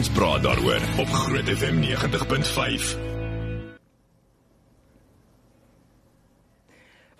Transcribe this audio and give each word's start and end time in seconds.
Ons 0.00 0.08
praat 0.16 0.40
daaroor 0.40 0.80
op 1.02 1.10
Groot 1.12 1.48
FM 1.52 1.82
90.5. 1.84 2.84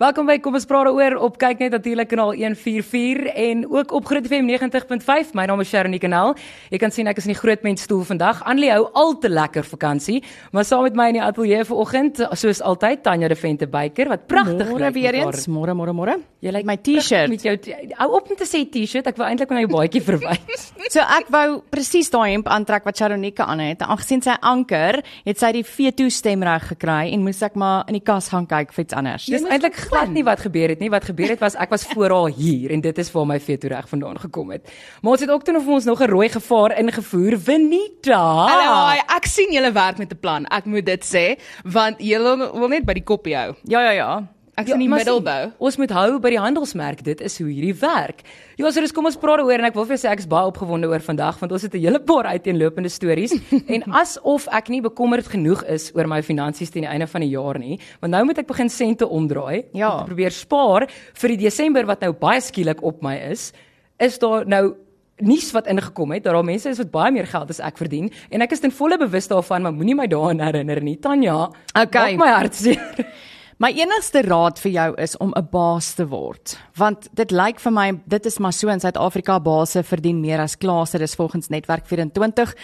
Welkom 0.01 0.25
by 0.25 0.39
Kom 0.41 0.57
ons 0.57 0.65
praat 0.65 0.89
daaroor 0.89 1.19
op 1.27 1.37
kyk 1.37 1.61
net 1.61 1.75
natuurlik 1.77 2.09
kanaal 2.09 2.33
144 2.33 3.29
en 3.45 3.61
ook 3.69 3.93
op 3.93 4.09
Groot 4.09 4.25
FM 4.25 4.49
90.5. 4.49 5.37
My 5.37 5.45
naam 5.45 5.61
is 5.61 5.69
Sharon 5.69 5.99
Kanal. 6.01 6.33
Jy 6.73 6.81
kan 6.81 6.97
sien 6.97 7.05
ek 7.05 7.21
is 7.21 7.29
in 7.29 7.35
die 7.35 7.39
groot 7.43 7.61
mens 7.61 7.85
stoel 7.85 8.01
vandag. 8.15 8.41
Anlie 8.49 8.73
hou 8.73 8.89
al 8.97 9.13
te 9.21 9.29
lekker 9.29 9.69
vakansie, 9.75 10.23
maar 10.49 10.65
saam 10.65 10.89
met 10.89 10.97
my 10.97 11.11
in 11.13 11.21
die 11.21 11.25
ateljee 11.29 11.69
vanoggend, 11.69 12.25
soos 12.33 12.65
altyd, 12.65 13.05
Tanya 13.05 13.29
de 13.29 13.37
Venter 13.37 13.69
Beyker 13.69 14.09
wat 14.09 14.25
pragtig 14.25 14.73
Môre 14.73 14.89
weer 14.97 15.21
eens. 15.21 15.45
Môre, 15.45 15.77
môre, 15.77 15.93
môre. 15.93 16.17
Jy 16.41 16.49
lyk 16.55 16.65
my 16.65 16.73
T-shirt. 16.81 17.29
Met 17.29 17.43
jou 17.45 17.53
hou 17.99 18.07
op 18.17 18.29
om 18.33 18.37
te 18.37 18.47
sê 18.49 18.63
T-shirt. 18.65 19.05
Ek 19.11 19.17
wou 19.19 19.27
eintlik 19.27 19.51
met 19.53 19.59
my 19.61 19.67
baadjie 19.69 20.01
verwys. 20.01 20.63
so 20.93 21.03
ek 21.05 21.27
wou 21.29 21.59
presies 21.69 22.09
daai 22.09 22.31
hemp 22.31 22.49
aantrek 22.49 22.87
wat 22.87 22.97
Sharonika 22.97 23.45
aan 23.45 23.61
het. 23.61 23.83
Aangesien 23.85 24.23
sy 24.25 24.33
anker, 24.49 25.03
het 25.27 25.37
sy 25.37 25.51
die 25.59 25.61
veto 25.67 26.09
stemreg 26.09 26.65
gekry 26.71 27.11
en 27.13 27.21
moes 27.27 27.43
ek 27.45 27.59
maar 27.61 27.85
in 27.91 27.99
die 27.99 28.01
kas 28.07 28.31
gaan 28.33 28.49
kyk 28.49 28.73
vir 28.73 28.87
iets 28.87 28.97
anders. 28.97 29.27
Dis 29.29 29.45
eintlik 29.45 29.77
glad 29.83 30.09
nie 30.15 30.25
wat 30.25 30.41
gebeur 30.41 30.73
het 30.73 30.81
nie. 30.81 30.89
Wat 30.89 31.05
gebeur 31.11 31.35
het 31.35 31.45
was 31.45 31.59
ek 31.61 31.77
was 31.77 31.85
voor 31.93 32.17
haar 32.17 32.33
hier 32.33 32.73
en 32.73 32.81
dit 32.89 33.03
is 33.05 33.13
waar 33.13 33.29
my 33.35 33.37
veto 33.37 33.69
reg 33.69 33.93
vandaan 33.93 34.17
gekom 34.25 34.57
het. 34.57 34.65
Maar 35.05 35.19
ons 35.19 35.27
het 35.27 35.37
ook 35.37 35.45
toe 35.45 35.57
nog 35.59 35.67
vir 35.69 35.77
ons 35.77 35.89
nog 35.93 36.01
'n 36.01 36.09
rooi 36.09 36.29
gevaar 36.29 36.77
ingevoer. 36.81 37.37
Venita. 37.37 38.25
Hallo, 38.49 38.99
ek 39.13 39.29
sien 39.29 39.53
julle 39.53 39.71
werk 39.71 40.01
met 40.01 40.09
'n 40.09 40.17
plan. 40.17 40.45
Ek 40.49 40.65
moet 40.65 40.85
dit 40.85 41.05
sê 41.05 41.37
want 41.63 42.01
julle 42.01 42.37
wil 42.49 42.67
net 42.67 42.85
by 42.85 42.93
die 42.93 43.05
koppie 43.05 43.37
hou. 43.37 43.53
Ja 43.69 43.81
ja 43.85 43.91
ja. 43.91 44.40
Ek 44.61 44.69
sien 44.69 44.77
ja, 44.77 44.83
die 44.83 44.91
middelbou. 44.91 45.51
Ons 45.67 45.77
moet 45.81 45.93
hou 45.95 46.19
by 46.23 46.31
die 46.35 46.39
handelsmerk. 46.41 47.03
Dit 47.05 47.21
is 47.25 47.37
hoe 47.41 47.47
hierdie 47.49 47.73
werk. 47.81 48.21
Ja, 48.59 48.69
so 48.69 48.83
dis 48.83 48.93
kom 48.95 49.07
ons 49.09 49.17
praat 49.17 49.41
daaroor 49.41 49.63
en 49.63 49.69
ek 49.71 49.77
wil 49.77 49.87
vir 49.89 49.95
jou 49.97 50.01
sê 50.03 50.11
ek 50.11 50.21
is 50.23 50.29
baie 50.29 50.49
opgewonde 50.49 50.89
oor 50.91 51.03
vandag 51.05 51.39
want 51.41 51.55
ons 51.55 51.65
het 51.65 51.73
'n 51.73 51.81
hele 51.81 51.99
paar 51.99 52.29
uiteenlopende 52.29 52.89
stories 52.89 53.33
en 53.73 53.83
asof 53.91 54.47
ek 54.51 54.69
nie 54.69 54.81
bekommerd 54.81 55.27
genoeg 55.27 55.63
is 55.65 55.91
oor 55.95 56.07
my 56.07 56.21
finansies 56.21 56.69
teen 56.69 56.85
die 56.85 56.91
einde 56.91 57.07
van 57.07 57.21
die 57.21 57.33
jaar 57.33 57.57
nie, 57.57 57.79
want 57.99 58.13
nou 58.13 58.23
moet 58.25 58.37
ek 58.37 58.47
begin 58.47 58.69
sente 58.69 59.07
omdraai. 59.07 59.65
Ja. 59.73 60.03
probeer 60.05 60.31
spaar 60.31 60.87
vir 60.89 61.29
die 61.29 61.41
Desember 61.47 61.85
wat 61.85 62.01
nou 62.01 62.13
baie 62.13 62.41
skielik 62.41 62.83
op 62.83 63.01
my 63.01 63.15
is. 63.31 63.51
Is 63.99 64.19
daar 64.19 64.45
nou 64.45 64.75
nuus 65.21 65.51
wat 65.53 65.67
ingekom 65.67 66.11
het 66.11 66.23
dat 66.23 66.33
daar 66.33 66.45
mense 66.45 66.69
is 66.69 66.77
wat 66.81 66.91
baie 66.91 67.11
meer 67.11 67.27
geld 67.29 67.49
as 67.49 67.59
ek 67.59 67.77
verdien 67.77 68.09
en 68.29 68.41
ek 68.41 68.55
is 68.55 68.63
ten 68.63 68.73
volle 68.73 68.97
bewus 68.97 69.29
daarvan 69.29 69.67
maar 69.67 69.75
moenie 69.75 69.95
my 69.95 70.07
daaraan 70.07 70.41
herinner 70.41 70.81
nie 70.81 70.97
Tanya. 70.97 71.51
Okay. 71.73 72.15
Maak 72.15 72.25
my 72.25 72.31
hart 72.33 72.55
seer. 72.55 72.81
My 73.61 73.69
enigste 73.77 74.23
raad 74.25 74.57
vir 74.57 74.71
jou 74.73 74.87
is 74.97 75.11
om 75.21 75.33
'n 75.37 75.47
baas 75.51 75.93
te 75.93 76.07
word, 76.07 76.57
want 76.75 77.07
dit 77.13 77.31
lyk 77.31 77.59
vir 77.59 77.71
my 77.71 78.01
dit 78.07 78.25
is 78.25 78.39
maar 78.39 78.53
so 78.53 78.67
in 78.69 78.79
Suid-Afrika 78.79 79.39
base 79.39 79.83
verdien 79.83 80.19
meer 80.19 80.39
as 80.39 80.57
klase, 80.57 80.97
dis 80.97 81.15
volgens 81.15 81.49
Netwerk 81.49 81.85
24. 81.85 82.55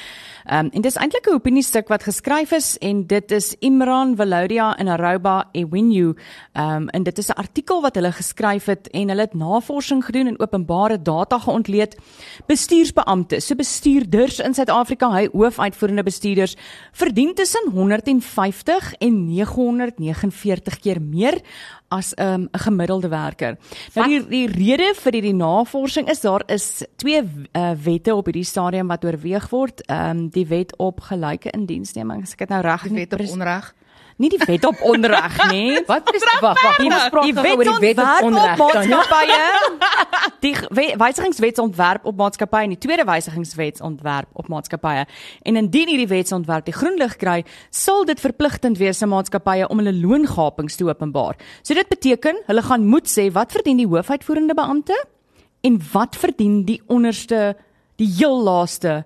Ehm 0.46 0.66
um, 0.66 0.70
en 0.74 0.82
dis 0.82 0.96
eintlik 0.96 1.28
'n 1.28 1.36
opiniestuk 1.36 1.88
wat 1.88 2.04
geskryf 2.04 2.52
is 2.52 2.78
en 2.78 3.06
dit 3.06 3.32
is 3.32 3.56
Imran 3.60 4.16
Valodia 4.16 4.78
in 4.80 4.88
Aruba 4.88 5.50
Ewinu. 5.54 6.16
Ehm 6.54 6.76
um, 6.76 6.90
en 6.90 7.04
dit 7.04 7.18
is 7.18 7.30
'n 7.30 7.38
artikel 7.38 7.82
wat 7.82 7.96
hulle 7.96 8.12
geskryf 8.12 8.66
het 8.66 8.88
en 8.88 9.10
hulle 9.10 9.22
het 9.22 9.36
navorsing 9.36 10.06
gedoen 10.06 10.28
en 10.28 10.40
openbare 10.40 11.02
data 11.02 11.38
geontleed. 11.40 11.96
Bestuursbeamptes, 12.48 13.46
so 13.46 13.56
bestuurders 13.56 14.40
in 14.40 14.54
Suid-Afrika, 14.54 15.12
hy 15.12 15.30
hoofuitvoerende 15.32 16.04
bestuurders 16.04 16.56
verdien 16.92 17.34
tussen 17.34 17.72
150 17.72 18.94
en 18.98 19.26
949 19.26 20.86
keer 20.88 21.02
meer 21.04 21.42
as 21.90 22.14
'n 22.16 22.24
um, 22.24 22.48
gemiddelde 22.52 23.10
werker. 23.10 23.58
Nou 23.96 24.08
die 24.08 24.22
die 24.28 24.48
rede 24.48 24.94
vir 24.96 25.14
hierdie 25.14 25.36
navorsing 25.36 26.10
is 26.10 26.22
daar 26.22 26.44
is 26.48 26.84
twee 26.96 27.22
uh, 27.24 27.72
wette 27.84 28.16
op 28.16 28.26
hierdie 28.26 28.48
stadium 28.48 28.88
wat 28.88 29.06
oorweeg 29.06 29.50
word. 29.50 29.86
Ehm 29.88 30.10
um, 30.10 30.30
die 30.30 30.48
wet 30.48 30.76
op 30.78 31.00
gelyke 31.00 31.52
indiensneming, 31.52 32.24
as 32.24 32.34
ek 32.34 32.48
dit 32.48 32.50
nou 32.50 32.62
reg 32.62 32.82
het. 32.82 32.92
Die 32.92 33.06
wet 33.06 33.14
op 33.14 33.28
onreg 33.40 33.74
nie 34.18 34.30
die 34.34 34.40
wet 34.42 34.66
op 34.66 34.80
onreg 34.82 35.36
nie. 35.52 35.82
Wat 35.92 36.10
is 36.16 36.24
wag 36.42 36.62
wag, 36.62 36.78
die, 36.82 36.90
die 36.90 37.34
wet 37.38 37.58
oor 37.58 37.68
die 37.68 37.94
wet 37.94 38.02
op 38.02 38.28
onreg 38.28 38.58
maatskappye. 38.62 39.42
Die 40.44 40.54
wysigingswetsontwerp 41.02 42.06
op 42.10 42.18
maatskappye 42.18 42.68
en 42.68 42.74
die 42.74 42.80
tweede 42.82 43.06
wysigingswetsontwerp 43.08 44.30
op 44.34 44.50
maatskappye. 44.52 45.06
En 45.46 45.60
indien 45.62 45.92
hierdie 45.92 46.10
wetsontwerp 46.10 46.66
die 46.66 46.76
groen 46.76 46.98
lig 47.02 47.18
kry, 47.22 47.44
sal 47.70 48.06
dit 48.10 48.22
verpligtend 48.22 48.82
wees 48.82 49.02
aan 49.06 49.14
maatskappye 49.14 49.70
om 49.70 49.82
hulle 49.84 49.94
loongapings 49.98 50.80
te 50.80 50.88
openbaar. 50.88 51.38
So 51.62 51.78
dit 51.78 51.90
beteken 51.92 52.42
hulle 52.50 52.66
gaan 52.66 52.88
moet 52.90 53.10
sê 53.12 53.30
wat 53.34 53.54
verdien 53.54 53.82
die 53.82 53.90
hoofuitvoerende 53.90 54.58
beampte 54.58 54.98
en 55.66 55.78
wat 55.94 56.18
verdien 56.18 56.64
die 56.66 56.82
onderste 56.88 57.52
die 57.98 58.10
heel 58.20 58.42
laaste 58.46 59.04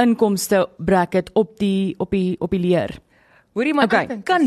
inkomste 0.00 0.66
bracket 0.80 1.30
op 1.38 1.58
die 1.60 1.94
op 2.00 2.10
die 2.10 2.36
op 2.40 2.52
die 2.52 2.60
leer. 2.60 2.96
Hoorie 3.52 3.74
maar 3.74 3.84
okay. 3.84 4.20
kan 4.24 4.44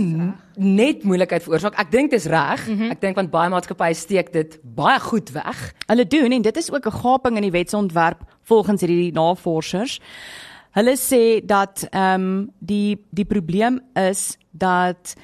net 0.58 1.04
moeilikheid 1.06 1.44
veroorsaak. 1.46 1.76
Ek 1.78 1.92
dink 1.94 2.10
dit 2.10 2.20
is 2.20 2.26
reg. 2.26 2.68
Mm 2.68 2.78
-hmm. 2.78 2.92
Ek 2.92 3.02
dink 3.02 3.16
want 3.16 3.30
baie 3.30 3.50
maatskappye 3.50 3.94
steek 3.94 4.34
dit 4.34 4.60
baie 4.64 5.00
goed 5.00 5.30
weg. 5.32 5.74
Hulle 5.86 6.08
doen 6.08 6.32
en 6.32 6.42
dit 6.42 6.58
is 6.58 6.72
ook 6.72 6.86
'n 6.86 7.00
gaping 7.02 7.36
in 7.36 7.42
die 7.42 7.52
wetsontwerp 7.52 8.24
volgens 8.42 8.82
hierdie 8.82 9.12
navorsers. 9.14 10.00
Hulle 10.72 10.98
sê 10.98 11.46
dat 11.46 11.88
ehm 11.92 12.22
um, 12.22 12.52
die 12.60 13.06
die 13.10 13.26
probleem 13.26 13.80
is 13.94 14.38
dat 14.52 15.16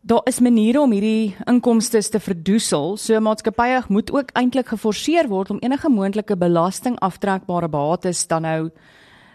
daar 0.00 0.20
is 0.24 0.40
maniere 0.40 0.80
om 0.80 0.90
hierdie 0.90 1.36
inkomste 1.44 2.08
te 2.08 2.20
verdoesel. 2.20 2.96
So 2.96 3.20
maatskappye 3.20 3.82
moet 3.88 4.12
ook 4.12 4.30
eintlik 4.32 4.68
geforseer 4.68 5.28
word 5.28 5.50
om 5.50 5.58
enige 5.58 5.88
moontlike 5.88 6.36
belasting 6.36 6.98
aftrekbare 6.98 7.68
bates 7.68 8.26
dan 8.26 8.42
nou 8.42 8.70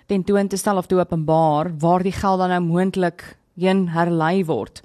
tentoon 0.06 0.48
te 0.48 0.58
stel 0.58 0.78
of 0.78 0.86
te 0.86 0.96
openbaar 0.96 1.72
waar 1.80 2.04
die 2.04 2.12
geld 2.12 2.40
dan 2.40 2.50
nou 2.50 2.62
moontlik 2.62 3.38
heen 3.62 3.88
herlei 3.96 4.44
word. 4.46 4.82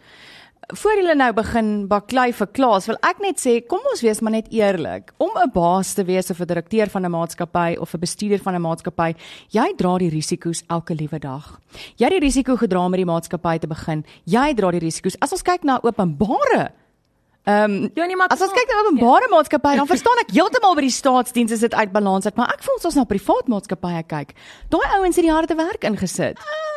Voor 0.67 0.99
hulle 0.99 1.15
nou 1.15 1.29
begin 1.31 1.67
baklei 1.87 2.33
vir 2.35 2.49
Klaas, 2.51 2.89
wil 2.91 2.97
ek 3.07 3.21
net 3.23 3.39
sê, 3.39 3.61
kom 3.71 3.85
ons 3.87 4.01
wees 4.03 4.19
maar 4.19 4.35
net 4.35 4.49
eerlik. 4.51 5.13
Om 5.23 5.31
'n 5.39 5.53
baas 5.55 5.95
te 5.95 6.05
wees 6.05 6.31
of 6.31 6.41
'n 6.41 6.47
direkteur 6.47 6.91
van 6.91 7.05
'n 7.05 7.11
maatskappy 7.11 7.77
of 7.79 7.95
'n 7.95 8.01
bestuurder 8.01 8.43
van 8.43 8.55
'n 8.55 8.61
maatskappy, 8.61 9.15
jy 9.51 9.75
dra 9.77 9.99
die 9.99 10.11
risiko's 10.11 10.65
elke 10.69 10.95
liewe 10.95 11.19
dag. 11.19 11.61
Jy 11.97 12.05
het 12.05 12.21
die 12.21 12.27
risiko 12.27 12.57
gedra 12.57 12.89
met 12.89 12.99
die 12.99 13.13
maatskappy 13.13 13.59
te 13.59 13.67
begin. 13.67 14.05
Jy 14.25 14.55
dra 14.55 14.71
die 14.71 14.81
risiko's. 14.81 15.17
As 15.21 15.33
ons 15.33 15.43
kyk 15.43 15.63
na 15.63 15.79
openbare 15.83 16.73
Ehm 17.47 17.71
um, 17.71 17.91
ja 17.95 18.05
nee 18.07 18.17
maar 18.17 18.27
as 18.27 18.41
ons 18.41 18.51
kyk 18.51 18.67
na 18.67 18.81
openbare 18.81 19.29
ja. 19.29 19.37
maatskappye 19.37 19.77
dan 19.77 19.87
verstaan 19.95 20.19
ek 20.19 20.33
heeltemal 20.35 20.75
by 20.75 20.81
die 20.81 20.91
staatsdiens 20.91 21.53
is 21.55 21.61
dit 21.63 21.75
uitbalans 21.75 22.25
uit 22.27 22.35
maar 22.35 22.51
ek 22.51 22.65
voel 22.67 22.81
ons 22.83 22.99
na 22.99 23.05
privaat 23.05 23.47
maatskappye 23.47 24.03
kyk. 24.03 24.35
Daai 24.69 24.87
ouens 24.99 25.15
het 25.15 25.25
die 25.25 25.31
harde 25.31 25.55
werk 25.55 25.87
ingesit. 25.87 26.43
Uh, 26.43 26.76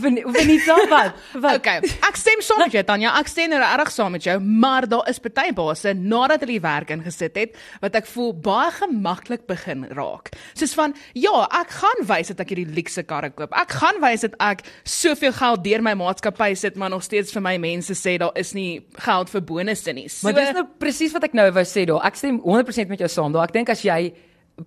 Venita 0.00 0.76
wat? 0.90 1.18
wat? 1.44 1.58
Okay. 1.60 1.80
Ek 2.06 2.18
stem 2.18 2.42
saam 2.44 2.62
met 2.64 2.74
jou 2.74 2.82
Tanya. 2.86 3.12
Ek 3.20 3.30
stem 3.30 3.52
nou 3.52 3.60
reg 3.60 3.90
saam 3.92 4.14
met 4.16 4.24
jou, 4.26 4.36
maar 4.40 4.86
daar 4.90 5.08
is 5.10 5.20
party 5.22 5.50
base 5.56 5.94
nadat 5.98 6.44
hulle 6.44 6.56
die 6.56 6.62
werk 6.64 6.92
ingesit 6.94 7.36
het 7.38 7.58
wat 7.82 7.96
ek 7.98 8.08
voel 8.10 8.32
baie 8.44 8.70
gemaklik 8.76 9.46
begin 9.50 9.84
raak. 9.96 10.32
Soos 10.58 10.74
van 10.78 10.96
ja, 11.18 11.34
ek 11.60 11.74
gaan 11.82 12.04
wys 12.08 12.32
dat 12.32 12.42
ek 12.44 12.54
hierdie 12.54 12.68
luukse 12.78 13.04
karre 13.08 13.32
koop. 13.34 13.52
Ek 13.58 13.76
gaan 13.82 14.00
wys 14.02 14.26
dat 14.26 14.38
ek 14.42 14.64
soveel 14.88 15.34
geld 15.36 15.64
deur 15.66 15.84
my 15.84 15.94
maatskappy 16.00 16.52
sit, 16.58 16.78
maar 16.80 16.92
nog 16.92 17.04
steeds 17.06 17.34
vir 17.34 17.44
my 17.44 17.56
mense 17.62 17.96
sê 17.98 18.16
daar 18.22 18.34
is 18.40 18.54
nie 18.56 18.82
geld 19.04 19.32
vir 19.32 19.46
bonusse 19.48 19.94
nie. 19.96 20.08
So, 20.08 20.28
maar 20.28 20.38
dis 20.40 20.56
nou 20.56 20.66
presies 20.82 21.14
wat 21.16 21.28
ek 21.28 21.36
nou 21.38 21.50
wou 21.52 21.66
sê 21.68 21.86
daar. 21.88 22.02
Ek 22.08 22.18
stem 22.20 22.40
100% 22.44 22.92
met 22.92 23.04
jou 23.04 23.12
saam 23.12 23.34
daar. 23.34 23.50
Ek 23.50 23.56
dink 23.60 23.72
as 23.72 23.84
jy 23.86 24.00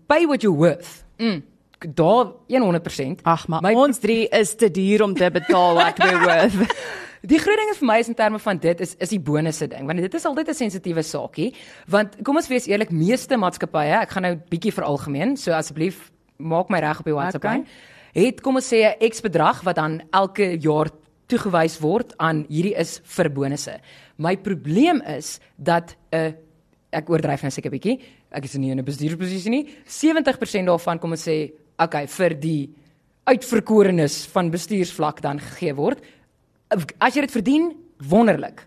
pay 0.10 0.26
what 0.30 0.46
you 0.46 0.54
worth. 0.54 1.04
Mm 1.20 1.44
daar 1.94 2.32
100%. 2.48 3.22
Ag, 3.24 3.48
maar 3.48 3.62
my 3.62 3.74
ons 3.74 4.00
drie 4.00 4.28
is 4.28 4.56
te 4.56 4.72
duur 4.72 5.04
om 5.04 5.14
te 5.14 5.30
betaal 5.32 5.74
what 5.74 5.98
we 5.98 6.12
worth. 6.26 6.76
Die 7.26 7.40
groot 7.42 7.58
ding 7.58 7.72
vir 7.74 7.88
my 7.90 7.98
is 8.00 8.10
in 8.12 8.18
terme 8.18 8.40
van 8.40 8.60
dit 8.62 8.82
is 8.86 8.94
is 9.02 9.10
die 9.10 9.20
bonusse 9.20 9.68
ding 9.68 9.88
want 9.90 10.02
dit 10.02 10.14
is 10.14 10.26
altyd 10.30 10.50
'n 10.50 10.54
sensitiewe 10.54 11.02
saakie 11.02 11.54
want 11.90 12.22
kom 12.24 12.36
ons 12.36 12.48
wees 12.48 12.68
eerlik 12.68 12.92
meeste 12.92 13.38
maatskappye 13.38 14.02
ek 14.02 14.12
gaan 14.14 14.24
nou 14.24 14.36
bietjie 14.50 14.74
veralgemeen 14.74 15.38
so 15.38 15.52
asseblief 15.52 16.12
maak 16.38 16.70
my 16.70 16.80
reg 16.80 17.00
op 17.00 17.06
die 17.06 17.18
WhatsApp 17.18 17.46
okay. 17.46 17.64
het 18.14 18.42
kom 18.42 18.56
ons 18.56 18.70
sê 18.74 18.86
'n 18.86 19.10
X 19.10 19.22
bedrag 19.22 19.64
wat 19.64 19.76
dan 19.76 20.02
elke 20.12 20.58
jaar 20.62 20.90
toegewys 21.28 21.80
word 21.82 22.14
aan 22.18 22.46
hierdie 22.50 22.78
is 22.78 23.02
vir 23.04 23.30
bonusse 23.30 23.80
my 24.18 24.38
probleem 24.38 25.02
is 25.02 25.40
dat 25.58 25.96
'n 26.12 26.18
uh, 26.18 26.32
ek 26.92 27.10
oordryf 27.10 27.42
nou 27.42 27.52
seker 27.52 27.72
bietjie 27.72 28.00
ek 28.32 28.44
is 28.44 28.56
nie 28.56 28.72
in 28.72 28.80
'n 28.80 28.86
bestuursposisie 28.86 29.50
nie 29.50 29.66
70% 29.86 30.66
daarvan 30.66 31.00
kom 31.00 31.12
ons 31.12 31.28
sê 31.28 31.52
okay 31.82 32.08
vir 32.08 32.36
die 32.40 32.62
uitverkorenes 33.26 34.24
van 34.34 34.52
bestuursvlak 34.54 35.22
dan 35.26 35.42
gegee 35.42 35.74
word. 35.78 36.02
As 37.00 37.16
jy 37.16 37.26
dit 37.26 37.34
verdien, 37.34 37.72
wonderlik. 37.98 38.66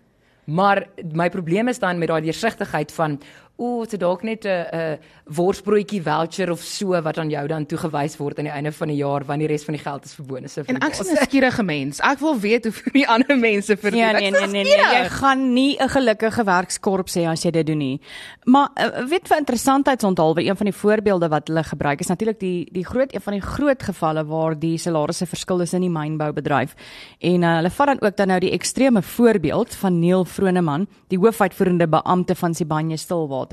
Maar 0.49 0.83
my 1.13 1.29
probleem 1.29 1.69
is 1.69 1.79
dan 1.79 1.99
met 2.01 2.09
daai 2.09 2.25
deursigtigheid 2.25 2.91
van 2.91 3.19
o, 3.59 3.83
so 3.85 3.97
dalk 3.97 4.23
net 4.23 4.45
'n 4.45 4.65
'n 4.71 4.99
worsbroodjie 5.35 6.01
voucher 6.01 6.49
of 6.51 6.61
so 6.63 7.01
wat 7.01 7.17
aan 7.17 7.29
jou 7.29 7.47
dan 7.47 7.65
toegewys 7.65 8.17
word 8.17 8.39
aan 8.39 8.47
die 8.49 8.53
einde 8.53 8.71
van 8.71 8.87
die 8.87 8.97
jaar 8.97 9.25
wanneer 9.25 9.47
die 9.47 9.55
res 9.57 9.65
van 9.67 9.75
die 9.75 9.83
geld 9.83 10.05
is 10.05 10.15
vir 10.17 10.25
bonusse 10.25 10.63
vir 10.63 10.75
En 10.75 10.81
ek 10.81 10.95
is. 10.97 11.11
'n 11.11 11.25
skierige 11.25 11.63
mens. 11.63 11.99
Ek 11.99 12.19
wil 12.19 12.39
weet 12.39 12.63
hoe 12.65 12.93
die 12.93 13.07
ander 13.07 13.37
mense 13.37 13.77
verdien. 13.77 13.99
Ja, 13.99 14.11
nee 14.11 14.31
nee 14.31 14.47
nee, 14.47 14.63
nee. 14.63 14.77
jy 14.77 15.09
gaan 15.09 15.53
nie 15.53 15.77
'n 15.77 15.89
gelukkige 15.89 16.43
werkskorp 16.43 17.09
sê 17.09 17.27
as 17.27 17.43
jy 17.43 17.51
dit 17.51 17.67
doen 17.67 17.77
nie. 17.77 17.99
Maar 18.45 18.69
uh, 18.75 19.05
weet 19.09 19.27
vir 19.27 19.37
interessantheidsonthaalwe, 19.37 20.45
een 20.45 20.57
van 20.57 20.65
die 20.65 20.75
voorbeelde 20.75 21.29
wat 21.29 21.47
hulle 21.47 21.63
gebruik 21.63 21.99
is 21.99 22.07
natuurlik 22.07 22.39
die 22.39 22.69
die 22.71 22.85
groot 22.85 23.13
een 23.13 23.21
van 23.21 23.33
die 23.33 23.41
groot 23.41 23.83
gevalle 23.83 24.25
waar 24.25 24.59
die 24.59 24.77
salarisse 24.77 25.25
verskil 25.25 25.61
is 25.61 25.73
in 25.73 25.81
die 25.81 25.89
mynboubedryf. 25.89 26.75
En 27.19 27.43
uh, 27.43 27.55
hulle 27.55 27.69
vat 27.69 27.87
dan 27.87 28.01
ook 28.01 28.17
dan 28.17 28.27
nou 28.27 28.39
die 28.39 28.51
ekstreme 28.51 29.01
voorbeeld 29.01 29.75
van 29.75 29.99
Neil 29.99 30.25
Vroneman, 30.25 30.87
die 31.07 31.17
hoofuitvoerende 31.17 31.87
beampte 31.87 32.35
van 32.35 32.53
Sibanye 32.53 32.97
Stillwater 32.97 33.48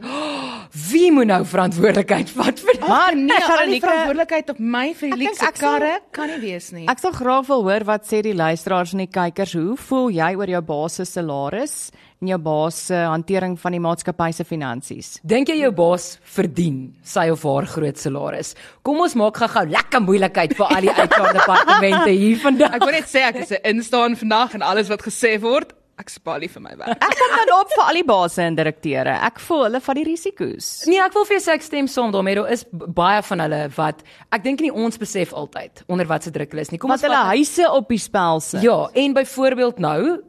wie 0.90 1.10
moet 1.14 1.28
nou 1.30 1.40
verantwoordelikheid 1.46 2.30
vat 2.34 2.58
vir 2.60 2.72
dit? 2.76 2.86
Maar 2.88 3.14
Nee, 3.16 3.36
al 3.36 3.40
die 3.40 3.46
Veronica, 3.46 3.86
verantwoordelikheid 3.86 4.50
op 4.54 4.58
my 4.74 4.86
vir 4.98 5.10
die 5.16 5.28
Ek 5.28 5.42
ek 5.48 5.56
sal- 5.60 5.78
karre 5.78 5.92
kan 6.12 6.28
nie 6.32 6.40
wees 6.42 6.70
nie. 6.74 6.86
Ek 6.90 6.98
sal 7.00 7.12
graag 7.16 7.46
wil 7.48 7.62
hoor 7.68 7.84
wat 7.88 8.04
sê 8.10 8.20
die 8.26 8.34
luisteraars 8.34 8.92
en 8.96 9.04
die 9.04 9.10
kykers. 9.12 9.54
Hoe 9.54 9.76
voel 9.76 10.10
jy 10.16 10.30
oor 10.36 10.50
jou 10.56 10.62
baas 10.62 10.98
se 11.00 11.04
salaris 11.08 11.76
en 12.20 12.28
jou 12.32 12.38
baas 12.38 12.74
se 12.88 12.94
hantering 12.96 13.56
van 13.60 13.72
die 13.72 13.80
maatskappy 13.86 14.30
se 14.32 14.44
finansies? 14.44 15.14
Dink 15.24 15.48
jy 15.48 15.60
jou 15.62 15.70
baas 15.72 16.18
verdien 16.36 16.94
sy 17.02 17.28
of 17.32 17.42
haar 17.46 17.66
groot 17.66 17.96
salaris? 18.00 18.54
Kom 18.82 19.00
ons 19.00 19.14
maak 19.14 19.36
gou-gou 19.36 19.64
lekker 19.70 20.00
moeilikheid 20.04 20.56
vir 20.58 20.66
al 20.66 20.80
die 20.88 20.92
HR 20.92 21.32
departemente 21.40 22.10
hier 22.10 22.36
vandag. 22.42 22.74
Ek 22.80 22.84
wil 22.84 22.92
net 22.98 23.08
sê 23.08 23.24
ek 23.30 23.36
is 23.46 23.52
'n 23.52 23.62
instaan 23.76 24.16
vandag 24.16 24.54
en 24.54 24.62
alles 24.62 24.88
wat 24.88 25.02
gesê 25.02 25.38
word, 25.40 25.72
ek 25.98 26.08
spaar 26.10 26.40
nie 26.40 26.48
vir 26.48 26.62
my 26.62 26.76
werk. 26.76 26.88
Ek 27.02 27.14
kom 27.18 27.36
dan 27.36 27.52
op 27.60 27.68
vir 27.70 27.84
al 27.84 27.94
die 27.94 28.04
basse 28.04 28.42
en 28.42 28.54
direkteure. 28.58 29.14
Ek 29.28 29.38
voel 29.40 29.62
hulle 29.68 29.80
vat 29.80 29.94
die 29.96 30.04
risiko's. 30.04 30.84
Nee, 30.86 30.98
ek 31.00 31.12
wil 31.14 31.24
vir 31.24 31.38
jou 31.38 31.44
sê 31.44 31.52
ek 31.54 31.62
stem 31.62 31.86
saam 31.86 32.10
daarmee. 32.12 32.34
Daar 32.34 32.50
is 32.52 32.64
baie 32.72 33.22
van 33.22 33.40
hulle 33.40 33.68
wat 33.76 34.02
ek 34.32 34.42
dink 34.42 34.60
nie 34.60 34.72
ons 34.72 34.98
besef 34.98 35.32
altyd 35.32 35.84
onder 35.88 36.06
wat 36.06 36.22
se 36.24 36.30
druk 36.34 36.50
hulle 36.50 36.60
is 36.62 36.70
nie. 36.72 36.78
Kom 36.78 36.90
Wat 36.90 36.98
ons 36.98 37.06
hulle 37.06 37.14
vat- 37.22 37.36
huise 37.36 37.70
op 37.70 37.88
die 37.88 37.98
spel 37.98 38.40
sit. 38.40 38.62
Ja, 38.62 38.88
en 38.94 39.12
byvoorbeeld 39.14 39.78
nou 39.78 40.22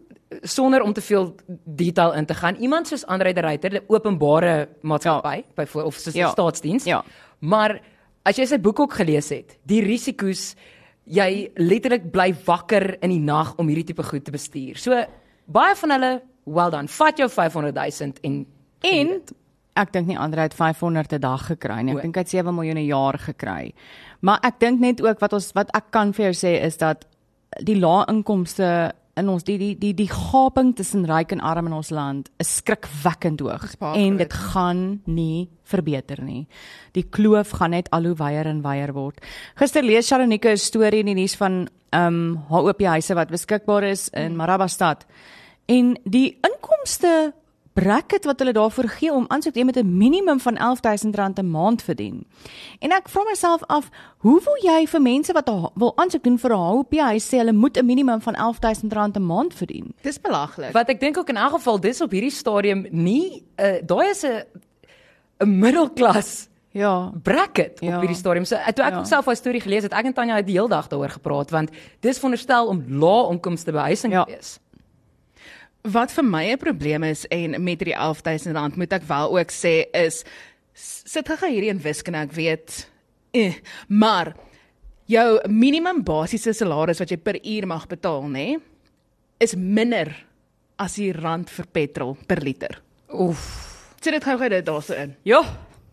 sonder 0.44 0.81
om 0.81 0.94
te 0.94 1.01
veel 1.01 1.35
detail 1.65 2.13
in 2.13 2.25
te 2.25 2.33
gaan, 2.33 2.56
iemand 2.56 2.88
soos 2.88 3.06
Andre 3.06 3.33
de 3.33 3.41
Ruyter, 3.41 3.73
'n 3.73 3.85
openbare 3.88 4.67
maatskappy, 4.81 5.35
ja. 5.35 5.44
byvoorbeeld 5.56 5.94
of 5.94 5.95
soos 6.00 6.13
'n 6.13 6.17
Ja. 6.17 6.29
staatsdiens. 6.31 6.83
Ja. 6.85 7.03
Maar 7.39 7.79
as 8.25 8.35
jy 8.38 8.45
sy 8.45 8.57
boek 8.59 8.79
ook 8.79 8.94
gelees 8.94 9.29
het, 9.29 9.57
die 9.65 9.81
risiko's 9.81 10.56
jy 11.07 11.51
letterlik 11.56 12.12
bly 12.12 12.33
wakker 12.45 12.97
in 13.03 13.09
die 13.09 13.19
nag 13.19 13.53
om 13.57 13.67
hierdie 13.67 13.83
tipe 13.85 14.03
goed 14.03 14.25
te 14.25 14.31
bestuur. 14.31 14.77
So 14.77 15.06
baie 15.45 15.75
van 15.75 15.92
hulle, 15.92 16.21
well 16.44 16.69
done. 16.69 16.88
Vat 16.88 17.18
jou 17.18 17.30
500 17.30 17.75
000 17.75 18.12
en 18.21 18.45
En 18.86 19.21
ek 19.75 19.92
dink 19.92 20.07
nie 20.07 20.18
Andre 20.19 20.47
het 20.47 20.53
500 20.56 21.13
'n 21.13 21.19
dag 21.19 21.47
gekry 21.47 21.81
nie. 21.81 21.95
Ek 21.95 22.01
dink 22.01 22.15
hy 22.15 22.21
het 22.21 22.30
7 22.30 22.56
miljoen 22.56 22.77
'n 22.77 22.86
jaar 22.86 23.18
gekry. 23.19 23.74
Maar 24.21 24.39
ek 24.44 24.59
dink 24.59 24.80
net 24.80 25.01
ook 25.01 25.19
wat 25.19 25.33
ons 25.33 25.51
wat 25.53 25.69
ek 25.75 25.92
kan 25.92 26.13
vir 26.13 26.31
jou 26.31 26.33
sê 26.33 26.63
is 26.63 26.77
dat 26.77 27.06
die 27.63 27.80
lae 27.80 28.06
inkomste 28.07 28.94
in 29.15 29.30
ons 29.30 29.44
die 29.44 29.57
die 29.57 29.75
die 29.77 29.94
die 29.94 30.09
gaping 30.09 30.75
tussen 30.75 31.06
ryk 31.06 31.31
en 31.31 31.42
arm 31.42 31.68
in 31.68 31.74
ons 31.74 31.89
land 31.89 32.30
is 32.38 32.56
skrikwekkend 32.56 33.39
hoog 33.39 33.75
en 33.80 34.18
dit 34.18 34.33
gaan 34.33 35.01
nie 35.06 35.50
verbeter 35.63 36.21
nie. 36.24 36.48
Die 36.94 37.03
kloof 37.03 37.50
gaan 37.50 37.71
net 37.71 37.89
al 37.91 38.03
hoe 38.03 38.15
wyer 38.15 38.45
en 38.45 38.62
wyer 38.62 38.94
word. 38.94 39.21
Gister 39.56 39.83
lees 39.83 40.07
Sharonika 40.07 40.50
'n 40.50 40.57
storie 40.57 41.00
in 41.00 41.06
die 41.06 41.21
nuus 41.21 41.36
van 41.36 41.68
ehm 41.91 42.07
um, 42.07 42.36
HOP 42.50 42.81
huise 42.81 43.15
wat 43.15 43.30
beskikbaar 43.30 43.83
is 43.83 44.09
in 44.09 44.36
Marabastad. 44.36 45.06
En 45.65 45.97
die 46.03 46.38
inkomste 46.41 47.33
bracket 47.75 48.23
wat 48.25 48.39
hulle 48.39 48.53
daarvoor 48.56 48.88
gee 48.88 49.12
om 49.12 49.25
aansoek 49.27 49.53
te 49.53 49.59
doen 49.59 49.65
met 49.65 49.77
'n 49.77 49.97
minimum 49.97 50.39
van 50.39 50.56
R11000 50.57 51.39
'n 51.39 51.50
maand 51.51 51.81
verdien. 51.81 52.25
En 52.79 52.91
ek 52.91 53.09
vra 53.09 53.23
myself 53.23 53.63
af, 53.67 53.89
hoe 54.17 54.41
wil 54.44 54.56
jy 54.73 54.88
vir 54.88 55.01
mense 55.01 55.33
wat 55.33 55.50
'n- 55.50 55.69
wil 55.75 55.91
aansoek 55.97 56.23
doen 56.23 56.38
vir 56.39 56.51
'n 56.51 56.57
HOP 56.57 56.94
huis 57.00 57.25
sê 57.27 57.38
hulle 57.38 57.51
moet 57.53 57.77
'n 57.77 57.85
minimum 57.85 58.21
van 58.21 58.35
R11000 58.35 59.17
'n 59.17 59.25
maand 59.25 59.53
verdien? 59.53 59.94
Dis 60.01 60.21
belaglik. 60.21 60.71
Wat 60.71 60.89
ek 60.89 61.00
dink 61.00 61.17
ook 61.17 61.29
in 61.29 61.38
elk 61.38 61.51
geval 61.51 61.79
dis 61.79 62.01
op 62.01 62.12
hierdie 62.12 62.29
stadium 62.31 62.85
nie 62.91 63.44
uh, 63.59 63.65
daai 63.85 64.09
is 64.09 64.23
'n 64.23 64.44
'n 65.39 65.59
middelklas 65.59 66.47
Ja. 66.71 67.12
bracket 67.23 67.77
Ja. 67.79 67.95
op 67.95 68.00
hierdie 68.01 68.17
stadium. 68.17 68.45
So 68.45 68.56
toe 68.56 68.83
ek 68.85 68.91
Ja. 68.91 68.97
ja. 68.97 69.03
self 69.03 69.25
daai 69.25 69.35
storie 69.35 69.62
gelees 69.62 69.83
het, 69.83 69.94
ek 69.94 70.06
en 70.06 70.13
Tanya 70.13 70.35
het 70.35 70.45
die 70.45 70.56
hele 70.56 70.67
dag 70.69 70.88
daaroor 70.88 71.09
gepraat 71.09 71.50
want 71.51 71.69
dis 72.01 72.15
veronderstel 72.17 72.67
om 72.67 72.83
lae 72.88 73.31
inkomste 73.31 73.71
behuising 73.71 74.13
Ja. 74.13 74.23
te 74.23 74.31
wees. 74.31 74.59
Wat 75.86 76.12
vir 76.12 76.24
my 76.26 76.52
'n 76.52 76.58
probleem 76.58 77.04
is 77.04 77.26
en 77.30 77.64
met 77.64 77.80
hierdie 77.80 77.96
R11000 77.96 78.76
moet 78.76 78.94
ek 78.94 79.04
wel 79.04 79.38
ook 79.38 79.52
sê 79.52 79.86
is 79.94 80.24
sit 80.74 81.28
gou 81.28 81.50
hierdie 81.50 81.70
in 81.70 81.82
wiskunde 81.82 82.18
ek 82.18 82.32
weet. 82.32 82.90
Eh, 83.32 83.54
maar 83.88 84.36
jou 85.06 85.40
minimum 85.48 86.04
basiese 86.04 86.54
salaris 86.54 87.00
wat 87.00 87.12
jy 87.12 87.18
per 87.18 87.38
uur 87.44 87.68
mag 87.68 87.88
betaal, 87.88 88.24
nê, 88.32 88.58
is 89.40 89.56
minder 89.56 90.12
as 90.82 90.96
die 90.96 91.12
rand 91.14 91.50
vir 91.50 91.65
petrol 91.72 92.18
per 92.27 92.42
liter. 92.44 92.82
Oef. 93.13 93.46
Sit 94.01 94.13
dit 94.13 94.24
gou-gou 94.24 94.50
dit 94.50 94.65
daarso 94.65 94.94
in. 94.94 95.15
Ja. 95.24 95.42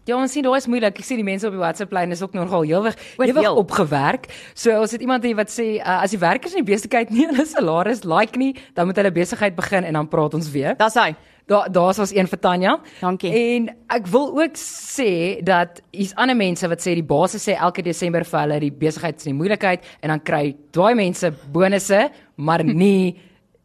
Ja, 0.03 0.17
ons 0.19 0.33
sien 0.35 0.43
daai 0.43 0.57
is 0.59 0.67
moeilik. 0.67 0.97
Ek 0.99 1.07
sien 1.07 1.21
die 1.21 1.27
mense 1.27 1.47
op 1.47 1.55
die 1.55 1.61
WhatsApp 1.61 1.93
lyn 1.95 2.11
is 2.11 2.23
ook 2.25 2.33
nogal 2.35 2.65
heelwig 2.67 2.97
heelwig 3.21 3.59
opgewerk. 3.61 4.25
So 4.59 4.75
ons 4.83 4.95
het 4.97 5.03
iemand 5.05 5.23
hier 5.23 5.37
wat 5.39 5.53
sê 5.55 5.77
uh, 5.77 6.01
as 6.03 6.11
die 6.11 6.19
werkers 6.19 6.57
in 6.57 6.65
die 6.65 6.73
besigheid 6.73 7.13
nie 7.15 7.27
hulle 7.31 7.47
salaris 7.47 8.03
like 8.03 8.39
nie, 8.41 8.57
dan 8.75 8.91
moet 8.91 8.99
hulle 8.99 9.13
besigheid 9.15 9.55
begin 9.55 9.87
en 9.87 10.01
dan 10.01 10.11
praat 10.11 10.35
ons 10.35 10.51
weer. 10.51 10.75
Dis 10.81 10.99
hy. 10.99 11.13
Daar 11.47 11.71
daar's 11.71 12.03
ons 12.03 12.15
een 12.15 12.27
vir 12.27 12.43
Tanya. 12.43 12.75
Dankie. 12.99 13.31
En 13.31 13.71
ek 13.95 14.11
wil 14.11 14.29
ook 14.43 14.59
sê 14.59 15.39
dat 15.47 15.79
hier's 15.95 16.17
ander 16.19 16.39
mense 16.39 16.67
wat 16.75 16.83
sê 16.83 16.97
die 16.99 17.07
baas 17.07 17.39
sê 17.39 17.55
elke 17.55 17.87
Desember 17.87 18.27
vir 18.27 18.41
hulle 18.43 18.61
die 18.67 18.75
besigheid 18.83 19.23
is 19.23 19.31
die 19.31 19.39
moeilikheid 19.39 19.87
en 20.03 20.17
dan 20.17 20.27
kry 20.27 20.45
daai 20.75 20.99
mense 20.99 21.31
bonusse, 21.55 22.09
maar 22.43 22.67
nie 22.85 23.15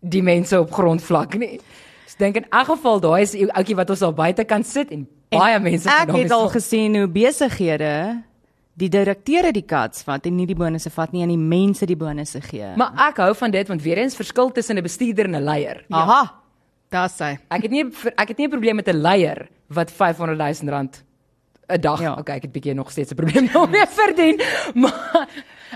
die 0.05 0.21
mense 0.21 0.61
op 0.61 0.69
grondvlak 0.69 1.41
nie. 1.41 1.55
So 2.05 2.13
ek 2.13 2.25
dink 2.27 2.43
in 2.45 2.51
elk 2.53 2.75
geval 2.75 3.01
daai 3.01 3.21
is 3.25 3.33
'n 3.33 3.49
ouetjie 3.49 3.75
wat 3.75 3.89
ons 3.89 4.05
daar 4.05 4.13
buite 4.13 4.45
kan 4.45 4.63
sit 4.63 4.93
en 4.93 5.07
baie 5.29 5.55
En 5.55 5.61
mense 5.63 5.89
Ek 5.89 6.11
het 6.15 6.31
al 6.31 6.49
gesien 6.49 6.95
hoe 6.95 7.07
besighede 7.07 8.23
die 8.77 8.89
direkteure 8.89 9.51
die 9.51 9.65
cuts 9.65 10.03
vat 10.03 10.25
en 10.25 10.35
nie 10.35 10.45
die 10.45 10.55
bonusse 10.55 10.89
vat 10.93 11.11
nie 11.11 11.23
en 11.23 11.29
die 11.29 11.37
mense 11.37 11.85
die 11.85 11.95
bonusse 11.97 12.41
gee. 12.41 12.75
Maar 12.77 12.91
ek 13.09 13.17
hou 13.17 13.33
van 13.35 13.51
dit 13.51 13.67
want 13.67 13.81
weer 13.81 13.97
eens 13.97 14.15
verskil 14.15 14.51
tussen 14.51 14.77
'n 14.77 14.83
bestuurder 14.83 15.25
en 15.25 15.35
'n 15.35 15.43
leier. 15.43 15.85
Aha. 15.89 16.33
Daar's 16.89 17.17
sy. 17.17 17.37
Ek 17.49 17.61
het 17.63 17.71
nie 17.71 17.85
ek 18.17 18.27
het 18.27 18.37
nie 18.37 18.47
'n 18.47 18.49
probleem 18.51 18.75
met 18.75 18.87
'n 18.87 19.01
leier 19.01 19.47
wat 19.67 19.91
500 19.91 20.37
000 20.61 20.69
rand 20.71 21.03
'n 21.69 21.81
dag. 21.81 21.99
Ja. 21.99 22.05
Ja. 22.13 22.17
Okay, 22.19 22.35
ek 22.35 22.41
het 22.43 22.51
bietjie 22.51 22.73
nog 22.73 22.91
steeds 22.91 23.11
'n 23.11 23.15
probleem 23.15 23.47
daarmee 23.51 23.85
verdien. 24.01 24.41
Maar 24.73 25.27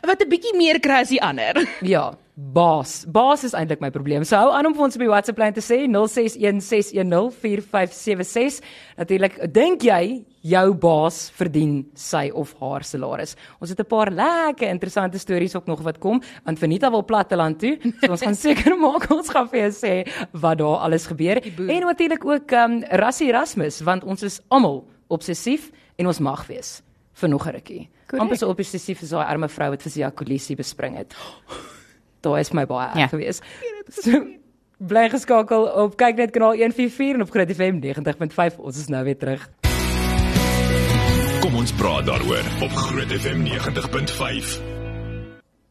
Wat 0.02 0.22
'n 0.22 0.30
bietjie 0.30 0.56
meer 0.58 0.80
kry 0.80 1.02
as 1.02 1.10
die 1.10 1.22
ander. 1.22 1.68
ja, 1.82 2.14
Baas. 2.42 3.06
Baas 3.06 3.44
is 3.46 3.54
eintlik 3.54 3.78
my 3.84 3.92
probleem. 3.94 4.24
So 4.26 4.34
hou 4.40 4.50
aan 4.56 4.66
om 4.66 4.74
vir 4.74 4.84
ons 4.88 4.96
op 4.98 5.02
die 5.04 5.10
WhatsApp 5.12 5.38
lyn 5.38 5.54
te 5.54 5.62
sê 5.62 5.86
0616104576. 5.86 8.58
Natuurlik, 8.98 9.38
dink 9.54 9.86
jy 9.86 10.26
jou 10.50 10.74
baas 10.82 11.30
verdien 11.38 11.86
sy 11.94 12.34
of 12.34 12.58
haar 12.58 12.82
salaris? 12.88 13.36
Ons 13.62 13.70
het 13.70 13.80
'n 13.80 13.86
paar 13.86 14.10
lekker 14.10 14.70
interessante 14.70 15.20
stories 15.20 15.56
ook 15.56 15.68
nog 15.68 15.82
wat 15.86 16.00
kom, 16.00 16.22
want 16.44 16.60
Venita 16.60 16.90
wil 16.90 17.06
platteland 17.06 17.60
toe. 17.60 17.78
So 18.02 18.12
ons 18.12 18.22
gaan 18.22 18.36
seker 18.48 18.76
maak 18.76 19.12
ons 19.12 19.30
gaan 19.30 19.48
vir 19.48 19.60
jou 19.60 19.72
sê 19.72 20.08
wat 20.32 20.58
daar 20.58 20.78
alles 20.78 21.06
gebeur. 21.06 21.46
En 21.46 21.86
natuurlik 21.86 22.26
ook 22.26 22.52
um, 22.52 22.84
Rassie 22.90 23.28
Erasmus, 23.28 23.82
want 23.82 24.04
ons 24.04 24.24
is 24.24 24.42
almal 24.50 24.88
obsessief 25.08 25.72
en 25.96 26.08
ons 26.08 26.20
mag 26.20 26.48
wees 26.48 26.82
vir 27.14 27.30
nog 27.30 27.48
'n 27.48 27.52
rukkie. 27.52 27.90
Amper 28.18 28.38
so 28.38 28.50
obsessief 28.50 29.04
as 29.04 29.10
daai 29.10 29.26
arme 29.26 29.48
vrou 29.48 29.70
wat 29.70 29.82
vir 29.82 29.92
Sia 29.92 30.10
Kolisi 30.10 30.56
bespring 30.56 30.98
het. 30.98 31.14
Daar 32.22 32.40
is 32.40 32.52
my 32.52 32.66
baie 32.66 32.90
Ja. 32.94 33.02
erg 33.02 33.10
gewees. 33.10 33.40
So 33.90 34.24
bly 34.78 35.10
geskakel 35.10 35.66
op 35.84 35.98
kyk 35.98 36.16
net 36.16 36.32
kanaal 36.32 36.56
144 36.56 37.16
en 37.16 37.22
op 37.22 37.30
Groot 37.32 37.52
FM 37.52 37.80
90.5. 37.82 38.58
Ons 38.58 38.78
is 38.80 38.88
nou 38.88 39.04
weer 39.04 39.18
terug. 39.18 39.50
Kom 41.42 41.56
ons 41.56 41.72
praat 41.74 42.06
daaroor 42.06 42.46
op 42.62 42.70
Groot 42.72 43.12
FM 43.12 43.42
90.5. 43.44 44.71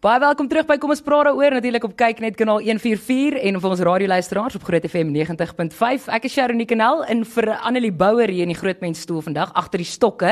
Baie 0.00 0.16
welkom 0.16 0.47
terug 0.49 0.64
by 0.64 0.78
Kom 0.80 0.95
ons 0.95 1.02
praat 1.04 1.26
daaroor 1.28 1.52
natuurlik 1.59 1.85
op 1.85 1.92
kyk 2.00 2.23
net 2.25 2.37
kanaal 2.38 2.62
144 2.64 3.35
en 3.37 3.59
vir 3.61 3.69
ons 3.69 3.80
radioluisteraars 3.85 4.54
op 4.57 4.62
Groot 4.64 4.87
FM 4.88 5.11
90.5. 5.12 6.07
Ek 6.16 6.25
is 6.25 6.33
Sharon 6.33 6.62
Kanel 6.64 7.02
en 7.04 7.21
vir 7.35 7.49
Annelie 7.59 7.90
Bouwer 7.92 8.33
hier 8.33 8.47
in 8.47 8.54
die 8.54 8.57
groot 8.57 8.80
mens 8.80 9.02
stoel 9.04 9.21
vandag 9.26 9.52
agter 9.61 9.83
die 9.85 9.88
stokke. 9.90 10.30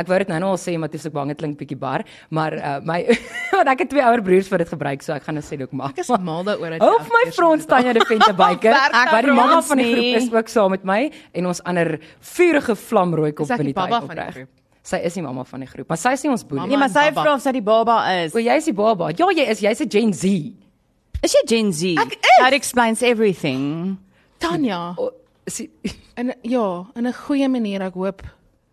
Ek 0.00 0.08
wou 0.08 0.16
dit 0.22 0.30
nou 0.32 0.38
nou 0.40 0.54
al 0.54 0.56
sê 0.62 0.78
maar 0.80 0.88
dis 0.88 1.04
ek 1.04 1.12
bang 1.12 1.34
dit 1.34 1.40
klink 1.42 1.58
bietjie 1.60 1.76
bar, 1.82 2.06
maar 2.32 2.56
uh, 2.56 2.70
my 2.80 3.02
want 3.58 3.72
ek 3.74 3.82
het 3.84 3.92
twee 3.92 4.06
ouer 4.08 4.22
broers 4.24 4.48
wat 4.54 4.64
dit 4.64 4.72
gebruik, 4.72 5.04
so 5.04 5.12
ek 5.12 5.26
gaan 5.28 5.36
nou 5.36 5.44
sê 5.44 5.58
dit 5.58 5.68
ook 5.68 5.76
mag. 5.82 5.92
Ek 5.92 6.00
is 6.00 6.14
mal 6.30 6.40
daaroor 6.48 6.78
dat 6.78 6.86
vir 7.10 7.12
my 7.18 7.22
Frans 7.36 7.68
Tanya 7.68 7.92
de 7.98 8.06
Venter. 8.08 8.38
Werk 8.40 8.64
Ek 8.70 9.12
wat 9.18 9.28
die 9.28 9.36
mamma 9.36 9.60
van 9.68 9.84
die 9.84 9.90
groep 9.90 10.16
is 10.22 10.30
ook 10.32 10.54
saam 10.54 10.72
met 10.78 10.88
my 10.88 11.02
en 11.36 11.52
ons 11.52 11.60
ander 11.68 11.98
vurige 12.38 12.78
vlamrooi 12.88 13.34
kop 13.34 13.50
Is 13.50 13.52
ek 13.52 13.60
van 13.60 13.68
die 13.68 13.76
die 13.76 13.82
tyd 13.82 13.92
baba 13.98 14.00
van 14.06 14.16
die 14.16 14.26
opreg. 14.30 14.59
Sy 14.82 14.96
is 15.04 15.14
nie 15.16 15.22
mamma 15.22 15.44
van 15.44 15.60
die 15.60 15.68
groep, 15.68 15.88
maar 15.88 15.98
sy 16.00 16.12
is 16.16 16.22
nie 16.24 16.30
ons 16.32 16.44
boelie. 16.48 16.66
Nee, 16.70 16.76
maar 16.80 16.88
sy 16.88 17.10
vra 17.12 17.34
of 17.34 17.42
sy 17.44 17.52
die 17.52 17.60
baba 17.62 17.98
is. 18.24 18.34
O, 18.34 18.38
jy 18.40 18.56
is 18.56 18.64
die 18.64 18.72
baba. 18.76 19.10
Ja, 19.12 19.26
jy 19.30 19.44
is, 19.52 19.60
jy's 19.60 19.80
'n 19.80 19.90
Gen 19.90 20.12
Z. 20.14 20.24
Is 21.22 21.34
jy 21.36 21.42
Gen 21.46 21.72
Z? 21.72 21.98
Ek 22.00 22.12
is. 22.16 22.38
That 22.40 22.52
explains 22.52 23.02
everything. 23.02 23.98
Tanya. 24.40 24.94
O, 24.96 25.10
is 25.46 25.56
die, 25.60 25.70
In 26.16 26.32
ja, 26.42 26.84
in 26.96 27.06
'n 27.06 27.12
goeie 27.12 27.48
manier 27.48 27.82
ek 27.82 27.94
hoop 27.94 28.22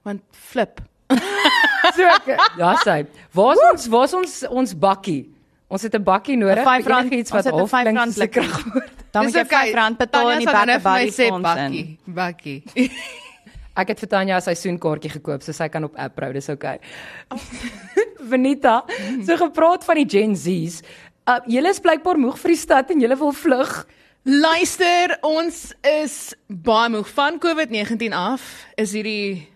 want 0.03 0.21
flip. 0.31 0.81
so 1.95 2.03
ek, 2.07 2.27
ja, 2.57 2.75
sy. 2.83 3.05
Waar's 3.35 3.59
ons 3.71 3.87
waar's 3.87 4.13
ons 4.13 4.43
ons 4.49 4.73
bakkie? 4.73 5.27
Ons 5.69 5.83
het 5.83 5.93
'n 5.95 6.03
bakkie 6.03 6.37
nodig. 6.37 6.63
Vyf 6.63 6.87
rand- 6.87 7.11
iets 7.13 7.31
wat 7.31 7.45
'n 7.45 7.51
half 7.53 7.71
klink 7.71 7.99
'n 7.99 8.13
blikkie. 8.13 8.41
kragwoord. 8.41 8.91
Dan 9.11 9.23
moet 9.23 9.33
jy 9.33 9.43
Dis 9.43 9.47
okay. 9.51 9.65
5 9.71 9.75
rand 9.75 9.97
betaal 9.97 10.29
in 10.31 10.39
die 10.39 10.47
vir 10.47 11.11
sê 11.11 11.27
fonds 11.29 11.55
in. 11.57 11.71
bakkie, 11.71 11.97
bakkie. 12.05 12.63
Ek 13.77 13.93
het 13.93 13.99
vir 14.01 14.09
Tanya 14.09 14.37
'n 14.37 14.41
seisoenkaartjie 14.41 15.11
gekoop, 15.19 15.43
so 15.43 15.51
sy 15.53 15.67
kan 15.69 15.83
op 15.83 15.95
app 15.95 16.15
brou, 16.15 16.31
dis 16.33 16.49
okay. 16.49 16.79
Venita, 18.31 18.83
so 19.25 19.37
gepraat 19.37 19.85
van 19.85 19.95
die 19.95 20.09
Gen 20.09 20.35
Z's. 20.35 20.81
Uh, 21.27 21.39
julle 21.45 21.69
is 21.69 21.79
blykbaar 21.79 22.17
moeg 22.17 22.37
vir 22.39 22.51
die 22.55 22.57
stad 22.59 22.89
en 22.91 23.01
julle 23.03 23.17
wil 23.19 23.31
vlug. 23.31 23.85
Luister, 24.23 25.17
ons 25.21 25.73
is 25.83 26.35
baie 26.47 26.89
moeg 26.89 27.07
van 27.15 27.39
COVID-19 27.39 28.11
af. 28.11 28.41
Is 28.75 28.91
hierdie 28.91 29.47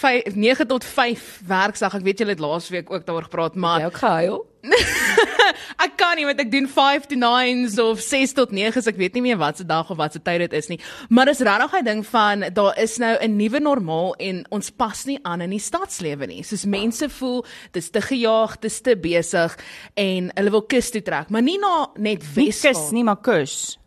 5 0.00 0.34
9 0.34 0.66
tot 0.66 0.84
5 0.84 1.40
werksdag. 1.46 1.94
Ek 1.98 2.06
weet 2.06 2.22
julle 2.22 2.36
het 2.36 2.40
laasweek 2.42 2.90
ook 2.90 3.04
daaroor 3.06 3.28
gepraat, 3.28 3.54
maar 3.54 3.80
Jy 3.80 3.90
ook 3.90 4.00
gehuil? 4.00 4.38
Ek 5.84 5.94
kan 5.96 6.18
nie 6.18 6.26
want 6.28 6.40
ek 6.42 6.50
doen 6.52 6.66
5 6.68 7.06
to 7.10 7.16
9s 7.16 7.78
of 7.80 8.00
6 8.04 8.34
tot 8.36 8.52
9s. 8.52 8.88
Ek 8.90 8.98
weet 9.00 9.16
nie 9.16 9.24
meer 9.24 9.38
wat 9.40 9.60
se 9.60 9.64
dag 9.64 9.88
of 9.92 9.96
wat 10.00 10.16
se 10.16 10.20
tyd 10.20 10.42
dit 10.44 10.56
is 10.58 10.68
nie. 10.72 10.78
Maar 11.08 11.30
dis 11.32 11.40
regtig 11.46 11.76
'n 11.80 11.84
ding 11.84 12.02
van 12.06 12.44
daar 12.52 12.76
is 12.78 12.98
nou 12.98 13.16
'n 13.16 13.36
nuwe 13.36 13.60
normaal 13.60 14.14
en 14.20 14.44
ons 14.50 14.70
pas 14.70 15.04
nie 15.04 15.18
aan 15.22 15.40
in 15.40 15.50
die 15.50 15.58
stadslewe 15.62 16.26
nie. 16.26 16.42
Soos 16.42 16.64
mense 16.64 17.08
voel 17.08 17.44
dis 17.72 17.90
te 17.90 18.00
gejaag, 18.00 18.58
dis 18.60 18.80
te 18.80 18.96
besig 18.96 19.56
en 19.94 20.30
hulle 20.34 20.50
wil 20.50 20.62
kus 20.62 20.90
toe 20.90 21.02
trek, 21.02 21.30
maar 21.30 21.42
nie 21.42 21.58
na 21.58 21.88
net 21.96 22.22
Weskus 22.34 22.60
kus 22.60 22.90
nie, 22.92 23.04
maar 23.04 23.20
kus. 23.20 23.79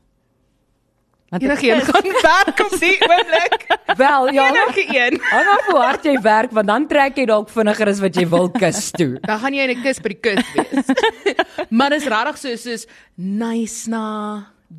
Want 1.34 1.44
Enige 1.44 1.72
een 1.72 1.82
gaan 1.82 2.12
werk 2.22 2.60
op 2.60 2.80
die 2.80 2.98
oomblik. 3.02 3.66
Wel, 4.04 4.32
ja. 4.34 4.50
Enige 4.50 4.86
een. 4.98 5.22
Hang 5.22 5.48
af 5.48 5.66
hoe 5.66 5.80
hard 5.80 6.04
jy 6.06 6.22
werk 6.22 6.52
want 6.54 6.68
dan 6.68 6.86
trek 6.88 7.18
jy 7.18 7.26
dalk 7.26 7.50
vinniger 7.50 7.90
as 7.90 8.02
wat 8.04 8.20
jy 8.22 8.28
wil 8.30 8.52
kus 8.54 8.92
toe. 8.94 9.18
Dan 9.30 9.40
gaan 9.42 9.58
jy 9.58 9.66
in 9.66 9.74
'n 9.78 9.82
kus 9.82 10.02
by 10.06 10.12
die 10.14 10.20
kus 10.22 10.46
wees. 10.54 10.94
maar 11.78 11.90
dis 11.90 12.06
regtig 12.06 12.38
so 12.38 12.56
soos 12.56 12.86
nice 13.16 13.90
na 13.90 14.06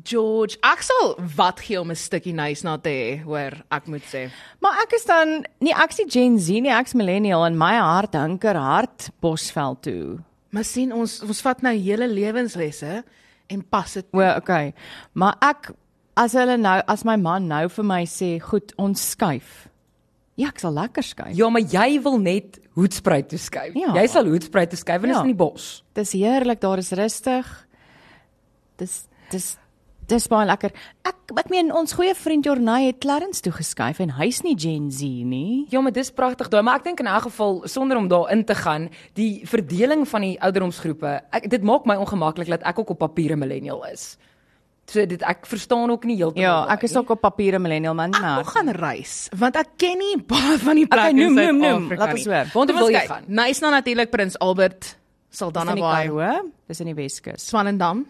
George. 0.07 0.55
Ek 0.63 0.79
sal 0.87 1.19
wat 1.35 1.59
gee 1.59 1.79
om 1.81 1.91
'n 1.91 1.99
stukkie 1.99 2.33
nice 2.33 2.63
na 2.63 2.77
te 2.77 2.89
hê, 2.89 3.23
hoor, 3.27 3.59
ek 3.69 3.91
moet 3.91 4.07
sê. 4.07 4.31
Maar 4.63 4.79
ek 4.87 4.95
is 4.95 5.05
dan 5.11 5.43
nie 5.59 5.75
ek's 5.75 5.99
nie 5.99 6.09
Gen 6.09 6.39
Z 6.39 6.63
nie, 6.63 6.71
ek's 6.71 6.95
millennial 6.95 7.45
en 7.45 7.57
my 7.57 7.75
hart 7.75 8.15
hinker 8.15 8.55
hart 8.55 9.11
Bosveld 9.19 9.81
toe. 9.83 10.23
Maar 10.55 10.63
sien 10.63 10.93
ons 10.93 11.19
ons 11.19 11.41
vat 11.41 11.61
nou 11.61 11.75
hele 11.75 12.07
lewenslesse 12.07 13.03
en 13.47 13.61
pas 13.69 13.93
dit. 13.93 14.05
O, 14.11 14.21
okay. 14.23 14.73
Maar 15.11 15.35
ek 15.41 15.75
as 16.17 16.33
hulle 16.33 16.57
nou 16.57 16.81
as 16.87 17.03
my 17.03 17.15
man 17.17 17.47
nou 17.47 17.67
vir 17.69 17.83
my 17.83 18.03
sê, 18.05 18.39
"Goed, 18.41 18.73
ons 18.77 19.15
skuif." 19.15 19.67
Ja, 20.37 20.47
ek 20.47 20.59
sal 20.59 20.71
lekker 20.73 21.03
skuif. 21.03 21.35
Ja, 21.35 21.49
maar 21.49 21.61
jy 21.61 22.01
wil 22.01 22.17
net 22.17 22.59
hoedspruit 22.75 23.29
toe 23.29 23.37
skuif. 23.39 23.73
Ja. 23.73 23.93
Jy 23.93 24.07
sal 24.07 24.25
hoedspruit 24.25 24.69
toe 24.69 24.77
skuif 24.79 25.03
en 25.03 25.09
is 25.09 25.15
Ja. 25.15 25.21
in 25.21 25.27
die 25.27 25.35
bos. 25.35 25.83
Dis 25.93 26.11
heerlik, 26.11 26.59
daar 26.59 26.77
is 26.77 26.91
rustig. 26.91 27.45
Dis 28.77 29.07
dis 29.31 29.57
dis 30.07 30.27
baie 30.29 30.45
lekker. 30.45 30.71
Ek 31.07 31.15
ek 31.39 31.49
meen 31.49 31.71
ons 31.73 31.93
goeie 31.93 32.13
vriend 32.13 32.45
Jornay 32.45 32.85
het 32.91 32.99
Clarence 33.01 33.41
toe 33.41 33.51
geskuif 33.55 33.99
en 33.99 34.11
hy's 34.19 34.43
nie 34.43 34.53
Gen 34.57 34.91
Z 34.91 35.01
nie. 35.25 35.65
Ja, 35.71 35.81
maar 35.81 35.91
dis 35.95 36.11
pragtig 36.11 36.49
daai, 36.49 36.61
maar 36.61 36.75
ek 36.75 36.83
dink 36.83 36.99
in 36.99 37.07
'n 37.07 37.21
geval 37.21 37.63
sonder 37.67 37.97
om 37.97 38.07
daarin 38.07 38.45
te 38.45 38.55
gaan, 38.55 38.89
die 39.15 39.41
verdeling 39.47 40.05
van 40.07 40.21
die 40.21 40.37
ouderdomsgroepe, 40.41 41.21
ek 41.31 41.49
dit 41.49 41.63
maak 41.63 41.85
my 41.85 41.95
ongemaklik 41.95 42.47
dat 42.47 42.61
ek 42.63 42.79
ook 42.79 42.89
op 42.91 42.99
papier 42.99 43.31
'n 43.31 43.39
millennial 43.39 43.83
is. 43.91 44.17
So 44.87 45.05
dit 45.05 45.21
ek 45.25 45.45
verstaan 45.49 45.89
ook 45.89 46.03
nie 46.05 46.15
heeltemal. 46.19 46.43
Ja, 46.43 46.67
ek 46.75 46.83
is 46.83 46.95
ook 46.95 47.09
op 47.09 47.21
papier 47.21 47.55
'n 47.57 47.61
millennial 47.61 47.93
man, 47.95 48.13
Ek 48.13 48.21
maar 48.21 48.35
wil 48.43 48.51
gaan 48.51 48.69
reis 48.69 49.29
want 49.35 49.55
ek 49.55 49.67
ken 49.77 49.97
nie 49.97 50.17
baie 50.17 50.57
van 50.59 50.75
die 50.75 50.85
Okay, 50.85 51.11
plekke 51.11 51.15
noem, 51.15 51.37
in. 51.37 51.59
Suid-Afrika 51.61 52.03
Laat 52.05 52.13
ons 52.13 52.25
hoor. 52.25 52.61
Ons 52.61 52.71
wil 52.71 52.89
jy 52.91 53.07
gaan? 53.07 53.23
Nice 53.27 53.61
na 53.61 53.69
natuurlik 53.69 54.09
Prins 54.11 54.37
Albert, 54.39 54.97
Saldanha 55.29 55.73
Bay, 55.75 56.07
Karoo, 56.07 56.51
dis 56.67 56.79
in 56.79 56.85
die 56.85 56.93
Weskus. 56.95 57.47
Swellendam, 57.47 58.05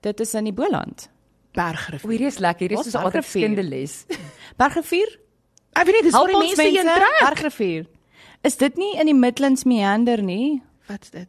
Dit 0.00 0.20
is 0.20 0.34
in 0.34 0.44
die 0.44 0.52
Boland. 0.52 1.08
Bergrivier. 1.52 2.04
O, 2.04 2.08
hierdie 2.10 2.26
is 2.26 2.38
lekker. 2.38 2.68
Hierdie 2.68 2.78
is 2.86 2.90
so 2.92 2.98
altyd 2.98 3.12
Bergrivier? 3.12 3.42
skindeles. 3.42 4.06
Bergrivier? 4.60 5.18
Ek 5.76 5.84
weet 5.86 5.94
nie 5.94 6.02
dis 6.02 6.12
waar 6.12 6.26
die 6.26 6.38
mense 6.38 6.62
heen 6.62 6.84
trek. 6.84 7.20
Bergrivier. 7.20 7.86
Is 8.42 8.56
dit 8.56 8.76
nie 8.76 8.96
in 8.98 9.06
die 9.06 9.14
Midlands 9.14 9.64
meander 9.64 10.22
nie? 10.22 10.62
Wat's 10.88 11.10
dit? 11.10 11.28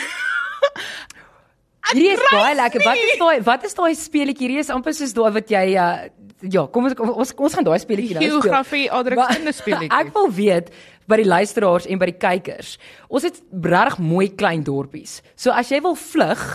Hierdie 1.90 2.12
is 2.14 2.24
baie 2.30 2.54
lekker. 2.56 2.84
Wat 2.86 3.00
is 3.02 3.18
daai 3.20 3.36
wat 3.46 3.64
is 3.68 3.74
daai 3.78 3.92
speletjie? 3.98 4.46
Hierdie 4.46 4.62
is 4.62 4.70
amper 4.72 4.94
soos 4.96 5.14
daai 5.16 5.32
wat 5.34 5.50
jy 5.50 5.64
uh, 5.74 6.06
ja, 6.42 6.66
kom 6.72 6.88
ons 6.88 6.96
kom, 6.98 7.10
ons 7.10 7.34
ons 7.36 7.58
gaan 7.58 7.66
daai 7.66 7.78
speletjie 7.82 8.16
nou 8.16 8.22
speel. 8.22 8.40
Geografie 8.40 8.86
adreskunde 8.90 9.54
speletjie. 9.56 9.92
Ek 10.00 10.12
wil 10.14 10.30
weet 10.36 10.72
by 11.10 11.18
die 11.20 11.28
luisteraars 11.28 11.88
en 11.90 12.00
by 12.00 12.08
die 12.12 12.18
kykers. 12.22 12.76
Ons 13.10 13.26
het 13.28 13.40
regtig 13.52 13.98
mooi 14.02 14.28
klein 14.30 14.62
dorpies. 14.66 15.20
So 15.34 15.54
as 15.54 15.72
jy 15.74 15.82
wil 15.84 15.98
vlug 15.98 16.46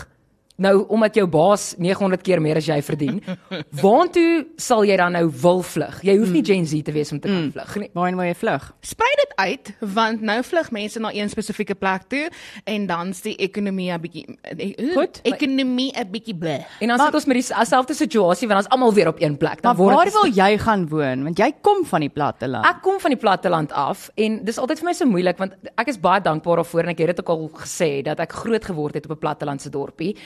nou 0.58 0.74
omdat 0.90 1.14
jou 1.18 1.26
baas 1.30 1.74
900 1.78 2.22
keer 2.26 2.42
meer 2.42 2.58
as 2.58 2.66
jy 2.66 2.78
verdien, 2.82 3.20
waartoe 3.82 4.46
sal 4.60 4.84
jy 4.86 4.96
dan 4.98 5.14
nou 5.14 5.28
wil 5.42 5.62
vlug? 5.62 6.00
Jy 6.06 6.16
hoef 6.18 6.32
nie 6.34 6.42
Gen 6.44 6.66
Z 6.66 6.82
te 6.86 6.94
wees 6.94 7.12
om 7.14 7.20
te 7.22 7.30
kan 7.30 7.50
vlug 7.54 7.76
nie. 7.82 7.90
Waarheen 7.94 8.18
wil 8.18 8.26
jy 8.26 8.34
vlug? 8.38 8.66
Sprei 8.82 9.10
dit 9.22 9.34
uit 9.38 9.72
want 9.94 10.24
nou 10.26 10.38
vlug 10.42 10.70
mense 10.74 11.02
na 11.02 11.12
een 11.14 11.30
spesifieke 11.30 11.76
plek 11.78 12.08
toe 12.10 12.24
en 12.64 12.86
dan's 12.90 13.22
die 13.22 13.36
ekonomie 13.36 13.90
'n 13.92 14.00
bietjie 14.02 14.24
eh, 14.42 14.94
Goed, 14.94 15.20
ekonomie 15.22 15.92
'n 15.94 16.10
bietjie 16.10 16.34
bleh. 16.34 16.64
En 16.80 16.88
dan 16.88 16.98
sit 16.98 17.14
ons 17.14 17.26
met 17.26 17.36
dieselfde 17.36 17.94
situasie 17.94 18.48
want 18.48 18.64
ons 18.64 18.72
almal 18.74 18.92
weer 18.94 19.08
op 19.08 19.20
een 19.20 19.36
plek. 19.36 19.62
Dan 19.62 19.76
Maar 19.76 19.94
waar 19.94 20.10
wil 20.12 20.32
jy 20.32 20.58
gaan 20.58 20.88
woon? 20.88 21.22
Want 21.22 21.38
jy 21.38 21.52
kom 21.62 21.84
van 21.84 22.00
die 22.00 22.10
platteland. 22.10 22.66
Ek 22.66 22.82
kom 22.82 23.00
van 23.00 23.10
die 23.10 23.20
platteland 23.20 23.72
af 23.72 24.10
en 24.14 24.44
dis 24.44 24.58
altyd 24.58 24.78
vir 24.78 24.84
my 24.90 24.92
so 24.92 25.06
moeilik 25.06 25.38
want 25.38 25.54
ek 25.76 25.88
is 25.88 26.00
baie 26.00 26.20
dankbaar 26.20 26.56
daarvoor 26.62 26.82
en 26.82 26.88
ek 26.88 26.98
het 26.98 27.16
dit 27.16 27.20
ook 27.20 27.28
al 27.28 27.50
gesê 27.54 28.02
dat 28.02 28.20
ek 28.20 28.32
groot 28.32 28.64
geword 28.64 28.94
het 28.94 29.04
op 29.06 29.16
'n 29.16 29.18
plattelandse 29.18 29.70
dorpie. 29.70 30.16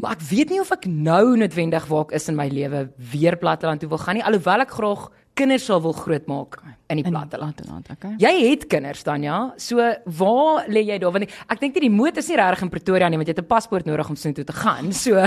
Maar 0.00 0.16
ek 0.16 0.22
weet 0.30 0.50
nie 0.50 0.60
of 0.60 0.70
ek 0.72 0.86
nou 0.86 1.36
noodwendig 1.36 1.86
waar 1.90 2.06
ek 2.08 2.14
is 2.18 2.28
in 2.28 2.36
my 2.36 2.48
lewe 2.48 2.86
weer 3.12 3.36
platteland 3.36 3.80
toe 3.80 3.90
wil 3.92 3.98
gaan 3.98 4.18
nie 4.18 4.24
alhoewel 4.24 4.64
ek 4.64 4.70
graag 4.70 5.10
kinders 5.34 5.64
sal 5.64 5.80
wil 5.80 5.94
grootmaak 5.96 6.58
in 6.92 7.00
die 7.00 7.04
in 7.04 7.12
platteland. 7.12 7.56
platteland, 7.56 7.88
okay? 7.90 8.14
Jy 8.20 8.50
het 8.50 8.66
kinders 8.68 9.02
dan 9.04 9.22
ja. 9.24 9.38
So 9.56 9.76
waar 10.04 10.68
lê 10.68 10.84
jy 10.84 10.98
daar 10.98 11.12
want 11.12 11.28
ek 11.28 11.60
dink 11.60 11.74
nie 11.74 11.88
die 11.88 11.94
moed 11.94 12.16
is 12.16 12.28
nie 12.28 12.36
regtig 12.40 12.62
in 12.62 12.72
Pretoria 12.72 13.08
nie 13.08 13.20
want 13.20 13.28
jy 13.28 13.36
het 13.36 13.44
'n 13.44 13.48
paspoort 13.48 13.86
nodig 13.86 14.08
om 14.08 14.16
soontoe 14.16 14.44
te 14.44 14.52
gaan. 14.52 14.92
So 14.92 15.26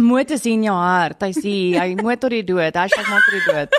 Motor 0.00 0.38
sien 0.38 0.62
jou 0.64 0.74
hart. 0.74 1.22
Hy 1.22 1.32
sê 1.36 1.54
hy 1.76 1.94
motor 1.98 2.32
die 2.32 2.44
dood. 2.46 2.74
Hashtag 2.74 3.08
motor 3.10 3.36
die 3.36 3.44
dood. 3.44 3.74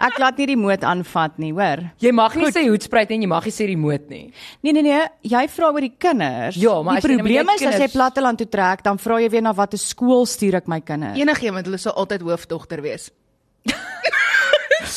Ek 0.00 0.18
laat 0.22 0.36
nie 0.38 0.46
die 0.46 0.56
moed 0.56 0.84
aanvat 0.86 1.38
nie, 1.42 1.50
hoor. 1.52 1.80
Jy 1.98 2.12
mag 2.14 2.34
nie 2.38 2.50
sê 2.54 2.62
hoedspruit 2.68 3.10
en 3.10 3.22
jy 3.24 3.28
mag 3.30 3.44
nie 3.48 3.54
sê 3.54 3.66
remote 3.66 4.06
nie. 4.12 4.28
Nee 4.62 4.72
nee 4.76 4.82
nee, 4.86 5.00
jy 5.26 5.40
vra 5.50 5.72
oor 5.74 5.80
die 5.82 5.94
kinders. 5.98 6.56
Ja, 6.62 6.76
maar 6.86 7.00
as 7.00 7.02
die 7.02 7.16
nou 7.16 7.24
probleem 7.24 7.48
is 7.50 7.54
as 7.54 7.64
jy 7.64 7.72
kinders- 7.72 7.96
platteland 7.96 8.38
toe 8.38 8.46
trek, 8.52 8.84
dan 8.86 8.98
vra 9.02 9.18
jy 9.24 9.30
weer 9.34 9.42
na 9.42 9.52
watter 9.58 9.78
skool 9.82 10.22
stuur 10.26 10.54
ek 10.60 10.68
my 10.70 10.78
kinders. 10.80 11.18
Enigiemand 11.18 11.66
hulle 11.66 11.78
sal 11.82 11.96
altyd 11.98 12.22
hoofdogter 12.22 12.82
wees. 12.84 13.10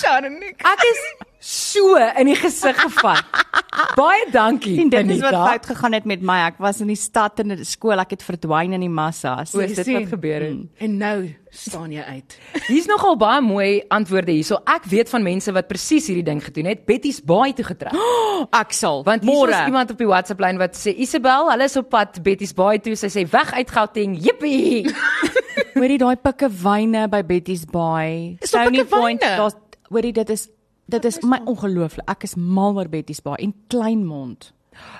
Sharonik. 0.01 0.62
Ek 0.63 0.86
is 0.88 1.01
so 1.42 1.98
in 1.98 2.30
die 2.30 2.38
gesig 2.38 2.78
gevat. 2.78 3.26
Baie 3.98 4.28
dankie. 4.32 4.76
sien 4.78 4.92
dit 4.94 5.10
is 5.16 5.22
wat 5.24 5.34
fout 5.34 5.70
gegaan 5.72 5.96
het 5.98 6.06
met 6.06 6.22
my. 6.22 6.38
Ek 6.52 6.60
was 6.62 6.82
in 6.84 6.92
die 6.92 7.00
stad 7.00 7.40
in 7.42 7.52
'n 7.52 7.66
skool, 7.66 7.98
ek 8.00 8.14
het 8.14 8.24
verdwyn 8.24 8.76
in 8.78 8.84
die 8.86 8.92
massas. 8.92 9.56
O, 9.56 9.60
is 9.60 9.74
dit 9.76 9.86
sien. 9.86 10.00
wat 10.00 10.14
gebeur 10.14 10.42
het? 10.46 10.70
En 10.78 10.98
nou 10.98 11.34
staan 11.50 11.92
jy 11.92 12.04
uit. 12.04 12.38
Hier's 12.68 12.86
nogal 12.86 13.18
baie 13.18 13.42
mooi 13.42 13.82
antwoorde 13.90 14.32
hierso. 14.32 14.62
Ek 14.66 14.86
weet 14.86 15.10
van 15.10 15.24
mense 15.24 15.52
wat 15.52 15.68
presies 15.68 16.08
hierdie 16.08 16.24
ding 16.24 16.44
gedoen 16.44 16.66
het. 16.66 16.86
Betty's 16.86 17.20
baie 17.20 17.54
toe 17.54 17.66
getrek. 17.66 17.98
Ek 18.62 18.72
sal. 18.72 19.04
Want 19.04 19.24
môre 19.24 19.52
is 19.52 19.66
iemand 19.68 19.92
op 19.92 19.98
die 19.98 20.08
WhatsApp 20.08 20.40
lyn 20.40 20.62
wat 20.62 20.78
sê 20.78 20.94
Isabel, 20.96 21.50
hulle 21.50 21.64
is 21.64 21.76
op 21.76 21.90
pad 21.90 22.22
Betty's 22.24 22.54
Baai 22.54 22.80
toe. 22.80 22.96
Sy 22.96 23.10
sê 23.10 23.26
weg 23.26 23.52
uit 23.54 23.72
Gauteng. 23.72 24.16
Jippie. 24.16 24.86
hoorie 25.80 26.00
daai 26.02 26.16
pikke 26.16 26.50
wyne 26.64 27.08
by 27.12 27.22
Betty's 27.28 27.66
Baai. 27.66 28.38
Daar 28.40 28.48
Stony 28.48 28.84
pikke 28.84 28.96
Point, 28.96 29.22
daar's 29.22 29.58
hoorie 29.92 30.14
dit 30.16 30.30
is 30.30 30.48
dit 30.86 31.06
is 31.06 31.20
my 31.24 31.40
ongelooflik. 31.46 32.10
Ek 32.10 32.24
is 32.24 32.36
mal 32.36 32.76
oor 32.76 32.90
Betty's 32.90 33.22
Baai 33.22 33.38
en 33.44 33.54
Kleinmond. 33.68 34.52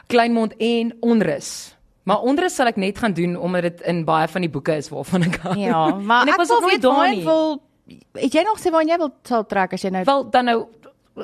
Kleinmond 0.08 0.54
en 0.58 0.94
onrus. 1.00 1.76
Maar 2.04 2.20
onrus 2.26 2.56
sal 2.56 2.68
ek 2.68 2.78
net 2.82 2.98
gaan 2.98 3.14
doen 3.14 3.36
omdat 3.38 3.62
dit 3.62 3.82
in 3.82 4.04
baie 4.06 4.28
van 4.28 4.42
die 4.42 4.50
boeke 4.50 4.76
is 4.76 4.90
waarvan 4.90 5.24
ek 5.24 5.36
hou. 5.44 5.56
Ja, 5.60 5.88
maar 6.10 6.22
en 6.22 6.28
ek, 6.28 6.34
ek 6.34 6.38
was 6.38 6.50
nog 6.50 6.62
nooit 6.62 6.82
daar 6.82 7.10
nie. 7.10 7.24
wil 7.26 7.62
het 8.16 8.34
jy 8.34 8.44
nog 8.48 8.60
sê 8.60 8.72
waar 8.72 8.84
jy 8.88 8.98
wil 8.98 9.12
sal 9.28 9.46
trek 9.46 9.74
as 9.74 9.82
jy 9.84 9.90
nou 9.92 10.04
Wel 10.08 10.30
dan 10.30 10.46
nou 10.46 10.60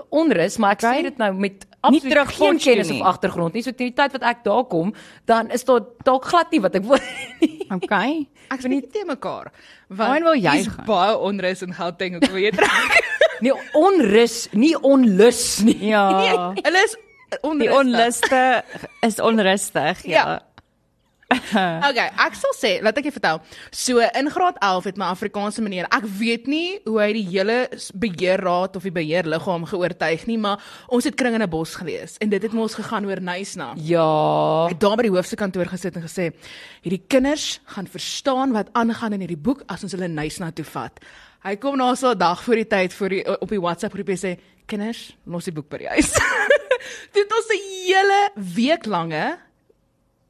onrus, 0.09 0.57
maar 0.57 0.71
ek 0.75 0.81
Okay. 0.83 0.99
sê 0.99 1.03
dit 1.07 1.17
nou 1.17 1.31
met 1.33 1.65
absoluut 1.87 2.13
terug 2.13 2.33
geen 2.37 2.59
kennis 2.63 2.89
nie. 2.91 2.99
of 3.01 3.07
agtergrond 3.13 3.53
nie. 3.57 3.63
So 3.65 3.71
teen 3.71 3.91
die 3.91 3.97
tyd 3.97 4.11
wat 4.17 4.23
ek 4.23 4.43
daar 4.47 4.63
kom, 4.69 4.93
dan 5.25 5.49
is 5.51 5.63
daar 5.67 5.81
dalk 6.07 6.25
glad 6.29 6.51
nie 6.51 6.61
wat 6.63 6.75
ek 6.75 6.83
wil 6.87 6.99
nie. 7.41 7.53
Okay. 7.77 8.23
Ek 8.47 8.61
sê 8.63 8.69
nie 8.71 8.79
te 8.87 9.01
mekaar. 9.03 9.49
Waarheen 9.91 10.23
wil 10.23 10.37
jy 10.39 10.53
gaan? 10.69 10.85
Baie 10.87 11.17
onrus 11.19 11.65
in 11.65 11.73
Gauteng, 11.75 12.15
ek 12.21 12.29
wil 12.31 12.39
jy 12.45 12.51
trek. 12.55 13.01
Nee, 13.43 13.51
onrus, 13.75 14.47
nie 14.55 14.71
onlus 14.79 15.59
nie. 15.67 15.75
Ja. 15.91 16.53
Hulle 16.55 16.83
is 16.87 16.95
Die 17.43 17.67
onluste 17.75 18.63
is 19.03 19.19
onrustig, 19.19 19.99
ja. 20.07 20.23
Ja. 20.23 20.39
Okay, 21.27 22.07
ek 22.23 22.37
sal 22.39 22.53
sê, 22.55 22.69
laat 22.83 22.97
ek 22.99 23.09
jou 23.09 23.13
vertel. 23.17 23.41
So 23.75 23.99
in 23.99 24.29
graad 24.31 24.59
11 24.63 24.89
het 24.91 24.99
my 24.99 25.09
Afrikaanse 25.11 25.63
meneer, 25.63 25.89
ek 25.91 26.07
weet 26.19 26.47
nie 26.47 26.77
hoe 26.85 26.99
hy 27.01 27.09
die 27.17 27.25
hele 27.27 27.57
beheerraad 27.99 28.77
of 28.79 28.87
die 28.87 28.93
beheerliggaam 28.95 29.67
geoortuig 29.67 30.23
nie, 30.29 30.37
maar 30.39 30.63
ons 30.87 31.07
het 31.07 31.17
kring 31.19 31.35
in 31.35 31.43
'n 31.43 31.49
bos 31.49 31.75
gelees 31.75 32.15
en 32.23 32.29
dit 32.29 32.41
het 32.41 32.53
mos 32.53 32.75
gegaan 32.75 33.05
oor 33.05 33.19
Nysna. 33.21 33.73
Ja. 33.75 34.67
Hy 34.67 34.73
het 34.73 34.79
daar 34.79 34.95
by 34.95 35.03
die 35.03 35.15
hoofsekantoor 35.15 35.67
gesit 35.67 35.95
en 35.95 36.07
gesê, 36.07 36.31
hierdie 36.81 37.03
kinders 37.07 37.59
gaan 37.65 37.87
verstaan 37.87 38.53
wat 38.53 38.69
aangaan 38.73 39.13
in 39.13 39.19
hierdie 39.19 39.43
boek 39.43 39.63
as 39.67 39.83
ons 39.83 39.91
hulle 39.91 40.07
Nysna 40.07 40.51
toe 40.51 40.65
vat. 40.65 40.99
Hy 41.43 41.55
kom 41.55 41.77
na 41.77 41.93
so 41.95 42.11
'n 42.11 42.17
dag 42.17 42.41
voor 42.43 42.55
die 42.55 42.67
tyd 42.67 42.93
voor 42.93 43.09
die 43.09 43.41
op 43.41 43.49
die 43.49 43.59
WhatsApp 43.59 43.93
groepie 43.93 44.17
sê, 44.17 44.39
kinders, 44.65 45.15
los 45.25 45.45
die 45.45 45.53
boek 45.53 45.69
by 45.69 45.77
die 45.77 45.87
huis. 45.87 46.13
Dit 47.15 47.31
ons 47.33 47.47
'n 47.51 47.61
hele 47.85 48.31
week 48.55 48.85
lange 48.85 49.37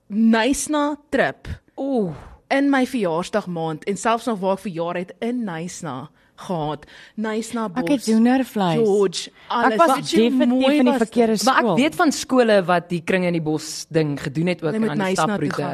Nysna 0.07 0.95
trip 1.09 1.47
Ooh. 1.79 2.13
in 2.49 2.69
my 2.71 2.85
verjaarsdag 2.87 3.47
maand 3.47 3.83
en 3.83 3.97
selfs 3.97 4.25
nog 4.25 4.39
waar 4.39 4.55
ek 4.55 4.63
verjaar 4.67 4.95
het 5.01 5.11
in 5.19 5.43
Nysna 5.43 6.09
gehad. 6.37 6.85
Nysna 7.15 7.67
bos. 7.69 7.83
Ek 7.83 7.89
het 7.95 8.05
doenervleis. 8.05 8.79
George, 8.79 9.31
alles. 9.47 9.73
Ek 9.73 9.79
was 9.81 9.93
definitief 10.11 10.47
mooi 10.47 10.73
in 10.77 10.89
die 10.91 10.97
verkeerde 11.01 11.37
Maar 11.43 11.59
ek 11.59 11.65
skool. 11.65 11.77
weet 11.81 11.95
van 11.95 12.11
skole 12.15 12.57
wat 12.67 12.89
die 12.89 13.01
kring 13.03 13.25
in 13.27 13.33
die 13.35 13.43
bos 13.43 13.85
ding 13.89 14.15
gedoen 14.21 14.53
het 14.53 14.63
ook 14.63 14.77
moet 14.79 14.93
aan 14.95 15.05
die 15.07 15.17
staproete. 15.17 15.71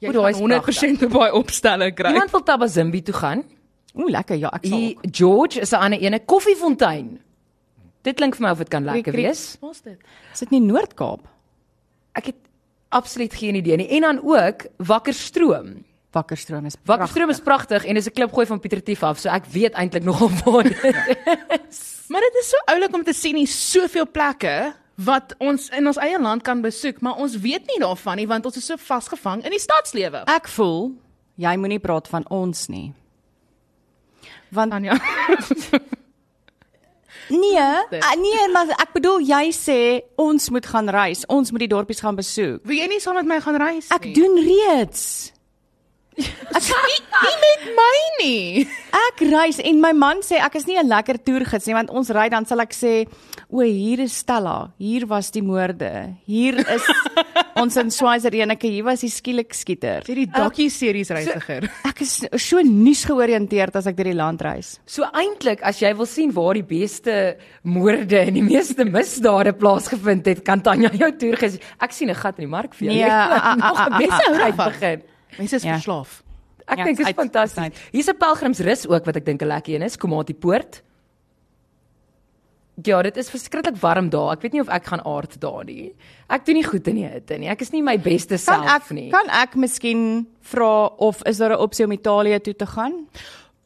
Jy 0.00 0.10
is 0.12 0.16
gaan 0.20 0.40
100% 0.42 1.04
op 1.06 1.14
daai 1.16 1.30
opstelle 1.32 1.92
kry. 1.96 2.12
Iemand 2.12 2.30
wil 2.34 2.42
Tabazimbi 2.42 3.02
toe 3.02 3.14
gaan. 3.16 3.44
Ooh, 3.96 4.10
lekker. 4.12 4.36
Ja, 4.36 4.50
ek 4.52 4.66
sal. 4.66 4.76
Die 4.76 4.98
George 5.10 5.60
is 5.60 5.72
'n 5.72 5.80
ander 5.80 6.00
ene 6.00 6.20
koffiefontein. 6.20 7.20
Dit 8.02 8.16
klink 8.16 8.36
vir 8.36 8.42
my 8.46 8.50
of 8.52 8.58
dit 8.58 8.68
kan 8.68 8.84
lekker 8.84 9.12
wees. 9.12 9.56
Wat's 9.60 9.80
dit? 9.82 9.98
Is 10.32 10.38
dit 10.38 10.50
nie 10.50 10.60
Noord-Kaap? 10.60 11.20
Ek 12.12 12.26
het 12.26 12.36
absoluut 12.88 13.34
geen 13.34 13.54
idee 13.54 13.76
nie. 13.76 13.88
En 13.88 14.00
dan 14.00 14.20
ook 14.22 14.66
Wakkerstroom. 14.76 15.84
Wakkerstroom 16.10 16.64
is 16.64 16.76
Wakkerstroom 16.84 17.30
is 17.30 17.40
pragtig 17.40 17.84
en 17.84 17.94
dis 17.94 18.06
'n 18.06 18.12
klipgooi 18.12 18.46
van 18.46 18.60
Pieter 18.60 18.82
Tief 18.82 19.02
af, 19.02 19.18
so 19.18 19.28
ek 19.28 19.44
weet 19.46 19.72
eintlik 19.72 20.04
nogal 20.04 20.30
waar 20.44 20.62
dit 20.62 20.84
is. 21.68 21.94
Maar 22.08 22.20
dit 22.20 22.34
is 22.34 22.48
so 22.48 22.56
oulik 22.72 22.94
om 22.94 23.02
te 23.02 23.12
sien 23.12 23.36
hier 23.36 23.48
soveel 23.50 24.10
plekke 24.10 24.74
wat 24.94 25.34
ons 25.38 25.68
in 25.68 25.86
ons 25.86 25.96
eie 25.96 26.20
land 26.20 26.42
kan 26.42 26.60
besoek, 26.60 27.00
maar 27.00 27.18
ons 27.18 27.36
weet 27.36 27.66
nie 27.66 27.80
daarvan 27.82 28.16
nie 28.16 28.26
want 28.26 28.44
ons 28.44 28.56
is 28.56 28.66
so 28.66 28.76
vasgevang 28.76 29.42
in 29.44 29.50
die 29.50 29.60
stadslewe. 29.60 30.22
Ek 30.30 30.48
voel 30.48 30.94
jy 31.34 31.56
moenie 31.56 31.78
praat 31.82 32.08
van 32.08 32.24
ons 32.30 32.68
nie. 32.68 32.92
Want 34.48 34.70
Tanya. 34.70 34.96
nee, 37.28 37.58
ah, 37.58 38.16
nee, 38.20 38.48
maar 38.52 38.70
ek 38.76 38.92
bedoel 38.96 39.20
jy 39.26 39.44
sê 39.54 39.78
ons 40.20 40.50
moet 40.50 40.66
gaan 40.66 40.88
reis. 40.88 41.26
Ons 41.26 41.50
moet 41.50 41.66
die 41.66 41.72
dorpies 41.72 42.00
gaan 42.00 42.18
besoek. 42.18 42.62
Wil 42.66 42.82
jy 42.82 42.90
nie 42.90 43.00
saam 43.02 43.18
met 43.18 43.26
my 43.26 43.40
gaan 43.40 43.58
reis 43.60 43.90
Ek 43.94 44.12
doen 44.14 44.38
reeds. 44.42 45.32
Ek 46.16 46.64
nie, 46.88 47.00
nie 47.20 47.36
met 47.42 47.64
my 47.76 47.96
nie. 48.20 48.66
Ek 48.96 49.20
reis 49.28 49.58
en 49.60 49.80
my 49.82 49.92
man 49.96 50.22
sê 50.24 50.38
ek 50.40 50.56
is 50.56 50.66
nie 50.66 50.78
'n 50.80 50.88
lekker 50.88 51.18
toergids 51.20 51.66
nie 51.68 51.76
want 51.76 51.90
ons 51.90 52.08
ry 52.10 52.28
dan 52.32 52.46
sal 52.46 52.60
ek 52.60 52.72
sê 52.72 53.04
o 53.50 53.60
hier 53.60 54.00
is 54.00 54.16
Stella, 54.16 54.72
hier 54.78 55.06
was 55.06 55.30
die 55.30 55.42
moorde. 55.42 56.16
Hier 56.26 56.58
is 56.58 56.82
ons 57.62 57.76
in 57.76 57.90
Swaziland, 57.90 58.62
hier 58.62 58.84
was 58.84 59.00
die 59.00 59.10
skielik 59.12 59.52
skieter. 59.54 60.02
Jy 60.08 60.14
die 60.14 60.30
docu 60.32 60.68
series 60.70 61.10
reisiger. 61.10 61.68
Ek 61.84 62.00
is 62.00 62.24
so 62.42 62.62
nuus 62.62 63.04
georiënteerd 63.04 63.76
as 63.76 63.86
ek 63.86 63.96
deur 63.96 64.10
die 64.10 64.16
land 64.16 64.42
reis. 64.42 64.80
So 64.86 65.04
eintlik 65.12 65.62
as 65.62 65.80
jy 65.80 65.92
wil 65.94 66.08
sien 66.08 66.32
waar 66.32 66.54
die 66.54 66.66
beste 66.66 67.36
moorde 67.62 68.18
en 68.24 68.34
die 68.34 68.46
meeste 68.46 68.84
misdade 68.84 69.52
plaasgevind 69.52 70.26
het, 70.26 70.44
kan 70.44 70.60
Tanya 70.60 70.90
jou 70.90 71.12
toer 71.12 71.36
gesien. 71.36 71.60
Ek 71.78 71.92
sien 71.92 72.10
'n 72.10 72.14
gat 72.14 72.38
in 72.38 72.48
die 72.48 72.50
mark 72.50 72.74
vir 72.74 72.88
jou. 72.88 73.04
Ah, 73.04 73.54
nog 73.54 73.78
'n 73.78 73.92
ah, 73.92 73.98
beste 73.98 74.24
ah, 74.32 74.44
uit 74.44 74.58
ah. 74.58 74.66
begin. 74.66 75.02
Mense 75.38 75.56
is 75.56 75.62
Ja. 75.62 75.74
verslaaf. 75.78 76.22
Ek 76.68 76.78
Ja, 76.78 76.84
dink 76.84 76.96
dit 76.98 77.06
is 77.06 77.14
fantasties. 77.14 77.72
Hier's 77.92 78.08
'n 78.08 78.16
pelgrimsrus 78.18 78.86
ook 78.88 79.04
wat 79.04 79.16
ek 79.16 79.24
dink 79.24 79.42
'n 79.42 79.46
lekker 79.48 79.74
een 79.74 79.82
is, 79.82 79.96
Komati 79.96 80.34
Poort. 80.34 80.82
Ja, 82.84 83.00
dit 83.02 83.16
is 83.16 83.30
verskriklik 83.30 83.76
warm 83.80 84.10
daar. 84.10 84.32
Ek 84.32 84.42
weet 84.42 84.52
nie 84.52 84.60
of 84.60 84.68
ek 84.68 84.84
gaan 84.86 85.00
aard 85.06 85.40
daar 85.40 85.64
nie. 85.64 85.94
Ek 86.28 86.44
doen 86.44 86.54
nie 86.54 86.64
goed 86.64 86.86
in 86.88 86.94
die 86.94 87.06
hitte 87.08 87.38
nie. 87.38 87.48
Ek 87.48 87.60
is 87.62 87.70
nie 87.72 87.80
my 87.82 87.96
beste 87.98 88.34
Kan 88.36 88.38
self 88.38 88.66
ek 88.66 88.90
nie. 88.90 89.10
kan 89.10 89.30
ek 89.30 89.54
miskien 89.56 90.26
vra 90.42 90.86
of 90.98 91.22
is 91.24 91.38
daar 91.38 91.52
'n 91.52 91.58
opsie 91.58 91.84
om 91.86 91.92
Italië 91.92 92.38
toe 92.40 92.54
te 92.54 92.66
gaan? 92.66 93.06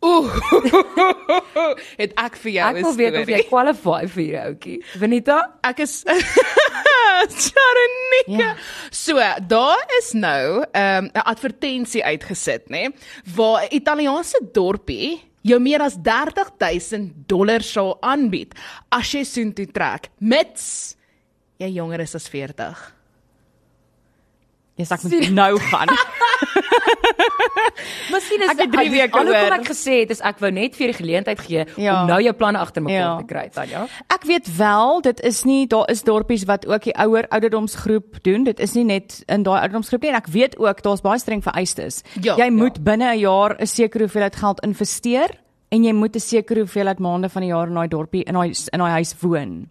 Ooh. 0.03 0.31
het 1.99 2.13
ek 2.17 2.37
vir 2.37 2.53
jou 2.53 2.69
ek 2.77 2.83
wil 2.85 2.95
weet 2.95 3.17
of 3.21 3.29
jy 3.29 3.43
qualify 3.49 4.07
vir 4.07 4.23
hierdie 4.23 4.45
ouetjie. 4.47 4.85
Venita? 4.99 5.41
Ek 5.65 5.81
is 5.81 6.05
Sharonika. 7.45 8.39
Ja. 8.39 8.55
So, 8.91 9.17
daar 9.47 9.85
is 9.99 10.13
nou 10.13 10.65
'n 10.73 11.05
um, 11.05 11.11
advertensie 11.13 12.05
uitgesit, 12.05 12.69
nê, 12.69 12.89
waar 13.35 13.65
'n 13.65 13.75
Italiaanse 13.75 14.41
dorpie 14.53 15.21
jou 15.43 15.61
meer 15.61 15.81
as 15.83 15.97
30000 16.03 17.27
dollar 17.27 17.63
sal 17.63 17.97
aanbied 18.03 18.55
as 18.93 19.13
jy 19.13 19.25
soontoe 19.25 19.67
trek, 19.73 20.11
mits 20.21 20.97
jy 21.61 21.69
jonger 21.77 22.01
is 22.01 22.15
as 22.15 22.29
40. 22.29 22.95
Yes, 24.81 24.91
ek 24.91 25.03
moet 25.05 25.31
nou 25.37 25.59
gaan. 25.61 25.89
Miskien 28.13 28.43
is 28.43 28.51
Ek 28.51 28.59
het 28.65 28.73
drie 28.73 28.87
ek- 28.87 28.93
weke 28.93 29.19
alhoewel 29.19 29.45
oor. 29.51 29.53
ek 29.61 29.67
gesê 29.69 30.01
het 30.01 30.11
is 30.11 30.21
ek 30.21 30.39
wou 30.41 30.51
net 30.51 30.77
vir 30.77 30.87
die 30.93 30.97
geleentheid 30.99 31.41
gee 31.41 31.65
Ja. 31.77 32.03
om 32.03 32.09
nou 32.09 32.21
jou 32.23 32.33
planne 32.35 32.59
agter 32.59 32.83
mekaar 32.83 32.99
Ja. 33.01 33.17
te 33.19 33.25
kry, 33.25 33.49
Tanya. 33.55 33.87
Ek 34.09 34.25
weet 34.25 34.49
wel, 34.57 35.01
dit 35.01 35.21
is 35.21 35.45
nie 35.45 35.67
daar 35.67 35.91
is 35.91 36.03
dorpies 36.03 36.45
wat 36.45 36.67
ook 36.67 36.83
die 36.83 36.95
ouer 36.97 37.27
ouderdomsgroep 37.31 38.23
doen. 38.23 38.45
Dit 38.45 38.61
is 38.61 38.75
nie 38.75 38.85
net 38.85 39.23
in 39.29 39.43
daai 39.43 39.61
ouderdomsgroep 39.61 40.03
nie 40.03 40.11
en 40.11 40.17
ek 40.17 40.27
weet 40.29 40.59
ook 40.59 40.83
daar's 40.83 41.01
baie 41.03 41.19
streng 41.19 41.43
vereistes. 41.43 42.03
Ja, 42.21 42.37
jy 42.37 42.45
ja. 42.45 42.51
moet 42.51 42.83
binne 42.85 43.15
'n 43.15 43.19
jaar 43.19 43.57
'n 43.61 43.67
sekere 43.67 44.05
hoeveelheid 44.05 44.37
geld 44.37 44.61
investeer 44.65 45.31
en 45.71 45.85
jy 45.85 45.93
moet 45.93 46.15
'n 46.17 46.21
sekere 46.21 46.61
hoeveelheid 46.61 46.99
maande 46.99 47.29
van 47.29 47.43
die 47.43 47.51
jaar 47.51 47.67
in 47.69 47.75
daai 47.75 47.89
dorpie 47.89 48.25
in 48.25 48.35
daai 48.35 48.53
in 48.73 48.79
daai 48.79 48.91
huis 48.93 49.15
woon. 49.21 49.69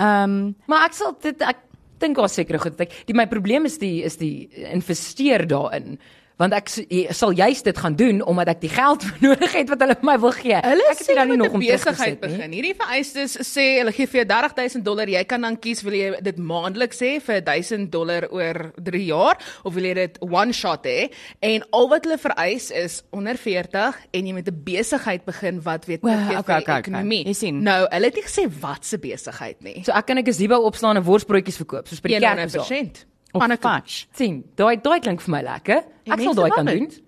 Ehm 0.00 0.30
um, 0.30 0.54
Maar 0.66 0.86
ek 0.86 0.92
sal 0.94 1.16
dit 1.20 1.42
ek 1.42 1.56
dink 1.98 2.16
daar 2.16 2.28
seker 2.28 2.58
goed. 2.58 2.80
Ek, 2.80 2.90
die 3.06 3.14
my 3.14 3.26
probleem 3.26 3.64
is 3.64 3.78
die 3.78 4.02
is 4.02 4.16
die 4.16 4.48
investeer 4.72 5.46
daarin. 5.46 5.98
Want 6.42 6.56
ek 6.56 6.70
sal 7.14 7.34
juist 7.36 7.66
dit 7.68 7.78
gaan 7.78 7.96
doen 7.98 8.20
omdat 8.26 8.56
ek 8.56 8.62
die 8.64 8.72
geld 8.72 9.06
nodig 9.24 9.54
het 9.54 9.70
wat 9.72 9.84
hulle 9.84 9.96
my 10.06 10.16
wil 10.22 10.34
gee. 10.36 10.58
Hulle 10.64 10.86
ek 10.90 11.02
het 11.02 11.10
nie 11.10 11.18
dan 11.18 11.30
nie 11.32 11.38
nog 11.40 11.56
om 11.56 11.62
besigheid 11.62 12.16
nie. 12.16 12.20
begin. 12.24 12.56
Hierdie 12.56 12.74
vereistes 12.78 13.36
sê 13.46 13.66
hulle 13.80 13.94
gee 13.94 14.08
vir 14.10 14.22
jou 14.22 14.26
30000 14.32 14.86
dollar. 14.86 15.10
Jy 15.12 15.22
kan 15.30 15.46
dan 15.46 15.58
kies 15.62 15.84
wil 15.86 15.96
jy 15.96 16.10
dit 16.24 16.40
maandeliks 16.52 17.02
hê 17.04 17.12
vir 17.22 17.42
1000 17.46 17.90
dollar 17.92 18.26
oor 18.30 18.72
3 18.76 19.04
jaar 19.06 19.40
of 19.62 19.76
wil 19.76 19.86
jy 19.86 19.94
dit 20.00 20.18
one 20.26 20.56
shot 20.56 20.88
hê? 20.88 21.10
En 21.44 21.66
al 21.78 21.90
wat 21.92 22.08
hulle 22.08 22.18
vereis 22.22 22.70
is 22.82 23.00
onder 23.14 23.38
40 23.38 24.02
en 24.10 24.26
jy 24.26 24.34
moet 24.34 24.48
'n 24.48 24.62
besigheid 24.64 25.24
begin 25.24 25.62
wat 25.62 25.86
weet 25.86 26.02
Wel, 26.02 26.12
teruggee 26.12 26.38
okay, 26.38 26.40
okay, 26.40 26.58
die 26.58 26.68
okay. 26.68 26.80
ekonomie. 26.80 27.34
Sien. 27.34 27.62
Nou, 27.62 27.86
hulle 27.90 28.06
het 28.10 28.14
nie 28.14 28.26
gesê 28.26 28.48
wat 28.60 28.84
se 28.84 28.98
besigheid 28.98 29.62
nie. 29.62 29.84
So 29.84 29.92
ek 29.92 30.06
kan 30.06 30.18
'n 30.18 30.24
gazebo 30.24 30.60
opslaan 30.66 30.96
en 30.96 31.04
worsbroodjies 31.04 31.56
verkoop 31.56 31.88
soos 31.88 32.00
by 32.00 32.08
die 32.08 32.20
kerk. 32.20 32.50
100%. 32.50 33.11
Pannekop. 33.40 33.70
fudge. 33.72 34.06
sien. 34.14 34.44
Daai 34.56 34.76
daai 34.82 35.00
klink 35.00 35.20
vir 35.20 35.30
my 35.30 35.42
lekker. 35.42 35.82
En 36.06 36.12
Ek 36.12 36.20
sal 36.20 36.34
daai 36.34 36.50
kan 36.50 36.66
doen. 36.66 36.82
it. 36.82 37.00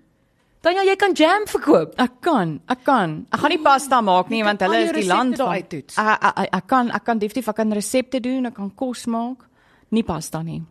Tanya, 0.63 0.83
jy 0.83 0.97
kan 0.97 1.13
jam 1.15 1.45
verkoop. 1.47 1.95
Ek 1.99 2.21
kan, 2.23 2.61
ek 2.69 2.85
kan. 2.85 3.27
Ek 3.31 3.39
gaan 3.41 3.51
nie 3.51 3.59
pasta 3.59 4.01
maak 4.01 4.31
nie 4.31 4.43
want 4.43 4.61
hulle 4.61 4.79
is 4.85 4.93
die 4.93 5.05
land 5.07 5.37
van. 5.37 5.53
Ek 5.57 5.73
ek- 5.75 6.39
ek- 6.39 6.55
ek 6.55 6.67
kan 6.67 6.91
ek 6.91 7.05
kan 7.05 7.19
definitief 7.19 7.49
ek 7.49 7.57
kan 7.57 7.71
resepte 7.73 8.21
doen, 8.21 8.47
ek 8.47 8.55
kan 8.55 8.71
kos 8.71 9.07
maak. 9.07 9.45
Nie 9.91 10.03
pasta 10.03 10.43
nie. 10.43 10.63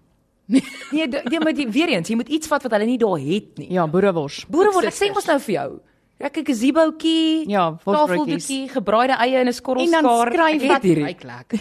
Nee, 0.91 1.07
jy 1.07 1.39
moet 1.39 1.57
weer 1.73 1.89
eens, 1.89 2.09
jy 2.09 2.15
moet 2.15 2.27
iets 2.27 2.47
vat 2.47 2.63
wat 2.63 2.71
hulle 2.71 2.85
nie 2.85 2.97
daar 2.97 3.17
het 3.19 3.57
nie. 3.57 3.69
Ja, 3.71 3.85
boerewors. 3.87 4.45
Boere 4.49 4.71
word 4.73 4.85
ek 4.85 4.93
sê 4.93 5.13
mos 5.13 5.25
nou 5.25 5.39
vir 5.39 5.53
jou. 5.55 5.79
Ek 6.19 6.37
'n 6.37 6.43
gazebootjie, 6.45 7.47
Ja, 7.49 7.71
tafeldoekie, 7.83 8.69
gebraaide 8.69 9.13
eie 9.19 9.39
in 9.39 9.45
'n 9.45 9.47
En 9.47 9.53
skorrelskaar. 9.53 10.01
dan 10.01 10.59
skryf 10.59 10.67
wat-. 10.67 10.83
Lyk 10.83 11.23
lekker. 11.23 11.59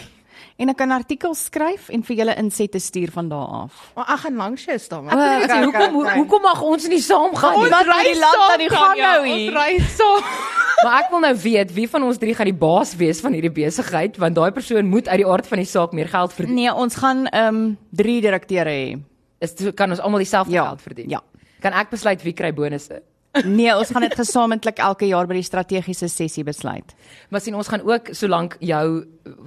En 0.62 0.70
ek 0.70 0.76
kan 0.78 0.92
artikels 0.94 1.40
skryf 1.48 1.88
en 1.90 2.04
vir 2.06 2.16
julle 2.20 2.34
insette 2.38 2.78
stuur 2.80 3.10
van 3.10 3.28
daar 3.32 3.48
af. 3.64 3.78
Maar 3.96 4.12
ek 4.14 4.20
gaan 4.24 4.36
langs 4.38 4.64
jou 4.68 4.78
staan. 4.78 5.08
Ek 5.10 5.18
weet 5.18 5.52
nie, 5.56 5.64
hoekom 5.66 5.94
hoe- 5.98 6.10
hoekom 6.20 6.42
mag 6.46 6.60
ons 6.62 6.86
nie 6.92 7.00
saamgaan 7.02 7.56
nie? 7.64 7.70
Wat 7.72 7.86
by 7.90 8.02
die 8.06 8.18
land 8.20 8.42
aan 8.48 8.58
die 8.62 8.68
gang 8.70 8.98
nou 9.00 9.20
Ons 9.26 9.34
hier? 9.40 9.52
ry 9.58 9.78
saam. 9.96 10.22
Maar 10.84 10.96
ek 11.04 11.10
wil 11.14 11.20
nou 11.22 11.34
weet 11.38 11.70
wie 11.76 11.84
van 11.88 12.02
ons 12.02 12.16
drie 12.18 12.32
gaan 12.34 12.48
die 12.50 12.58
baas 12.58 12.96
wees 12.98 13.20
van 13.22 13.32
hierdie 13.36 13.52
besigheid 13.54 14.16
want 14.18 14.34
daai 14.34 14.50
persoon 14.50 14.88
moet 14.90 15.06
uit 15.08 15.20
die 15.20 15.26
aard 15.30 15.46
van 15.46 15.58
die 15.62 15.66
saak 15.70 15.92
meer 15.94 16.08
geld 16.10 16.32
verdien. 16.34 16.54
Nee, 16.58 16.72
ons 16.74 16.96
gaan 16.98 17.26
ehm 17.30 17.54
um, 17.54 17.78
drie 17.94 18.20
direkteure 18.20 18.70
hê. 18.70 18.98
Is 19.38 19.54
kan 19.78 19.90
ons 19.94 20.00
almal 20.02 20.18
dieselfde 20.24 20.52
Ja, 20.56 20.64
geld 20.72 20.82
verdien? 20.82 21.08
ja. 21.08 21.20
Kan 21.62 21.72
ek 21.78 21.90
besluit 21.94 22.22
wie 22.26 22.32
kry 22.34 22.50
bonusse? 22.52 22.98
Nee, 23.44 23.72
ons 23.72 23.88
gaan 23.88 24.04
dit 24.04 24.14
gesamentlik 24.14 24.78
elke 24.84 25.06
jaar 25.08 25.26
by 25.26 25.34
die 25.38 25.42
strategiese 25.46 26.08
sessie 26.12 26.44
besluit. 26.44 26.92
Maar 27.32 27.40
sien 27.40 27.54
ons 27.56 27.68
gaan 27.68 27.80
ook 27.88 28.10
solank 28.12 28.56
jou 28.60 29.06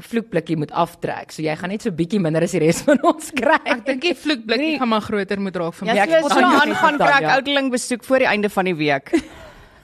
vloekblikkie 0.10 0.58
moet 0.58 0.72
aftrek. 0.74 1.32
So 1.32 1.44
jy 1.46 1.54
gaan 1.56 1.70
net 1.70 1.82
so 1.86 1.92
bietjie 1.94 2.20
minder 2.20 2.42
as 2.42 2.52
die 2.58 2.60
res 2.64 2.82
van 2.88 2.98
ons 3.06 3.30
kry. 3.32 3.60
Ek 3.64 3.86
dink 3.86 4.02
die 4.02 4.16
vloekblikkie 4.18 4.72
Nee. 4.74 4.80
gaan 4.82 4.90
maar 4.90 5.02
groter 5.06 5.40
moet 5.40 5.56
raak 5.56 5.74
vir 5.78 5.88
Ja, 5.88 5.94
my. 5.94 6.00
ek 6.02 6.10
so 6.10 6.22
moet 6.22 6.32
so 6.32 6.40
aan 6.40 6.52
jou 6.52 6.62
aangaan 6.66 6.98
kry 6.98 7.14
ek 7.14 7.22
ja. 7.22 7.36
ouderling 7.36 7.70
besoek 7.72 8.04
voor 8.04 8.20
die 8.26 8.28
einde 8.34 8.50
van 8.50 8.66
die 8.66 8.76
week. 8.76 9.12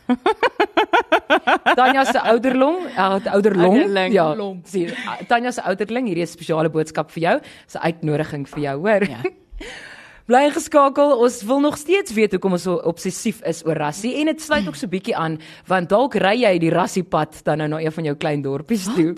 Tanya 1.77 2.03
se 2.03 2.19
ouderling, 2.19 2.77
uh, 2.97 3.19
ouderlong. 3.33 3.77
Ouderling. 3.77 4.13
Ja. 4.13 4.33
Long. 4.35 4.61
Sien, 4.67 4.91
Tanya 5.27 5.51
se 5.51 5.61
ouderling, 5.63 6.07
hierdie 6.09 6.23
is 6.25 6.31
'n 6.33 6.37
spesiale 6.41 6.69
boodskap 6.69 7.11
vir 7.11 7.21
jou. 7.23 7.37
'n 7.39 7.77
uitnodiging 7.85 8.47
vir 8.49 8.59
jou, 8.59 8.75
hoor. 8.79 9.03
Ja. 9.07 9.21
Bly 10.31 10.47
geskakel. 10.55 11.09
Ons 11.19 11.41
wil 11.43 11.59
nog 11.59 11.75
steeds 11.75 12.13
weet 12.15 12.31
hoekom 12.31 12.53
ons 12.55 12.63
so 12.63 12.77
obsessief 12.87 13.41
is 13.49 13.57
oor 13.67 13.75
rassie 13.75 14.13
en 14.21 14.29
dit 14.31 14.39
sluit 14.39 14.63
ook 14.69 14.77
so 14.79 14.87
bietjie 14.87 15.15
aan 15.19 15.33
want 15.67 15.89
dalk 15.91 16.15
ry 16.23 16.37
jy 16.45 16.53
die 16.61 16.69
rassiepad 16.71 17.41
dan 17.43 17.59
nou 17.59 17.67
na 17.73 17.81
een 17.83 17.91
van 17.91 18.07
jou 18.07 18.13
klein 18.15 18.45
dorpies 18.45 18.85
toe. 18.95 19.09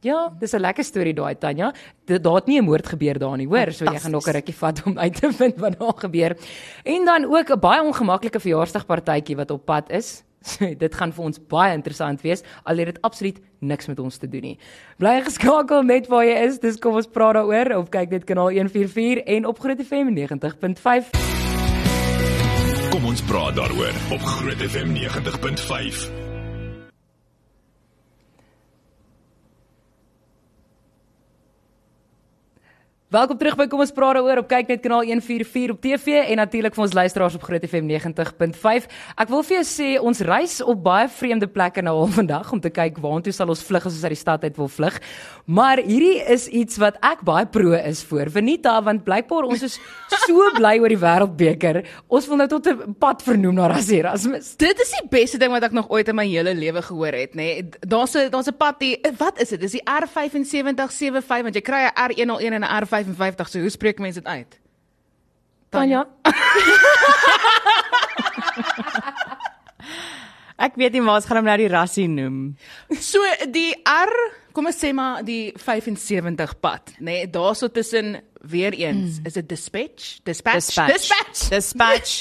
Ja, 0.00 0.30
dis 0.40 0.54
'n 0.54 0.64
lekker 0.64 0.84
storie 0.84 1.12
daai 1.12 1.34
Tanya. 1.36 1.74
Daar 2.06 2.34
het 2.40 2.46
nie 2.46 2.58
'n 2.58 2.64
moord 2.64 2.88
gebeur 2.88 3.18
daar 3.18 3.36
nie, 3.36 3.46
hoor. 3.46 3.72
So 3.72 3.84
jy 3.84 3.98
gaan 3.98 4.12
nog 4.12 4.26
'n 4.26 4.32
rukkie 4.32 4.54
vat 4.54 4.82
om 4.86 4.98
uit 4.98 5.20
te 5.20 5.32
vind 5.32 5.60
wat 5.60 5.78
daar 5.78 5.98
gebeur. 6.08 6.36
En 6.84 7.04
dan 7.04 7.24
ook 7.24 7.50
'n 7.50 7.60
baie 7.60 7.82
ongemaklike 7.82 8.40
verjaarsdagpartytjie 8.40 9.36
wat 9.36 9.50
op 9.50 9.64
pad 9.66 9.90
is. 9.90 10.24
So, 10.50 10.64
dit 10.74 10.94
gaan 10.94 11.12
vir 11.12 11.24
ons 11.24 11.40
baie 11.52 11.74
interessant 11.76 12.22
wees 12.24 12.42
al 12.64 12.80
het 12.80 12.94
dit 12.94 13.00
absoluut 13.04 13.40
niks 13.60 13.90
met 13.90 13.98
ons 14.00 14.16
te 14.16 14.28
doen 14.28 14.40
nie. 14.40 14.56
Bly 14.96 15.20
geskakel 15.26 15.84
net 15.84 16.08
waar 16.08 16.24
jy 16.24 16.38
is. 16.46 16.60
Dis 16.64 16.80
kom 16.80 16.96
ons 16.96 17.10
praat 17.12 17.36
daaroor 17.36 17.76
of 17.76 17.92
kyk 17.92 18.16
net 18.16 18.24
kanaal 18.24 18.48
144 18.56 19.26
en 19.36 19.50
op 19.50 19.60
Groot 19.60 19.84
FM 19.84 20.16
90.5. 20.16 21.12
Kom 22.90 23.04
ons 23.04 23.22
praat 23.28 23.54
daaroor 23.60 23.94
op 24.16 24.26
Groot 24.32 24.66
FM 24.70 24.96
90.5. 24.96 26.29
Welkom 33.10 33.40
terug 33.40 33.56
by 33.58 33.64
Kom 33.66 33.80
ons 33.82 33.90
praat 33.90 34.14
daaroor 34.14 34.38
op 34.44 34.46
kyk 34.46 34.68
net 34.70 34.84
kanaal 34.84 35.02
144 35.02 35.72
op 35.72 35.78
TV 35.82 36.20
en 36.30 36.38
natuurlik 36.38 36.76
vir 36.76 36.84
ons 36.84 36.92
luisteraars 36.94 37.34
op 37.34 37.42
Groot 37.42 37.64
FM 37.66 37.88
90.5. 37.90 38.84
Ek 39.18 39.30
wil 39.32 39.40
vir 39.48 39.56
jou 39.56 39.62
sê 39.66 39.88
ons 39.98 40.20
reis 40.28 40.52
op 40.62 40.78
baie 40.84 41.08
vreemde 41.10 41.48
plekke 41.50 41.82
nou 41.82 41.96
al 42.04 42.12
vandag 42.20 42.52
om 42.54 42.62
te 42.62 42.70
kyk 42.70 43.00
waantoe 43.02 43.34
sal 43.34 43.50
ons 43.50 43.64
vlug 43.66 43.88
as 43.90 43.96
ons 43.96 44.04
uit 44.06 44.14
die 44.14 44.18
stad 44.20 44.46
uit 44.46 44.60
wil 44.62 44.70
vlug. 44.70 45.00
Maar 45.50 45.82
hierdie 45.82 46.20
is 46.30 46.44
iets 46.54 46.78
wat 46.78 47.00
ek 47.02 47.24
baie 47.26 47.48
pro 47.50 47.72
is 47.80 48.04
voor. 48.06 48.30
Venita 48.30 48.76
want 48.86 49.02
blykbaar 49.02 49.48
ons 49.50 49.66
is 49.66 49.80
so 50.28 50.46
bly 50.60 50.76
oor 50.78 50.94
die 50.94 51.00
wêreldbeker. 51.02 51.80
Ons 52.06 52.30
wil 52.30 52.38
nou 52.44 52.46
tot 52.54 52.70
'n 52.70 52.94
pad 52.94 53.26
vernoem 53.26 53.58
na 53.58 53.72
Erasmus. 53.74 54.54
Dit 54.54 54.78
is 54.86 54.94
die 55.00 55.10
beste 55.10 55.42
ding 55.42 55.50
wat 55.50 55.66
ek 55.66 55.74
nog 55.74 55.90
ooit 55.90 56.06
in 56.06 56.14
my 56.14 56.28
hele 56.30 56.54
lewe 56.54 56.78
gehoor 56.78 57.18
het, 57.18 57.34
nê. 57.34 57.58
Nee. 57.58 57.68
Daar's 57.82 58.14
'n 58.14 58.30
daar's 58.30 58.46
'n 58.46 58.54
pad 58.54 58.78
die 58.78 59.02
wat 59.18 59.42
is 59.42 59.48
dit? 59.48 59.60
Dis 59.66 59.74
die 59.74 59.82
R7575 59.82 61.42
want 61.42 61.54
jy 61.58 61.60
kry 61.60 61.90
'n 61.90 61.94
R101 62.06 62.54
en 62.54 62.62
'n 62.62 62.99
R55. 63.00 63.48
So 63.48 63.64
hoe 63.64 63.72
spreek 63.72 63.98
mense 64.02 64.20
dit 64.20 64.28
uit? 64.28 64.60
Tanya, 65.70 66.06
Ek 70.60 70.74
weet 70.76 70.92
nie 70.92 71.00
maar 71.00 71.16
ons 71.16 71.24
gaan 71.28 71.38
hom 71.40 71.46
nou 71.48 71.56
die 71.56 71.70
rassie 71.72 72.08
noem. 72.10 72.40
So 73.00 73.22
die 73.48 73.72
R, 73.88 74.12
kom 74.52 74.68
ons 74.68 74.76
sê 74.82 74.90
maar 74.96 75.22
die 75.24 75.54
75 75.56 76.58
pad, 76.60 76.92
nê. 76.98 77.04
Nee, 77.22 77.30
Daarso 77.32 77.70
tussen 77.72 78.18
weer 78.50 78.76
eens, 78.76 79.20
mm. 79.20 79.30
is 79.30 79.38
dit 79.38 79.48
dispatch? 79.48 80.18
Dispatch. 80.28 80.66
Dispatch. 80.66 80.92
Dispatch. 80.92 81.48
Dispatch, 81.54 82.12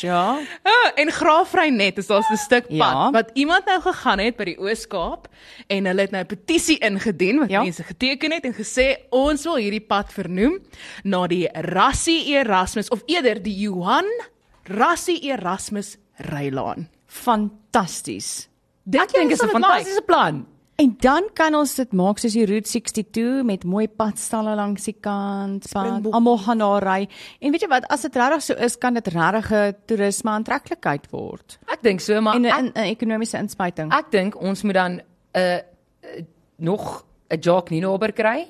ja. 0.00 0.38
Ah, 0.62 0.90
en 0.96 1.10
Graafry 1.10 1.68
net 1.70 1.98
is 1.98 2.06
daar 2.06 2.22
'n 2.30 2.36
stuk 2.36 2.66
pad 2.68 2.76
Ja. 2.76 3.10
wat 3.10 3.30
iemand 3.34 3.64
nou 3.66 3.80
gegaan 3.80 4.18
het 4.18 4.36
by 4.36 4.44
die 4.44 4.58
Oos-Kaap 4.58 5.28
en 5.68 5.86
hulle 5.86 6.00
het 6.00 6.10
nou 6.10 6.22
'n 6.22 6.26
petisie 6.26 6.78
ingedien 6.78 7.38
wat 7.38 7.50
Ja. 7.50 7.62
mense 7.62 7.82
geteken 7.82 8.32
het 8.32 8.44
en 8.44 8.54
gesê 8.54 8.96
ons 9.10 9.42
wil 9.44 9.56
hierdie 9.56 9.86
pad 9.86 10.12
vernoem 10.12 10.58
na 11.04 11.26
die 11.26 11.48
Rassie 11.52 12.34
Erasmus 12.34 12.88
of 12.90 13.02
eerder 13.06 13.42
die 13.42 13.58
Johan 13.58 14.04
Rassie 14.64 15.20
Erasmus 15.22 15.96
Rylaan. 16.16 16.88
Fantasties. 17.06 18.48
ek 18.92 19.12
dink 19.12 19.28
dit 19.30 19.38
is 19.38 19.42
'n 19.42 19.48
fantastiese 19.48 20.02
plan. 20.06 20.46
En 20.78 20.92
dan 21.02 21.24
kan 21.34 21.54
ons 21.58 21.72
dit 21.74 21.92
maak 21.98 22.20
soos 22.22 22.36
die 22.38 22.44
Route 22.46 22.68
62 22.70 23.42
met 23.42 23.64
mooi 23.66 23.88
padstalle 23.90 24.52
langs 24.54 24.84
die 24.86 24.94
kant, 25.02 25.64
pad. 25.74 26.06
Almal 26.14 26.38
gaan 26.44 26.58
daar 26.62 26.84
ry. 26.86 27.08
En 27.42 27.50
weet 27.50 27.64
jy 27.64 27.68
wat, 27.72 27.88
as 27.90 28.04
dit 28.06 28.14
regtig 28.20 28.44
so 28.46 28.54
is, 28.62 28.76
kan 28.78 28.94
dit 28.94 29.08
regtig 29.10 29.50
'n 29.50 29.74
toerisme 29.90 30.30
aantreklikheid 30.30 31.10
word. 31.10 31.58
Ek 31.66 31.82
dink 31.82 32.00
so, 32.00 32.20
maar 32.20 32.36
En 32.36 32.42
'n 32.42 32.46
ek, 32.46 32.60
'n- 32.62 32.72
'n 32.78 32.90
ekonomiese 32.94 33.38
inspuiting. 33.38 33.92
Ek 33.92 34.10
dink 34.10 34.40
ons 34.40 34.62
moet 34.62 34.74
dan 34.74 34.92
'n 34.92 35.02
uh, 35.34 35.54
uh, 35.56 36.22
nog 36.58 37.04
'n 37.30 37.38
Jock 37.40 37.70
Ninober 37.70 38.12
kry. 38.12 38.46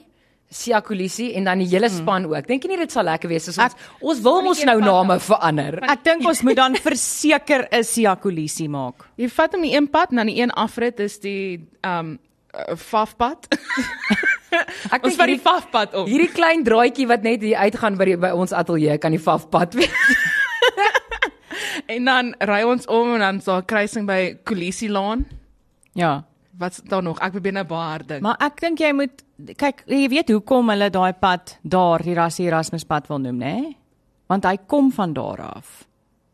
Sia 0.51 0.81
Kolisi 0.81 1.35
en 1.37 1.45
dan 1.45 1.59
die 1.59 1.67
hele 1.69 1.89
span 1.91 2.25
ook. 2.25 2.47
Dink 2.47 2.63
jy 2.65 2.69
nie 2.69 2.77
dit 2.79 2.93
sal 2.93 3.05
lekker 3.05 3.29
wees 3.29 3.49
as 3.49 3.59
ons 3.59 3.75
Ek- 3.75 4.01
ons 4.01 4.21
wil 4.25 4.43
mos 4.43 4.65
nou 4.65 4.81
name 4.81 5.19
verander. 5.21 5.79
Ek 5.91 6.05
dink 6.05 6.25
ons 6.27 6.43
moet 6.43 6.57
dan 6.57 6.75
verseker 6.89 7.69
'n 7.71 7.85
Sia 7.85 8.15
Kolisi 8.17 8.69
maak. 8.69 9.05
Jy 9.17 9.29
vat 9.29 9.53
hom 9.53 9.63
die 9.63 9.75
een 9.77 9.89
pad 9.91 10.11
na 10.13 10.25
die 10.25 10.41
een 10.41 10.51
afrit 10.51 11.01
is 11.01 11.19
die 11.21 11.61
um 11.85 12.19
uh, 12.55 12.75
Fafpad. 12.77 13.47
Ek 14.91 15.05
ons 15.05 15.13
dink 15.13 15.21
vat 15.21 15.27
die 15.29 15.39
Fafpad 15.39 15.95
op. 15.95 16.07
hierdie 16.09 16.33
klein 16.33 16.65
draaitjie 16.65 17.07
wat 17.07 17.23
net 17.23 17.43
hier 17.43 17.59
uitgaan 17.59 17.97
by 17.99 18.05
die, 18.05 18.17
by 18.17 18.31
ons 18.33 18.53
ateljee 18.53 18.97
kan 18.99 19.13
die 19.13 19.21
Fafpad 19.21 19.75
wees. 19.75 19.91
En 21.89 22.05
dan 22.05 22.35
ry 22.45 22.63
ons 22.69 22.85
om 22.87 23.15
en 23.15 23.21
dan 23.21 23.39
daar 23.45 23.61
'n 23.63 23.65
kruising 23.65 24.07
by 24.07 24.37
Kolisielaan. 24.45 25.27
Ja. 25.95 26.25
Wat's 26.59 26.81
daar 26.91 27.03
nog? 27.03 27.19
Ek 27.23 27.33
probeer 27.37 27.53
nou 27.53 27.65
baie 27.71 27.91
hard 27.93 28.09
dink. 28.09 28.23
Maar 28.23 28.37
ek 28.49 28.61
dink 28.61 28.81
jy 28.83 28.93
moet 28.93 29.23
kyk, 29.57 29.85
jy 29.87 30.09
weet 30.11 30.29
hoekom 30.35 30.71
hulle 30.73 30.89
daai 30.91 31.13
pad 31.15 31.59
daar, 31.63 32.03
die 32.03 32.15
Rassie 32.19 32.47
Erasmus 32.51 32.85
pad 32.85 33.07
wil 33.09 33.19
noem, 33.23 33.39
né? 33.39 33.55
Want 34.27 34.45
hy 34.45 34.57
kom 34.67 34.91
van 34.93 35.13
daar 35.15 35.41
af. 35.55 35.85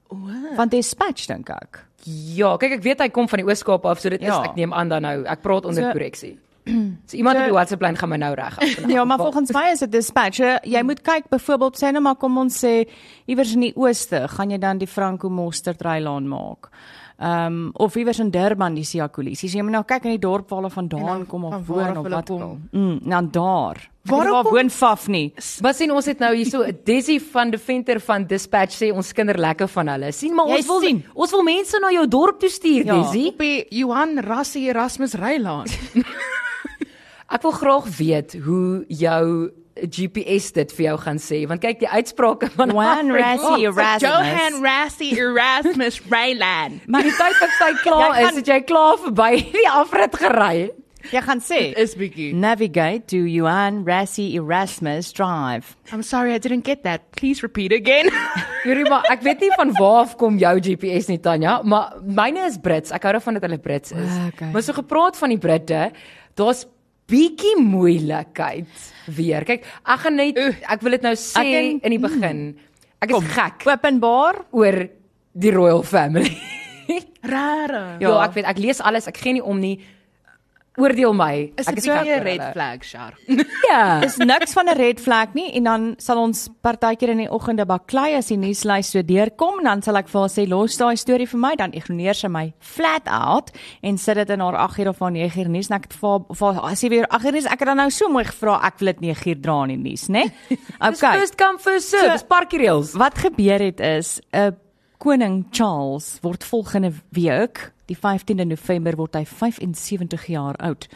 O. 0.09 0.17
Van 0.57 0.69
Dispatch 0.69 1.27
dink 1.27 1.51
ek. 1.51 1.83
ja, 2.05 2.57
kyk 2.61 2.73
ek 2.79 2.83
weet 2.85 3.01
hy 3.01 3.09
kom 3.09 3.29
van 3.29 3.41
die 3.41 3.47
Ooskaap 3.49 3.85
af, 3.89 4.01
so 4.01 4.09
dit 4.13 4.21
Ja. 4.23 4.41
is 4.43 4.49
ek 4.49 4.57
neem 4.57 4.73
aan 4.73 4.89
dan 4.89 5.03
nou. 5.03 5.25
Ek 5.25 5.41
praat 5.43 5.65
onder 5.65 5.83
So- 5.85 5.93
korreksie. 5.93 6.39
So 7.07 7.17
iemand 7.17 7.37
So- 7.37 7.43
op 7.43 7.49
die 7.49 7.53
WhatsApp 7.55 7.83
lyn 7.83 7.97
gaan 7.97 8.09
my 8.09 8.17
nou 8.17 8.35
reg. 8.35 8.59
af. 8.59 8.89
Ja, 8.97 9.05
maar 9.05 9.19
volgens 9.19 9.53
my 9.53 9.71
is 9.73 9.79
dit 9.81 9.93
dispatch. 9.93 10.39
Jy 10.65 10.83
moet 10.83 11.01
kyk 11.03 11.29
byvoorbeeld 11.29 11.77
sê 11.77 11.93
nou 11.93 12.01
maar 12.03 12.17
kom 12.17 12.39
ons 12.39 12.57
sê 12.65 12.89
iewers 13.27 13.53
in 13.55 13.61
die 13.61 13.77
ooste 13.77 14.29
gaan 14.29 14.51
jy 14.51 14.59
dan 14.59 14.79
die 14.79 14.87
Franco 14.89 15.29
Mosterdreilaan 15.29 16.29
maak. 16.29 16.71
Ehm 17.17 17.47
um, 17.47 17.71
of 17.75 17.95
iewers 17.97 18.19
in 18.19 18.31
Durban 18.31 18.75
die 18.75 18.83
Siakulisi. 18.85 19.49
So 19.49 19.57
jy 19.57 19.63
moet 19.63 19.73
nou 19.73 19.85
kyk 19.87 20.05
in 20.05 20.11
die 20.17 20.19
dorp 20.19 20.49
waar 20.51 20.59
hulle 20.63 20.71
vandaan 20.75 21.05
dan 21.07 21.27
kom 21.27 21.45
of 21.45 21.67
woon 21.69 21.97
of 21.99 22.09
wat 22.09 22.31
ook 22.31 22.41
kom. 22.41 22.43
al. 22.43 22.59
Mm, 22.73 22.99
dan 23.09 23.29
daar. 23.31 23.91
Waarom 24.05 24.33
waar 24.33 24.43
kom- 24.43 24.53
woon 24.53 24.71
Faf 24.71 25.07
nie? 25.09 25.33
Wat 25.63 25.77
sien 25.77 25.93
ons 25.95 26.05
het 26.11 26.19
nou 26.19 26.35
hierso 26.35 26.65
Desi 26.85 27.21
van 27.21 27.51
Defender 27.51 28.01
van 28.01 28.27
Dispatch 28.27 28.75
sê 28.83 28.91
ons 28.93 29.13
kinder 29.13 29.39
lekker 29.39 29.69
van 29.69 29.89
hulle. 29.89 30.11
sien 30.13 30.35
maar 30.35 30.47
Jy 30.49 30.57
ons 30.57 30.67
wil 30.67 30.81
sien. 30.81 31.05
ons 31.15 31.31
wil 31.31 31.43
mense 31.43 31.79
na 31.81 31.91
jou 31.95 32.07
dorp 32.09 32.41
toe 32.41 32.51
stuur, 32.51 32.85
Ja. 32.85 32.99
Desi. 33.03 33.29
Op 33.29 33.39
die 33.39 33.67
Johan 33.71 34.19
Rassie 34.19 34.67
Erasmus 34.69 35.15
Rylaan. 35.15 35.67
Ek 37.35 37.43
wil 37.43 37.53
graag 37.57 37.87
weet 37.99 38.35
hoe 38.45 38.85
jou 38.89 39.51
GPS 39.75 40.53
dit 40.55 40.73
vir 40.77 40.85
jou 40.87 40.97
gaan 41.03 41.19
sê 41.19 41.41
want 41.51 41.61
kyk 41.65 41.81
die 41.83 41.89
uitsprake 41.91 42.51
van 42.55 42.71
Alfred 42.71 43.11
Rassie. 43.19 43.67
Erasmus. 43.67 44.07
Johan 44.07 44.63
Rassie 44.63 45.11
Erasmus 45.19 46.01
Rylaan. 46.13 46.81
Maar 46.87 47.03
die 47.09 47.17
tyd 47.19 47.41
wat 47.43 47.59
sy 47.59 47.73
klaar 47.83 48.15
Jy 48.21 48.29
is, 48.29 48.39
het 48.43 48.49
jy 48.55 48.61
klaar 48.69 48.97
verby 49.03 49.31
die 49.59 49.69
afrit 49.71 50.17
gery. 50.23 50.57
Jy 51.13 51.21
gaan 51.21 51.43
sê 51.45 51.59
Is 51.77 51.93
bietjie. 52.01 52.31
navigate 52.33 53.05
to 53.13 53.19
Johan 53.29 53.83
Rassie 53.85 54.31
Erasmus 54.39 55.11
Drive. 55.13 55.75
I'm 55.93 56.03
sorry 56.03 56.33
I 56.33 56.39
didn't 56.39 56.65
get 56.65 56.83
that. 56.85 57.11
Please 57.13 57.43
repeat 57.43 57.75
again. 57.77 58.09
Yuri, 58.65 58.87
maar 58.89 59.05
ek 59.13 59.21
weet 59.27 59.43
nie 59.45 59.51
van 59.59 59.75
waar 59.77 60.07
af 60.07 60.15
kom 60.17 60.39
jou 60.41 60.55
GPS 60.65 61.11
nie 61.13 61.19
Tanya, 61.21 61.59
maar 61.63 61.99
myne 62.01 62.47
is 62.49 62.57
Brits. 62.57 62.89
Ek 62.95 63.05
hou 63.05 63.13
daarvan 63.19 63.37
dat 63.37 63.45
hulle 63.45 63.59
Brits 63.61 63.93
is. 63.93 64.01
Ah, 64.17 64.31
okay. 64.33 64.49
Maar 64.55 64.65
so 64.65 64.73
gepraat 64.79 65.19
van 65.21 65.35
die 65.35 65.39
Britte, 65.43 65.91
daar's 66.41 66.65
bietjie 67.11 67.57
moeilikheid 67.61 68.67
weer. 69.17 69.45
Kyk, 69.45 69.65
ek 69.85 70.01
gaan 70.05 70.17
net 70.17 70.39
ek 70.39 70.81
wil 70.83 70.97
dit 70.97 71.03
nou 71.05 71.15
sê 71.15 71.45
en- 71.45 71.81
in 71.85 71.91
die 71.97 71.99
begin. 72.03 72.57
Ek 73.05 73.11
is 73.11 73.25
gek 73.35 73.67
Openbaar. 73.69 74.45
oor 74.53 74.89
die 75.35 75.51
royal 75.53 75.83
family. 75.83 76.33
Rare. 77.25 77.97
ja, 78.01 78.13
ek 78.25 78.35
weet 78.37 78.45
ek 78.49 78.59
lees 78.61 78.81
alles, 78.85 79.07
ek 79.09 79.17
gee 79.17 79.33
nie 79.39 79.43
om 79.45 79.59
nie. 79.61 79.79
Oordeel 80.77 81.13
my. 81.15 81.53
Is 81.57 81.69
ek 81.71 81.77
nie 81.77 81.83
so 81.85 81.93
'n 81.95 82.23
red 82.25 82.43
flag, 82.53 82.83
Shar? 82.85 83.13
Ja. 83.71 84.01
is 84.03 84.17
niks 84.17 84.53
van 84.55 84.67
'n 84.69 84.77
red 84.77 85.01
flag 85.01 85.33
nie 85.35 85.53
en 85.55 85.65
dan 85.65 85.95
sal 85.99 86.19
ons 86.19 86.49
partykeer 86.63 87.11
in 87.11 87.19
die 87.19 87.31
oggende 87.31 87.65
baklei 87.65 88.17
as 88.17 88.27
die 88.27 88.37
nuuslys 88.37 88.91
so 88.91 89.03
deurkom 89.03 89.59
en 89.61 89.65
dan 89.65 89.83
sal 89.83 89.97
ek 89.97 90.09
vir 90.09 90.21
haar 90.21 90.29
sê 90.31 90.49
los 90.49 90.77
daai 90.77 90.97
storie 90.97 91.27
vir 91.27 91.39
my 91.41 91.55
dan 91.57 91.73
ignoreer 91.73 92.15
sy 92.15 92.29
my 92.29 92.53
flat 92.59 93.07
out 93.07 93.51
en 93.83 93.97
sit 93.99 94.17
dit 94.17 94.31
in 94.31 94.41
haar 94.41 94.55
8 94.57 94.79
uur 94.79 94.89
of 94.89 94.99
haar 94.99 95.13
9 95.13 95.41
uur 95.43 95.49
nuus 95.49 95.71
en 95.71 95.77
ek 95.77 95.83
het 95.85 95.95
vir 95.95 96.55
haar- 96.63 96.77
sy 96.77 96.89
weer 96.89 97.07
8 97.09 97.25
uur 97.25 97.33
nuus 97.33 97.47
ek 97.47 97.59
het 97.61 97.67
dan 97.69 97.77
nou 97.77 97.91
so 97.91 98.09
mooi 98.09 98.25
gevra 98.25 98.61
ek 98.67 98.79
wil 98.81 98.87
dit 98.87 99.01
9 99.01 99.29
uur 99.31 99.41
dra 99.41 99.63
in 99.63 99.69
die 99.83 99.91
nuus 99.91 100.09
nê 100.09 100.25
Dis 100.91 101.03
okay 101.03 101.19
first 101.21 101.37
come 101.39 101.59
first 101.59 101.89
serve, 101.89 102.05
So- 102.07 102.13
dis 102.13 102.23
parkie 102.25 102.59
reels. 102.59 102.93
wat 102.95 103.15
gebeur 103.19 103.61
het 103.61 103.81
is 103.81 104.21
'n 104.35 104.57
koning 104.99 105.47
Charles 105.53 106.19
word 106.23 106.43
volgende 106.45 106.93
week 107.13 107.71
die 107.87 107.97
15de 107.97 108.47
November 108.47 108.97
word 108.97 109.15
hy 109.15 109.25
75 109.25 110.27
jaar 110.27 110.57
oud 110.57 110.89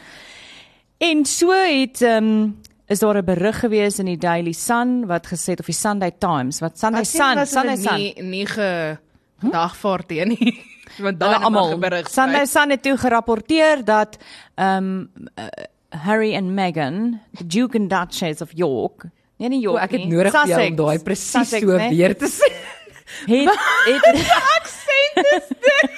En 0.99 1.25
so 1.25 1.51
het 1.51 2.01
ehm 2.01 2.23
um, 2.23 2.57
is 2.87 2.99
daar 2.99 3.17
'n 3.17 3.25
berig 3.25 3.59
gewees 3.59 3.99
in 3.99 4.05
die 4.05 4.17
Daily 4.17 4.51
Sun 4.51 5.05
wat 5.05 5.27
gesê 5.27 5.45
het 5.45 5.59
of 5.59 5.65
die 5.65 5.75
Sunday 5.75 6.11
Times 6.17 6.59
wat 6.59 6.79
Sunday 6.79 7.03
Sun 7.03 7.45
Sunday 7.47 7.77
Sun 7.77 7.95
nie 7.95 8.23
nie 8.23 8.45
ge 8.45 8.97
dagvaar 9.39 10.05
teen 10.05 10.27
nie. 10.27 10.63
Want 10.97 11.21
hulle 11.21 11.35
almal 11.35 11.77
berig. 11.77 12.09
Sunday 12.09 12.45
Sun 12.45 12.69
het 12.69 12.81
toe 12.81 12.97
gerapporteer 12.97 13.85
dat 13.85 14.17
ehm 14.55 14.77
um, 14.77 15.09
uh, 15.35 15.45
Harry 15.89 16.35
and 16.35 16.51
Meghan, 16.51 17.21
the 17.33 17.47
Duke 17.47 17.77
and 17.77 17.89
Duchess 17.89 18.41
of 18.41 18.49
York, 18.53 19.05
nee 19.37 19.49
nie 19.49 19.67
O, 19.67 19.71
York 19.71 19.83
ek 19.83 19.91
het 19.91 19.99
nie, 19.99 20.13
nodig 20.13 20.31
vir 20.31 20.47
jou 20.47 20.59
Sussex, 20.59 20.69
om 20.69 20.75
daai 20.75 20.99
presies 20.99 21.49
so 21.49 21.77
né? 21.77 21.89
weer 21.89 22.17
te 22.17 22.27
sê. 22.27 22.51
het 23.25 23.49
het 23.85 24.05
aksent 24.55 25.15
is 25.35 25.47
dit. 25.65 25.89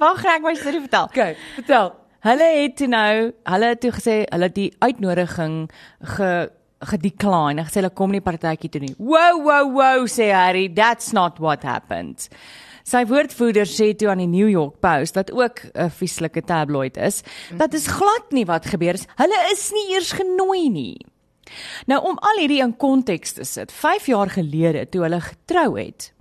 Wag, 0.00 0.24
ek 0.24 0.42
moet 0.42 0.58
storie 0.58 0.82
vertel. 0.82 1.08
Okay, 1.12 1.36
vertel. 1.54 1.94
Hulle 2.26 2.46
het 2.58 2.76
toe 2.76 2.88
nou, 2.90 3.32
hulle 3.46 3.72
het 3.72 3.80
toe 3.80 3.92
gesê 3.94 4.14
hulle 4.24 4.48
het 4.50 4.54
die 4.56 4.70
uitnodiging 4.82 5.66
ge 6.16 6.30
gedecline. 6.86 7.60
Hulle 7.60 7.68
gesê 7.68 7.80
hulle 7.80 7.94
kom 7.94 8.12
nie 8.12 8.22
partytjie 8.24 8.70
toe 8.72 8.82
nie. 8.82 8.94
Wow, 8.98 9.42
wow, 9.46 9.70
wow 9.72 10.06
sê 10.10 10.30
Harry, 10.34 10.66
that's 10.68 11.12
not 11.16 11.38
what 11.42 11.64
happened. 11.66 12.28
Sy 12.86 13.02
woordvoerder 13.10 13.66
sê 13.66 13.90
toe 13.98 14.12
aan 14.12 14.22
die 14.22 14.30
New 14.30 14.46
York 14.50 14.78
Post 14.84 15.16
wat 15.18 15.32
ook 15.34 15.64
'n 15.74 15.90
vieslike 15.90 16.42
tabloid 16.46 16.96
is, 16.96 17.22
dat 17.58 17.74
is 17.74 17.86
glad 17.86 18.30
nie 18.30 18.46
wat 18.46 18.66
gebeur 18.66 18.94
is. 18.94 19.06
Hulle 19.16 19.38
is 19.52 19.70
nie 19.72 19.94
eers 19.94 20.12
genooi 20.12 20.70
nie. 20.70 20.98
Nou 21.86 22.00
om 22.10 22.18
al 22.18 22.42
hierdie 22.42 22.62
in 22.64 22.76
konteks 22.76 23.32
te 23.38 23.44
sit, 23.44 23.72
5 23.72 24.06
jaar 24.06 24.30
gelede 24.30 24.86
toe 24.90 25.02
hulle 25.06 25.20
getrou 25.20 25.78
het, 25.78 26.12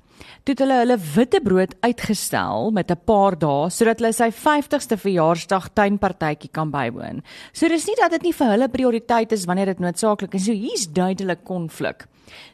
toe 0.46 0.54
het 0.54 0.62
hulle 0.62 0.78
hulle 0.84 0.98
witbrood 1.16 1.76
uitgestel 1.82 2.72
met 2.72 2.92
'n 2.92 3.02
paar 3.06 3.38
dae 3.38 3.70
sodat 3.70 4.00
hulle 4.00 4.14
sy 4.14 4.30
50ste 4.32 4.98
verjaarsdag 4.98 5.70
tuinpartytjie 5.74 6.52
kan 6.52 6.72
bywoon. 6.72 7.24
So 7.52 7.68
dis 7.68 7.88
nie 7.88 7.96
dat 7.98 8.12
dit 8.12 8.22
nie 8.24 8.34
vir 8.34 8.48
hulle 8.48 8.70
prioriteit 8.70 9.32
is 9.32 9.46
wanneer 9.46 9.66
dit 9.66 9.80
noodsaaklik 9.80 10.34
is. 10.34 10.46
So 10.46 10.52
hier's 10.52 10.88
duidelik 10.88 11.44
konflik. 11.44 12.08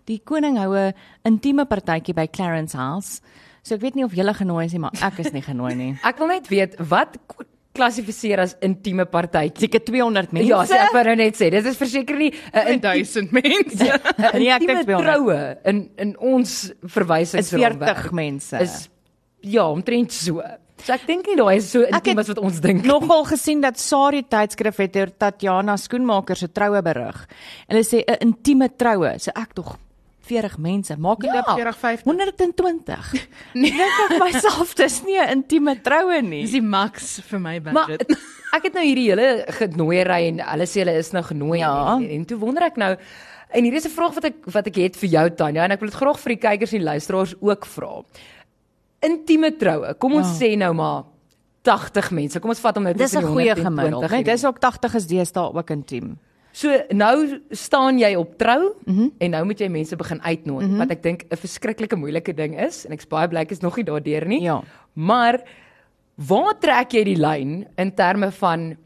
Die 0.06 0.22
koning 0.24 0.58
hou 0.58 0.76
'n 0.76 0.94
intieme 1.24 1.66
partytjie 1.66 2.14
by 2.14 2.28
Clarence 2.28 2.78
House. 2.78 3.22
So 3.64 3.76
ek 3.76 3.82
weet 3.82 3.96
nie 3.96 4.06
of 4.06 4.14
julle 4.14 4.34
genooi 4.34 4.66
is 4.66 4.72
nie, 4.72 4.80
maar 4.80 4.98
ek 5.02 5.20
is 5.20 5.32
nie 5.32 5.42
genooi 5.42 5.76
nie. 5.76 6.00
Ek 6.10 6.18
wil 6.18 6.28
net 6.28 6.48
weet 6.48 6.76
wat 6.90 7.18
klassifiseer 7.76 8.40
as 8.44 8.56
intieme 8.62 9.06
partytjie. 9.10 9.66
Seker 9.68 9.84
200 9.88 10.34
mense. 10.36 10.50
Ja, 10.50 10.62
sê 10.68 10.80
ek 10.84 10.96
wou 10.96 11.04
nou 11.08 11.16
net 11.16 11.38
sê, 11.40 11.50
dit 11.54 11.66
is 11.66 11.78
verseker 11.80 12.18
nie 12.20 12.32
'n 12.54 12.68
intieme 12.76 13.06
1000 13.06 13.32
mense. 13.32 13.88
Nee, 14.34 14.52
ek 14.52 14.66
dink 14.68 14.86
200. 14.86 15.04
troue 15.06 15.58
in 15.66 15.90
in 15.98 16.16
ons 16.18 16.74
verwysings 16.84 17.48
is 17.48 17.54
40 17.54 18.12
mense. 18.12 18.62
is 18.62 18.90
ja, 19.42 19.66
omtrent 19.70 20.12
so. 20.12 20.42
So 20.82 20.94
ek 20.94 21.06
dink 21.06 21.28
nie 21.28 21.38
daai 21.38 21.58
is 21.58 21.70
so 21.70 21.84
intiem 21.86 22.18
as 22.20 22.28
wat 22.28 22.40
ons 22.42 22.60
dink. 22.60 22.84
nogal 22.86 23.24
gesien 23.26 23.62
dat 23.62 23.78
Sari 23.78 24.24
tydskrif 24.24 24.78
het 24.82 24.96
oor 24.96 25.12
Tatjana 25.14 25.78
Skoenmaker 25.78 26.36
se 26.36 26.48
troue 26.48 26.82
berig. 26.82 27.28
Hulle 27.70 27.84
sê 27.86 28.04
'n 28.04 28.18
intieme 28.22 28.70
troue. 28.70 29.20
So 29.20 29.32
ek 29.36 29.54
tog 29.54 29.78
40 30.32 30.58
mense, 30.58 30.96
maak 30.98 31.20
dit 31.20 31.32
Ja. 31.34 31.40
op 31.40 31.58
40 31.60 31.78
50. 31.78 32.04
120. 32.06 33.12
Nee, 33.54 33.72
dink 33.72 34.12
ek 34.12 34.20
myself 34.24 34.74
dis 34.76 35.02
nie 35.06 35.18
'n 35.20 35.30
intieme 35.38 35.76
troue 35.84 36.22
nie. 36.22 36.42
Dis 36.46 36.52
die 36.56 36.62
max 36.62 37.20
vir 37.30 37.40
my 37.40 37.60
Maar 37.60 37.88
budget. 37.88 38.12
ek 38.54 38.64
het 38.64 38.74
nou 38.74 38.84
hierdie 38.86 39.10
hele 39.12 39.46
genooiery 39.48 40.28
en 40.30 40.40
hulle 40.40 40.66
sê 40.68 40.80
hulle 40.86 40.98
is 41.00 41.12
nou 41.12 41.24
genooi 41.24 41.60
Ja. 41.60 41.96
en, 41.96 42.04
en, 42.04 42.10
en 42.10 42.26
toe 42.26 42.38
wonder 42.38 42.64
ek 42.64 42.78
nou 42.78 42.96
en 43.54 43.64
hier 43.64 43.74
is 43.76 43.86
'n 43.86 43.90
vraag 43.92 44.14
wat 44.16 44.26
ek 44.26 44.36
wat 44.46 44.68
ek 44.68 44.76
het 44.76 44.96
vir 44.96 45.10
jou 45.10 45.30
Tanya 45.36 45.64
en 45.66 45.72
ek 45.72 45.80
wil 45.80 45.90
dit 45.90 45.98
graag 46.00 46.20
vir 46.20 46.36
die 46.36 46.42
kykers 46.48 46.74
en 46.74 46.84
luisteraars 46.84 47.36
ook 47.42 47.66
vra. 47.66 48.04
Intieme 49.02 49.52
troue. 49.58 49.94
Kom 49.98 50.14
ons 50.14 50.40
Ja. 50.40 50.46
sê 50.48 50.58
nou 50.58 50.74
maar 50.74 51.04
80 51.64 52.12
mense. 52.12 52.40
Kom 52.40 52.50
ons 52.50 52.60
vat 52.60 52.76
hom 52.76 52.84
nou 52.84 52.94
Dis 52.94 53.12
'n 53.14 53.20
tussen 53.20 53.22
die 53.22 53.34
goeie 53.34 53.54
120 53.54 53.64
gemiddeld, 53.66 54.04
en 54.04 54.10
né? 54.10 54.24
die- 54.24 54.32
Dis 54.34 54.46
ook 54.46 54.60
80 54.60 54.96
is 54.96 55.08
deesdae 55.08 55.54
ook 55.54 55.70
intiem. 55.70 56.18
So 56.52 56.74
nou 56.92 57.40
staan 57.56 58.00
jy 58.00 58.16
op 58.20 58.38
trou 58.38 58.74
mm. 58.86 58.96
-hmm. 58.96 59.12
en 59.18 59.30
nou 59.32 59.46
moet 59.46 59.60
jy 59.60 59.68
mense 59.68 59.96
begin 59.96 60.22
uitnooi 60.22 60.66
mm 60.66 60.72
-hmm. 60.72 60.78
wat 60.78 60.92
ek 60.92 61.04
dink 61.04 61.24
'n 61.30 61.38
verskriklike 61.38 61.96
moeilike 61.96 62.34
ding 62.34 62.60
is 62.60 62.86
en 62.86 62.92
ek's 62.92 63.08
baie 63.08 63.28
bly 63.28 63.40
ek 63.40 63.52
is 63.52 63.62
nog 63.62 63.76
nie 63.76 63.86
daardeur 63.86 64.28
nie. 64.28 64.42
Ja. 64.42 64.62
Maar 64.94 65.42
waar 66.16 66.60
trek 66.60 66.92
jy 66.92 67.04
die 67.04 67.18
lyn 67.18 67.68
in 67.78 67.94
terme 67.94 68.32
van 68.32 68.78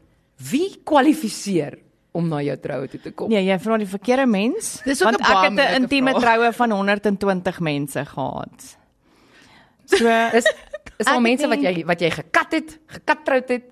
wie 0.50 0.80
kwalifiseer 0.84 1.78
om 2.12 2.28
na 2.28 2.40
jou 2.42 2.56
troue 2.56 2.88
toe 2.88 3.00
te 3.00 3.10
kom? 3.10 3.28
Nee, 3.28 3.44
jy 3.44 3.58
vra 3.58 3.76
die 3.76 3.86
verkeerde 3.86 4.26
mens. 4.26 4.80
Dis 4.84 5.02
ook 5.02 5.10
want 5.10 5.20
'n 5.20 5.24
ek 5.24 5.32
baie 5.32 5.50
het 5.50 5.70
'n 5.70 5.82
intieme 5.82 6.14
troue 6.14 6.52
van 6.52 6.70
120 6.70 7.60
mense 7.60 8.04
gehad. 8.04 8.76
So 9.86 10.08
Is 10.32 10.46
is 10.98 11.06
al 11.06 11.20
Ek 11.20 11.22
mense 11.22 11.48
wat 11.48 11.60
denk- 11.60 11.76
jy 11.76 11.84
wat 11.84 12.00
jy 12.00 12.10
gekat 12.10 12.52
het, 12.52 12.78
gekattroud 12.86 13.48
het? 13.48 13.64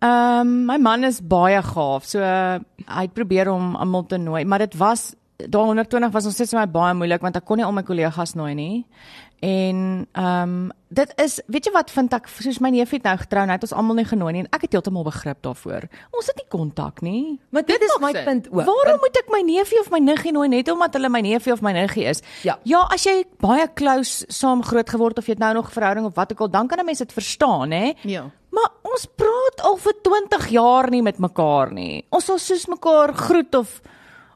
Ehm 0.00 0.40
um, 0.40 0.64
my 0.64 0.78
man 0.78 1.04
is 1.04 1.20
baie 1.20 1.62
gaaf. 1.62 2.04
So 2.08 2.20
uh, 2.24 2.58
hy 2.86 3.02
het 3.04 3.12
probeer 3.12 3.50
om 3.52 3.74
almal 3.76 4.06
te 4.08 4.16
nooi, 4.16 4.44
maar 4.44 4.58
dit 4.58 4.76
was 4.80 5.10
daai 5.48 5.64
120 5.64 6.10
was 6.12 6.24
nog 6.24 6.32
steeds 6.32 6.52
vir 6.52 6.60
my 6.60 6.68
baie 6.68 6.94
moeilik 6.94 7.22
want 7.24 7.36
ek 7.36 7.44
kon 7.48 7.56
nie 7.60 7.64
al 7.64 7.72
my 7.72 7.82
kollegas 7.82 8.34
nooi 8.36 8.54
nie. 8.54 8.86
En 9.40 10.06
ehm 10.12 10.42
um, 10.42 10.70
dit 10.88 11.12
is 11.22 11.36
weet 11.46 11.68
jy 11.68 11.72
wat 11.72 11.92
vind 11.94 12.12
ek 12.16 12.26
soos 12.32 12.58
my 12.60 12.70
neef 12.74 12.90
het 12.90 13.04
nou 13.06 13.14
getrou 13.20 13.44
en 13.44 13.52
hy 13.52 13.54
het 13.60 13.62
ons 13.68 13.76
almal 13.78 14.00
nie 14.00 14.06
genooi 14.08 14.32
nie 14.34 14.42
en 14.42 14.48
ek 14.56 14.64
het 14.66 14.72
heeltemal 14.76 15.04
begrip 15.06 15.38
daarvoor. 15.46 15.86
Ons 16.16 16.32
het 16.32 16.40
nie 16.40 16.48
kontak 16.52 17.00
nie. 17.04 17.38
Maar 17.54 17.64
dit 17.68 17.86
is 17.86 17.94
maak 17.94 18.02
my 18.08 18.12
sin. 18.16 18.24
punt 18.24 18.50
ook. 18.50 18.64
Waarom 18.72 18.98
moet 19.04 19.20
ek 19.22 19.30
my 19.32 19.40
neefie 19.46 19.80
of 19.80 19.92
my 19.94 20.00
niggie 20.00 20.32
nooi 20.32 20.48
net 20.48 20.72
omdat 20.72 20.98
hulle 20.98 21.12
my 21.12 21.20
neefie 21.24 21.52
of 21.52 21.62
my 21.62 21.72
niggie 21.76 22.08
is? 22.10 22.24
Ja. 22.42 22.58
Ja, 22.64 22.82
as 22.92 23.04
jy 23.04 23.22
baie 23.40 23.68
close 23.74 24.24
saam 24.28 24.64
groot 24.66 24.90
geword 24.90 25.18
of 25.18 25.28
jy 25.28 25.36
het 25.38 25.44
nou 25.44 25.54
nog 25.60 25.68
'n 25.70 25.76
verhouding 25.78 26.06
of 26.06 26.14
wat 26.14 26.32
ook 26.32 26.40
al, 26.40 26.50
dan 26.50 26.68
kan 26.68 26.80
'n 26.80 26.84
mens 26.84 26.98
dit 26.98 27.12
verstaan, 27.12 27.70
hè? 27.70 27.92
Ja. 28.02 28.30
Maar 28.50 28.70
ons 28.82 29.06
praat 29.16 29.62
al 29.64 29.76
vir 29.76 29.94
20 30.02 30.48
jaar 30.50 30.90
nie 30.90 31.02
met 31.02 31.18
mekaar 31.18 31.72
nie. 31.72 32.04
Ons 32.10 32.24
sal 32.30 32.38
soos 32.38 32.66
mekaar 32.66 33.14
groet 33.14 33.54
of 33.54 33.80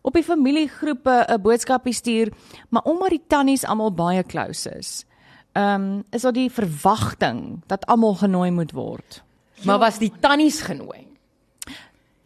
op 0.05 0.13
die 0.15 0.23
familiegroepe 0.25 1.25
'n 1.29 1.41
boodskapie 1.43 1.95
stuur, 1.95 2.33
maar 2.69 2.83
omdat 2.85 3.11
die 3.11 3.25
tannies 3.29 3.65
almal 3.65 3.93
baie 3.93 4.23
close 4.23 4.71
is. 4.79 5.05
Ehm 5.53 5.83
um, 5.83 6.05
is 6.11 6.23
daar 6.23 6.33
die 6.33 6.51
verwagting 6.51 7.63
dat 7.67 7.87
almal 7.87 8.15
genooi 8.15 8.51
moet 8.51 8.73
word. 8.73 9.23
Maar 9.65 9.79
was 9.79 9.99
die 9.99 10.13
tannies 10.21 10.61
genooi? 10.61 11.15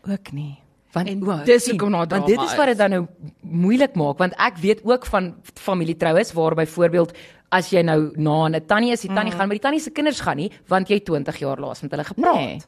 ook 0.09 0.33
nie. 0.33 0.59
Want 0.93 1.09
En 1.09 1.23
o, 1.27 1.41
dis 1.45 1.69
hoekom 1.69 1.93
daar 1.93 2.07
Want 2.09 2.27
dit 2.27 2.35
drama 2.35 2.51
is 2.51 2.57
wat 2.57 2.67
dit 2.67 2.79
dan 2.79 2.91
nou 2.91 3.03
moeilik 3.43 3.95
maak 3.95 4.19
want 4.19 4.37
ek 4.41 4.57
weet 4.63 4.81
ook 4.85 5.07
van 5.07 5.35
familietroues 5.55 6.33
waar 6.33 6.55
byvoorbeeld 6.55 7.13
as 7.53 7.71
jy 7.73 7.83
nou 7.83 8.13
na 8.17 8.49
'n 8.49 8.67
tannie 8.67 8.93
is, 8.93 9.01
die 9.01 9.13
tannie 9.13 9.33
gaan, 9.33 9.49
maar 9.49 9.57
die 9.57 9.67
tannie 9.67 9.81
se 9.81 9.91
kinders 9.91 10.21
gaan 10.21 10.37
nie 10.37 10.51
want 10.69 10.89
jy 10.89 11.01
20 11.01 11.37
jaar 11.39 11.61
laas 11.61 11.83
met 11.83 11.91
hulle 11.91 12.05
gepraat. 12.05 12.37
Nee. 12.37 12.59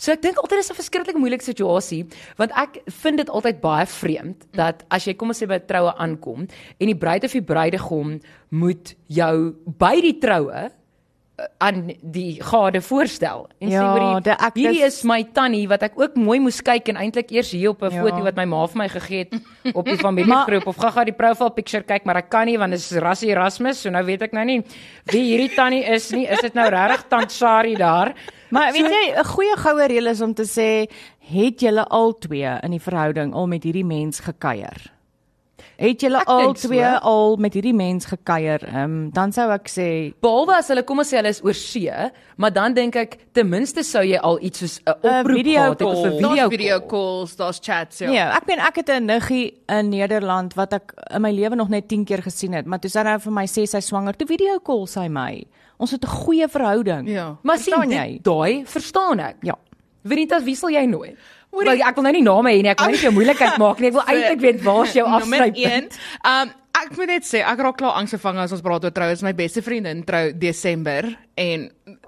So 0.00 0.12
ek 0.12 0.22
dink 0.22 0.38
altyd 0.38 0.58
is 0.58 0.70
'n 0.70 0.74
verskriklik 0.74 1.16
moeilike 1.16 1.44
situasie 1.44 2.06
want 2.36 2.52
ek 2.56 2.82
vind 2.86 3.16
dit 3.16 3.28
altyd 3.28 3.60
baie 3.60 3.86
vreemd 3.86 4.46
dat 4.52 4.84
as 4.88 5.04
jy 5.04 5.14
kom 5.14 5.28
ons 5.28 5.42
sê 5.42 5.46
by 5.46 5.54
'n 5.60 5.66
troue 5.66 5.92
aankom 5.96 6.46
en 6.78 6.86
die 6.86 6.96
bruid 6.96 7.24
of 7.24 7.32
die 7.32 7.42
bruidegom 7.42 8.20
moet 8.50 8.94
jou 9.08 9.54
by 9.78 10.00
die 10.00 10.18
troue 10.18 10.70
aan 11.58 11.92
die 12.02 12.42
gade 12.42 12.80
voorstel 12.80 13.48
en 13.60 13.68
Ja, 13.68 13.80
sê 13.82 14.00
hoor 14.00 14.22
ek 14.26 14.54
hierdie 14.54 14.82
is 14.86 15.02
my 15.04 15.22
tannie 15.32 15.66
wat 15.68 15.82
ek 15.82 15.92
ook 16.00 16.16
mooi 16.16 16.38
moes 16.40 16.60
kyk 16.62 16.88
en 16.88 16.96
eintlik 16.96 17.30
eers 17.32 17.50
hier 17.50 17.70
op 17.70 17.82
'n 17.82 17.92
Ja. 17.94 18.02
foto 18.02 18.22
wat 18.22 18.36
my 18.36 18.44
ma 18.44 18.66
vir 18.66 18.78
my 18.78 18.88
gegee 18.88 19.18
het 19.18 19.34
op 19.74 19.84
die 19.84 19.96
familiegroep 20.06 20.66
of 20.66 20.76
gaga 20.76 21.04
die 21.04 21.12
profile 21.16 21.50
picture 21.50 21.82
kyk 21.82 22.04
maar 22.04 22.16
ek 22.16 22.30
kan 22.30 22.46
nie 22.46 22.58
want 22.58 22.70
dit 22.72 22.80
is 22.80 22.92
Rassie 22.92 23.30
Erasmus 23.30 23.80
so 23.82 23.90
nou 23.90 24.04
weet 24.04 24.22
ek 24.22 24.32
nou 24.32 24.44
nie 24.44 24.62
wie 25.12 25.22
hierdie 25.36 25.54
tannie 25.54 25.84
is 25.84 26.10
nie 26.10 26.26
is 26.26 26.40
dit 26.40 26.54
nou 26.54 26.68
regtig 26.68 27.08
tant 27.08 27.30
Sari 27.32 27.74
daar 27.76 28.14
Maar 28.50 28.72
weet 28.72 28.90
jy, 28.90 29.14
'n 29.14 29.24
goeie 29.24 29.56
goue 29.56 29.86
reël 29.86 30.06
is 30.06 30.20
om 30.20 30.34
te 30.34 30.42
sê, 30.42 30.90
het 31.20 31.60
julle 31.60 31.84
al 31.88 32.18
twee 32.18 32.58
in 32.62 32.70
die 32.72 32.80
verhouding 32.80 33.32
al 33.32 33.46
met 33.46 33.62
hierdie 33.62 33.84
mens 33.84 34.18
gekuier? 34.20 34.90
Het 35.80 36.02
julle 36.04 36.20
al 36.28 36.42
dink 36.42 36.58
so. 36.60 36.68
twee 36.68 36.84
al 36.84 37.36
met 37.40 37.54
hierdie 37.56 37.72
mens 37.74 38.04
gekuier? 38.10 38.60
Ehm 38.68 38.82
um, 38.84 39.10
dan 39.16 39.32
sou 39.32 39.46
ek 39.54 39.68
sê 39.72 39.86
Behalwe 40.20 40.58
as 40.58 40.68
hulle 40.68 40.82
kom 40.84 40.98
ons 41.00 41.08
sê 41.08 41.16
hulle 41.16 41.32
is 41.32 41.40
oor 41.42 41.56
see, 41.56 42.10
maar 42.36 42.52
dan 42.52 42.74
dink 42.76 42.96
ek 43.00 43.16
ten 43.32 43.48
minste 43.48 43.82
sou 43.82 44.02
jy 44.04 44.18
al 44.20 44.36
iets 44.44 44.58
soos 44.60 44.74
'n 44.84 44.92
oproep 45.00 45.36
video 45.40 45.60
gehad 45.62 45.78
het 45.78 45.88
of 45.88 46.04
'n 46.04 46.10
video, 46.18 46.34
Daar's 46.36 46.50
video 46.56 46.78
call. 46.80 46.88
calls, 46.88 47.36
daar's 47.36 47.60
chats, 47.62 47.98
ja. 47.98 48.10
Nee, 48.10 48.18
ek 48.20 48.46
meen 48.46 48.58
ek 48.58 48.76
het 48.76 48.88
'n 48.90 49.04
niggie 49.06 49.54
in 49.68 49.88
Nederland 49.88 50.54
wat 50.54 50.72
ek 50.72 50.92
in 51.14 51.22
my 51.22 51.30
lewe 51.32 51.54
nog 51.56 51.68
net 51.68 51.88
10 51.88 52.04
keer 52.04 52.22
gesien 52.22 52.52
het, 52.52 52.66
maar 52.66 52.78
toe 52.78 52.90
sy 52.90 53.02
nou 53.02 53.18
vir 53.18 53.32
my 53.32 53.46
sê 53.46 53.64
sy 53.66 53.80
swanger, 53.80 54.12
toe 54.16 54.26
video 54.26 54.58
call 54.60 54.86
sy 54.86 55.08
my. 55.08 55.44
Ons 55.78 55.90
het 55.92 56.04
'n 56.04 56.08
goeie 56.08 56.48
verhouding. 56.48 57.08
Ja. 57.08 57.36
Maar 57.42 57.58
sien 57.58 57.90
jy? 57.90 58.18
daai 58.22 58.64
verstaan 58.66 59.18
ek. 59.20 59.36
Ja. 59.42 59.54
Verita, 60.04 60.40
wie 60.42 60.54
sal 60.54 60.70
jy 60.70 60.86
nooi? 60.86 61.14
Hoorie- 61.50 61.78
Wel, 61.78 61.88
ek 61.88 61.94
wil 61.98 62.04
nou 62.04 62.12
nie 62.12 62.22
name 62.22 62.50
hê 62.54 62.62
nie, 62.62 62.70
ek 62.70 62.80
wil 62.80 62.88
nie 62.94 62.96
vir 63.00 63.10
jou 63.10 63.16
moeilikheid 63.18 63.58
maak 63.64 63.80
nie. 63.80 63.88
Ek 63.90 63.92
wil 63.98 64.06
eintlik 64.06 64.40
weet 64.40 64.62
waar's 64.62 64.92
jou 64.94 65.06
Nommer 65.08 65.46
afsluitpunt. 65.50 65.98
1. 66.24 66.30
Um 66.30 66.56
ek 66.80 66.94
moet 66.96 67.10
net 67.10 67.24
sê 67.28 67.42
ek 67.44 67.58
raak 67.60 67.76
klaar 67.76 67.96
angsgevang 68.00 68.38
as 68.40 68.52
ons 68.54 68.62
praat 68.64 68.84
oor 68.86 68.92
troues. 68.94 69.20
My 69.26 69.32
beste 69.36 69.60
vriendin 69.60 70.04
trou 70.06 70.30
Desember 70.32 71.10
en 71.36 71.66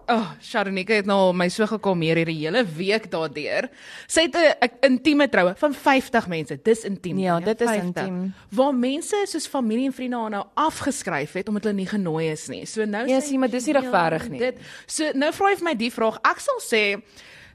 oh, 0.09 0.31
Sharonika 0.41 0.95
het 0.95 1.07
nou 1.07 1.33
my 1.37 1.49
so 1.53 1.67
gekalmeer 1.67 2.17
hierdie 2.23 2.39
hele 2.47 2.63
week 2.65 3.11
daardeur. 3.11 3.69
Sy 4.09 4.29
het 4.31 4.37
'n 4.39 4.71
intieme 4.87 5.27
troue 5.29 5.53
van 5.59 5.75
50 5.75 6.29
mense. 6.29 6.57
Dis 6.65 6.85
intiem. 6.85 7.19
Ja, 7.19 7.41
dit 7.41 7.61
is 7.61 7.69
50. 7.69 7.83
intiem. 8.07 8.33
Waar 8.51 8.73
mense 8.75 9.17
soos 9.27 9.47
familie 9.47 9.87
en 9.87 9.93
vriende 9.93 10.17
haar 10.17 10.31
nou 10.31 10.45
afgeskryf 10.55 11.33
het 11.33 11.49
omdat 11.49 11.65
hulle 11.65 11.77
nie 11.77 11.87
genooi 11.91 12.31
is 12.31 12.49
nie. 12.49 12.65
So 12.67 12.85
nou 12.87 13.07
Ja, 13.09 13.21
sien, 13.21 13.41
maar 13.41 13.51
dis 13.51 13.67
nie 13.67 13.75
ja, 13.75 13.81
regverdig 13.81 14.29
nie. 14.31 14.39
Dit 14.39 14.57
so 14.87 15.11
nou 15.15 15.33
vra 15.33 15.49
hy 15.51 15.57
vir 15.57 15.65
my 15.65 15.75
die 15.75 15.91
vraag. 15.91 16.17
Ek 16.25 16.39
sal 16.41 16.61
sê 16.63 17.03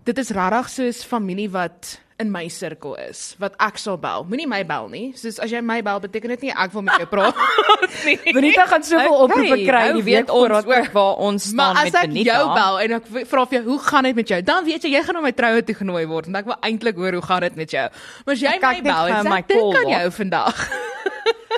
dit 0.07 0.17
is 0.23 0.29
regtig 0.35 0.69
soos 0.73 1.03
familie 1.07 1.49
wat 1.51 1.97
in 2.17 2.31
my 2.33 2.47
sirkel 2.49 2.95
is 2.97 3.35
wat 3.37 3.53
ek 3.61 3.77
sal 3.77 3.97
bel. 4.01 4.23
Moenie 4.25 4.47
my 4.49 4.63
bel 4.65 4.87
nie. 4.89 5.11
Soos 5.19 5.35
as 5.43 5.51
jy 5.53 5.59
my 5.61 5.81
bel 5.85 5.99
beteken 6.01 6.31
dit 6.33 6.47
nie 6.47 6.53
ek 6.53 6.71
wil 6.73 6.81
met 6.87 6.97
jou 7.03 7.05
praat 7.11 7.35
nie. 8.07 8.15
Benita 8.33 8.65
gaan 8.71 8.81
soveel 8.87 9.13
oproepe 9.27 9.57
kry 9.67 9.81
nou 9.91 9.99
die 9.99 10.05
weet 10.07 10.25
week 10.25 10.33
ons 10.33 10.65
ook 10.65 10.89
waar 10.95 11.21
ons 11.27 11.43
staan 11.51 11.59
Maar 11.59 11.77
as 11.83 11.91
met 11.91 11.99
ek 12.01 12.09
Benita. 12.09 12.31
jou 12.39 12.47
bel 12.57 12.79
en 12.87 12.95
ek 12.97 13.05
vra 13.29 13.45
vir 13.51 13.59
jou 13.59 13.63
hoe 13.69 13.79
gaan 13.89 14.09
dit 14.09 14.15
met 14.23 14.33
jou, 14.33 14.41
dan 14.49 14.65
weet 14.65 14.87
jy 14.87 14.91
jy 14.95 15.03
gaan 15.05 15.19
na 15.19 15.21
my 15.27 15.31
troue 15.43 15.61
toe 15.69 15.75
genooi 15.83 16.05
word 16.09 16.31
en 16.31 16.35
ek 16.41 16.49
wil 16.49 16.57
eintlik 16.71 16.95
hoor 17.03 17.19
hoe 17.19 17.25
gaan 17.29 17.45
dit 17.45 17.55
met 17.61 17.69
jou. 17.77 17.85
Maar 18.25 18.33
as 18.39 18.41
jy 18.47 18.55
Ek 18.57 18.65
my 18.65 18.81
bel 18.81 19.13
sê 19.13 19.37
ek 19.37 19.47
dink 19.53 19.81
aan 19.83 19.93
jou 19.99 20.11
vandag. 20.23 20.57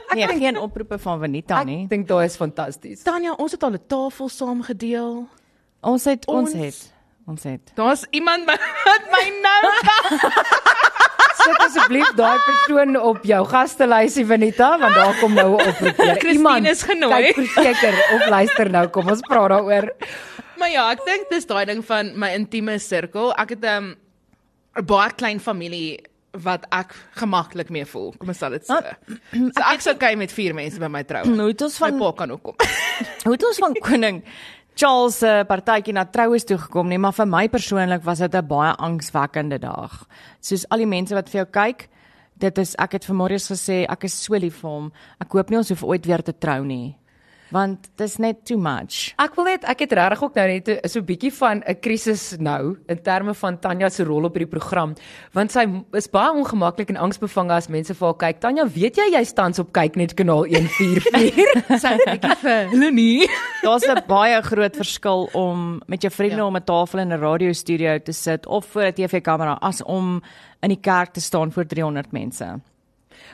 Nee, 0.09 0.25
geen 0.25 0.57
oproepe 0.57 0.97
van 0.97 1.19
Benita 1.21 1.59
nie. 1.63 1.83
Ek 1.85 1.89
dink 1.91 2.07
daai 2.09 2.25
is 2.25 2.33
fantasties. 2.35 3.03
Tanya, 3.05 3.35
ons 3.37 3.51
het 3.53 3.61
al 3.63 3.75
'n 3.77 3.81
tafel 3.87 4.29
saam 4.29 4.63
gedeel. 4.65 5.27
Ons 5.85 6.03
het 6.09 6.25
ons, 6.25 6.49
Ons- 6.49 6.53
het 6.57 6.79
ons 7.29 7.43
het. 7.47 7.71
Daar's 7.77 8.05
iemand 8.11 8.45
my- 8.49 8.59
wat 8.85 9.03
my 9.13 9.25
nou 9.45 9.61
Sit 11.39 11.57
asseblief 11.63 12.09
daai 12.19 12.37
persoon 12.43 12.97
op 12.99 13.23
jou 13.23 13.39
gastelysie 13.47 14.25
Benita, 14.27 14.73
want 14.81 14.95
daar 14.97 15.15
kom 15.21 15.33
nou 15.37 15.55
'n 15.55 15.69
oproep 15.69 15.97
weer. 15.97 16.17
Christine 16.19 16.69
is 16.69 16.81
genooi. 16.83 17.31
Kyk 17.33 17.35
verseker 17.47 17.95
of 18.15 18.27
luister 18.29 18.69
nou, 18.69 18.87
kom 18.87 19.07
ons 19.09 19.21
praat 19.23 19.49
daaroor. 19.49 19.87
Maar 20.59 20.69
ja, 20.69 20.89
ek 20.91 21.05
dink 21.05 21.29
dis 21.31 21.45
daai 21.47 21.65
ding 21.65 21.85
van 21.85 22.11
my 22.19 22.33
intieme 22.35 22.75
sirkel. 22.79 23.31
Ek 23.39 23.49
het 23.55 23.63
'n 23.65 23.95
'n 24.75 24.85
baie 24.85 25.11
klein 25.15 25.39
familie 25.39 25.99
wat 26.43 26.65
ek 26.71 26.93
gemaklik 27.15 27.69
mee 27.69 27.85
voel. 27.85 28.13
Kom 28.17 28.27
ons 28.27 28.37
sal 28.37 28.49
dit 28.51 28.65
so. 28.65 28.75
So 29.31 29.63
ek's 29.73 29.87
okay 29.87 30.15
met 30.15 30.31
vier 30.31 30.53
mense 30.53 30.79
by 30.79 30.87
my 30.87 31.03
troue. 31.03 31.25
Nou 31.39 31.47
het 31.47 31.61
ons 31.61 31.79
My 31.79 31.89
van 31.89 31.99
pa 31.99 32.11
kan 32.11 32.31
ook 32.31 32.43
kom. 32.43 32.55
hoe 33.23 33.31
het 33.33 33.45
ons 33.45 33.57
van 33.57 33.73
koning 33.73 34.23
Charles 34.79 35.17
se 35.19 35.27
partytjie 35.43 35.91
na 35.91 36.05
troues 36.07 36.45
toe 36.47 36.55
gekom 36.55 36.87
nie, 36.87 36.97
maar 37.03 37.11
vir 37.11 37.27
my 37.27 37.41
persoonlik 37.51 38.05
was 38.05 38.21
dit 38.23 38.35
'n 38.35 38.47
baie 38.47 38.71
angswekkende 38.79 39.59
dag. 39.59 40.07
Soos 40.39 40.65
al 40.71 40.77
die 40.77 40.85
mense 40.85 41.13
wat 41.13 41.29
vir 41.29 41.41
jou 41.41 41.51
kyk, 41.51 41.89
dit 42.37 42.57
is 42.57 42.75
ek 42.79 42.91
het 42.93 43.05
vir 43.05 43.15
Marius 43.15 43.51
gesê 43.51 43.85
ek 43.89 44.03
is 44.05 44.13
so 44.13 44.33
lief 44.35 44.61
vir 44.61 44.69
hom. 44.69 44.91
Ek 45.19 45.31
hoop 45.31 45.49
nie 45.49 45.57
ons 45.57 45.69
hoef 45.69 45.83
ooit 45.83 46.05
weer 46.05 46.23
te 46.23 46.31
trou 46.31 46.63
nie. 46.63 46.95
Want 47.49 47.89
dis 47.97 48.17
net 48.21 48.45
too 48.45 48.57
much. 48.57 49.13
Ek 49.17 49.33
wil 49.35 49.47
net 49.49 49.63
ek 49.69 49.79
het 49.85 49.93
regtig 49.97 50.21
ook 50.23 50.35
nou 50.37 50.47
net 50.47 50.69
so 50.85 50.99
'n 50.99 51.05
bietjie 51.05 51.33
van 51.33 51.63
'n 51.65 51.79
krisis 51.81 52.37
nou 52.37 52.77
in 52.87 53.01
terme 53.01 53.33
van 53.33 53.59
Tanya 53.59 53.89
se 53.89 54.03
rol 54.03 54.23
op 54.25 54.35
hierdie 54.35 54.59
program, 54.59 54.93
want 55.33 55.51
sy 55.51 55.65
is 55.93 56.07
baie 56.07 56.31
ongemaklik 56.31 56.89
en 56.89 56.97
angsbevange 56.97 57.51
as 57.51 57.67
mense 57.67 57.93
vir 57.93 58.07
haar 58.07 58.17
kyk. 58.17 58.39
Tanya, 58.39 58.65
weet 58.65 58.95
jy 58.97 59.09
jy 59.11 59.23
staan 59.23 59.53
op 59.59 59.73
kyk 59.73 59.95
net 59.95 60.13
kanaal 60.13 60.45
144? 60.45 61.79
Sy 61.81 61.87
het 61.87 62.05
'n 62.05 62.11
bietjie 62.11 62.35
vir 62.35 62.69
hulle 62.69 62.91
nie. 62.91 63.27
Daar's 63.63 63.87
'n 63.87 64.03
baie 64.07 64.41
groot 64.41 64.75
verskil 64.75 65.29
om 65.33 65.81
met 65.87 66.01
jou 66.01 66.11
vriende 66.11 66.43
ja. 66.43 66.45
om 66.45 66.55
'n 66.55 66.63
tafel 66.63 66.99
in 66.99 67.13
'n 67.13 67.19
radiostudio 67.19 67.99
te 67.99 68.11
sit 68.11 68.45
of 68.45 68.65
voor 68.65 68.83
'n 68.83 68.93
TV-kamera 68.93 69.57
as 69.61 69.83
om 69.83 70.21
in 70.61 70.69
die 70.69 70.81
kerk 70.81 71.13
te 71.13 71.21
staan 71.21 71.51
voor 71.51 71.65
300 71.65 72.11
mense. 72.11 72.59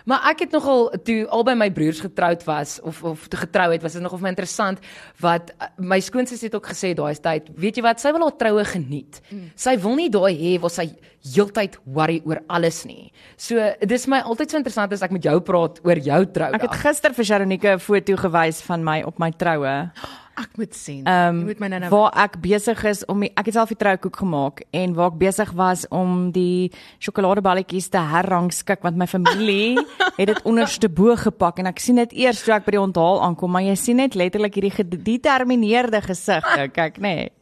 Maar 0.06 0.30
ek 0.32 0.46
het 0.46 0.56
nogal 0.56 0.90
toe 1.08 1.18
albei 1.34 1.56
my 1.56 1.70
broers 1.74 2.02
getroud 2.04 2.44
was 2.48 2.80
of 2.82 3.04
of 3.04 3.28
toe 3.28 3.40
getrou 3.40 3.72
het, 3.72 3.82
was 3.82 3.98
dit 3.98 4.04
nogal 4.04 4.22
vir 4.22 4.28
my 4.28 4.34
interessant 4.36 4.80
wat 5.24 5.52
uh, 5.56 5.70
my 5.78 6.00
skoonsis 6.04 6.42
het 6.46 6.56
ook 6.56 6.68
gesê 6.74 6.94
daai 6.98 7.16
tyd, 7.16 7.50
weet 7.58 7.80
jy 7.80 7.86
wat, 7.86 8.02
sy 8.04 8.14
wil 8.16 8.28
haar 8.28 8.38
troue 8.40 8.66
geniet. 8.66 9.22
Mm. 9.30 9.52
Sy 9.56 9.78
wil 9.82 9.96
nie 10.00 10.10
daai 10.14 10.34
hê 10.36 10.56
waar 10.62 10.74
sy 10.74 10.90
heeltyd 11.26 11.80
worry 11.86 12.20
oor 12.26 12.42
alles 12.54 12.84
nie. 12.86 13.12
So 13.38 13.62
dis 13.82 14.06
my 14.12 14.22
altyd 14.26 14.52
so 14.52 14.62
interessant 14.62 14.94
as 14.94 15.04
ek 15.06 15.16
met 15.16 15.26
jou 15.26 15.40
praat 15.46 15.82
oor 15.86 16.02
jou 16.10 16.22
trou. 16.36 16.52
Ek 16.54 16.68
het 16.68 16.78
gister 16.84 17.16
vir 17.18 17.26
Sharonika 17.26 17.74
'n 17.76 17.80
foto 17.80 18.16
gewys 18.16 18.62
van 18.62 18.84
my 18.84 19.02
op 19.04 19.20
my 19.20 19.32
troue. 19.32 19.92
Ek 20.36 20.58
moet 20.60 20.76
sien. 20.76 21.06
Ehm 21.08 21.38
Jy 21.40 21.46
moet 21.52 21.62
my 21.64 21.70
nou 21.72 21.80
nou 21.86 21.92
waar 21.94 22.18
ek 22.26 22.38
besig 22.44 22.84
is 22.90 23.04
om 23.12 23.24
die, 23.24 23.32
ek 23.40 23.50
het 23.50 23.56
self 23.56 23.72
die 23.72 23.80
troukoek 23.80 24.20
gemaak 24.20 24.64
en 24.76 24.96
waar 24.98 25.14
ek 25.14 25.20
besig 25.22 25.54
was 25.56 25.86
om 25.96 26.32
die 26.36 26.72
sjokoladeballetjies 27.00 27.88
te 27.94 28.02
herrangskik 28.12 28.84
want 28.84 29.00
my 29.00 29.08
familie 29.08 29.80
het 30.20 30.28
dit 30.34 30.44
onderste 30.44 30.90
bo 30.92 31.16
gepak 31.20 31.64
en 31.64 31.72
ek 31.72 31.80
sien 31.84 32.02
dit 32.04 32.18
eers 32.26 32.44
toe 32.44 32.56
ek 32.58 32.68
by 32.68 32.76
die 32.76 32.84
onthaal 32.84 33.24
aankom 33.24 33.56
maar 33.56 33.64
jy 33.64 33.78
sien 33.80 34.02
net 34.04 34.18
letterlik 34.20 34.60
hierdie 34.60 34.76
gedetermineerde 34.76 36.04
gesigte 36.04 36.70
kyk 36.76 37.00
nê 37.00 37.16
nee. 37.16 37.35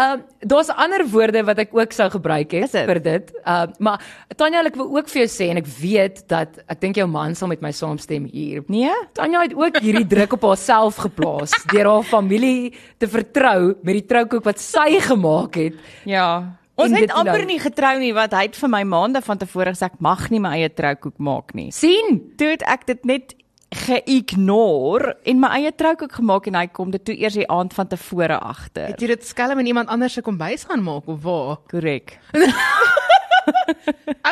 Ehm 0.00 0.12
um, 0.12 0.22
daar's 0.48 0.70
ander 0.72 1.02
woorde 1.12 1.42
wat 1.44 1.58
ek 1.58 1.74
ook 1.76 1.92
sou 1.92 2.06
gebruik 2.10 2.52
het 2.56 2.72
dit? 2.72 2.86
vir 2.88 3.00
dit. 3.02 3.32
Ehm 3.44 3.68
uh, 3.68 3.74
maar 3.78 4.02
Tanya, 4.36 4.62
ek 4.64 4.76
wil 4.78 4.88
ook 4.96 5.08
vir 5.12 5.22
jou 5.24 5.30
sê 5.30 5.50
en 5.52 5.60
ek 5.60 5.66
weet 5.80 6.22
dat 6.30 6.60
ek 6.66 6.80
dink 6.80 6.96
jou 6.96 7.06
man 7.10 7.34
sal 7.34 7.48
met 7.48 7.60
my 7.60 7.72
saamstem 7.72 8.24
hier. 8.32 8.62
nee 8.68 8.92
Tanya 9.12 9.42
het 9.42 9.54
ook 9.54 9.76
hierdie 9.82 10.06
druk 10.06 10.32
op 10.38 10.42
haarself 10.50 10.96
geplaas 10.96 11.52
deur 11.72 11.86
haar 11.90 12.02
familie 12.06 12.72
te 12.98 13.08
vertrou 13.10 13.74
met 13.82 13.94
die 14.00 14.06
troukoek 14.06 14.44
wat 14.44 14.58
sy 14.62 15.00
gemaak 15.00 15.54
het. 15.60 15.74
ja 16.04 16.56
ons 16.80 16.90
het 16.90 17.00
dit 17.00 17.12
nou- 17.12 17.18
amper 17.26 17.44
nie 17.44 17.58
getrou 17.60 17.98
nie 18.00 18.12
want 18.16 18.32
hy 18.32 18.46
het 18.46 18.56
vir 18.56 18.70
my 18.72 18.82
maande 18.88 19.20
van 19.22 19.38
tevore 19.38 19.74
gesê 19.74 19.90
ek 19.90 20.00
mag 20.00 20.30
nie 20.30 20.40
my 20.40 20.54
eie 20.56 20.68
troukoek 20.72 21.18
maak 21.18 21.52
nie 21.54 21.70
sien? 21.70 22.20
toe 22.38 22.48
het 22.54 22.62
ek 22.64 22.86
dit 22.86 23.04
net 23.04 23.34
geïgnoreer 23.70 25.14
en 25.30 25.40
my 25.40 25.48
eie 25.60 25.70
troukoek 25.78 26.12
gemaak 26.18 26.46
en 26.50 26.58
hy 26.58 26.66
kom 26.74 26.90
dit 26.90 27.04
toe 27.06 27.14
eers 27.14 27.36
die 27.38 27.46
aand 27.50 27.74
van 27.76 27.86
tevore 27.90 28.38
agter 28.42 28.90
Het 28.90 29.04
jy 29.04 29.10
dit 29.14 29.26
skelm 29.26 29.62
in 29.62 29.70
iemand 29.70 29.88
anders 29.88 30.16
se 30.18 30.22
kombuis 30.26 30.64
gaan 30.66 30.82
maak 30.82 31.06
of 31.08 31.22
waar? 31.22 31.56
korrek 31.70 32.18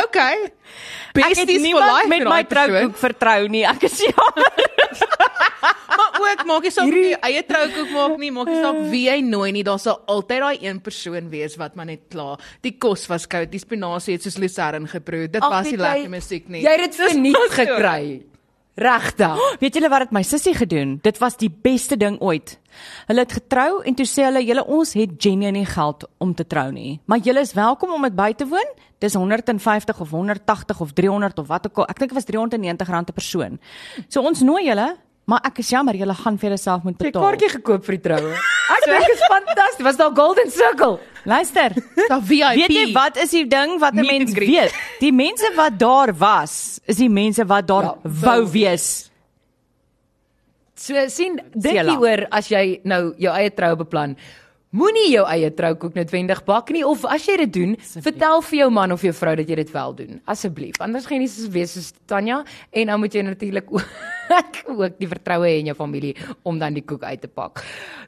Okay. 0.04 0.36
Ek 0.44 0.50
het 1.14 1.38
Besties 1.38 1.62
niemand 1.62 1.88
life 1.90 2.08
met 2.12 2.24
my 2.28 2.42
troukoek 2.46 2.96
vertrou 3.00 3.48
nie. 3.50 3.64
Ek 3.66 3.82
is 3.88 3.96
ja. 4.04 4.26
Maar 5.98 6.18
ook 6.22 6.42
maak 6.46 6.66
jy 6.68 6.72
saak 6.74 6.92
jou 6.92 7.16
eie 7.26 7.42
troukoek 7.48 7.90
maak 7.94 8.14
nie, 8.20 8.30
maak 8.34 8.50
jy 8.52 8.58
saak 8.62 8.78
wie 8.92 9.04
jy 9.08 9.16
nooi 9.26 9.48
nie, 9.56 9.64
daar 9.66 9.80
sal 9.82 9.98
altyd 10.12 10.44
daai 10.44 10.58
een 10.68 10.80
persoon 10.84 11.30
wees 11.32 11.56
wat 11.58 11.74
maar 11.78 11.88
net 11.88 12.04
klaar. 12.12 12.38
Die 12.62 12.76
kos 12.78 13.06
was 13.10 13.26
koud, 13.30 13.50
die 13.50 13.62
spinasie 13.62 14.18
het 14.18 14.26
soos 14.28 14.38
lucerne 14.38 14.86
geproe. 14.92 15.26
Dit 15.26 15.42
Ag, 15.42 15.50
was 15.56 15.70
nie 15.72 15.80
lekker 15.80 16.12
musiek 16.12 16.48
nie. 16.52 16.62
Jy 16.66 16.74
het 16.76 16.84
dit 16.86 17.00
verniet 17.00 17.40
so. 17.40 17.54
gekry. 17.58 18.04
Regtig. 18.78 19.38
Weet 19.62 19.74
julle 19.74 19.90
wat 19.90 20.06
het 20.06 20.12
my 20.14 20.22
sussie 20.22 20.54
gedoen? 20.54 20.98
Dit 21.02 21.18
was 21.18 21.36
die 21.36 21.50
beste 21.50 21.96
ding 21.98 22.20
ooit. 22.22 22.54
Hulle 23.08 23.24
het 23.24 23.32
getrou 23.40 23.82
en 23.82 23.96
toe 23.98 24.06
sê 24.06 24.28
hulle, 24.28 24.44
"Julle 24.44 24.64
ons 24.64 24.92
het 24.94 25.10
genue 25.18 25.50
nie 25.50 25.66
geld 25.66 26.06
om 26.18 26.34
te 26.34 26.46
trou 26.46 26.70
nie, 26.72 27.00
maar 27.06 27.18
julle 27.18 27.40
is 27.40 27.52
welkom 27.52 27.90
om 27.90 28.02
dit 28.02 28.14
by 28.14 28.32
te 28.32 28.46
woon. 28.46 28.70
Dis 28.98 29.14
150 29.14 30.00
of 30.00 30.10
180 30.10 30.80
of 30.80 30.92
300 30.92 31.38
of 31.38 31.46
wat 31.46 31.66
ook 31.66 31.78
al. 31.78 31.86
Ek 31.86 31.98
dink 31.98 32.10
dit 32.10 32.18
was 32.18 32.24
390 32.24 32.88
rand 32.88 33.06
per 33.06 33.14
persoon. 33.14 33.58
So 34.08 34.22
ons 34.22 34.40
nooi 34.40 34.64
julle, 34.66 34.96
maar 35.28 35.42
ek 35.44 35.58
is 35.62 35.68
jammer, 35.70 35.94
julle 36.00 36.14
gaan 36.16 36.38
vir 36.40 36.54
jouself 36.54 36.82
moet 36.86 36.96
Jy 36.98 37.10
betaal." 37.10 37.22
kaartjie 37.26 37.50
gekoop 37.58 37.84
vir 37.84 37.96
die 37.98 38.02
troue. 38.08 38.32
Ek 38.78 38.84
dink 38.84 39.04
dit 39.06 39.14
is 39.16 39.22
fantasties. 39.28 39.84
Was 39.84 39.96
daar 39.96 40.12
Golden 40.16 40.50
Circle? 40.52 40.98
Luister. 41.24 41.74
Da 42.08 42.18
VIP. 42.20 42.56
Weet 42.62 42.74
jy 42.76 42.86
wat 42.92 43.16
is 43.20 43.30
die 43.36 43.44
ding 43.48 43.78
wat 43.80 43.94
'n 43.94 44.06
mens 44.06 44.32
weet? 44.36 44.72
Die 45.00 45.12
mense 45.12 45.52
wat 45.56 45.78
daar 45.78 46.12
was, 46.16 46.80
is 46.86 46.96
die 46.96 47.08
mense 47.08 47.44
wat 47.46 47.66
daar 47.68 47.82
Ja, 47.82 47.94
wou 48.04 48.46
wees. 48.48 49.10
So 50.78 50.94
sien 51.10 51.40
dink 51.54 51.80
hieroor 51.88 52.26
as 52.30 52.48
jy 52.48 52.80
nou 52.84 53.14
jou 53.18 53.32
eie 53.34 53.50
trou 53.50 53.74
beplan. 53.76 54.16
Moenie 54.70 55.10
jou 55.10 55.24
eie 55.26 55.48
troukoek 55.50 55.94
noodwendig 55.96 56.42
bak 56.44 56.70
nie 56.70 56.84
of 56.84 57.04
as 57.08 57.24
jy 57.26 57.36
dit 57.46 57.52
doen, 57.52 57.76
vertel 58.04 58.42
vir 58.42 58.58
jou 58.58 58.70
man 58.70 58.92
of 58.92 59.02
jou 59.02 59.12
vrou 59.16 59.34
dat 59.36 59.48
jy 59.48 59.56
dit 59.62 59.70
wel 59.72 59.94
doen. 59.94 60.20
Asseblief. 60.28 60.76
Anders 60.84 61.06
gaan 61.08 61.16
jy 61.16 61.24
nie 61.24 61.28
soos 61.32 61.48
wees 61.54 61.72
soos 61.72 61.92
Tanya 62.06 62.44
en 62.70 62.86
dan 62.86 63.00
moet 63.00 63.14
jy 63.16 63.22
natuurlik 63.22 63.64
ook 64.32 64.88
ook 64.88 64.98
die 65.00 65.08
vertroue 65.10 65.48
hê 65.48 65.58
in 65.60 65.70
jou 65.70 65.76
familie 65.76 66.14
om 66.48 66.58
dan 66.60 66.76
die 66.76 66.84
koek 66.84 67.04
uit 67.04 67.20
te 67.20 67.28
pak. 67.28 67.62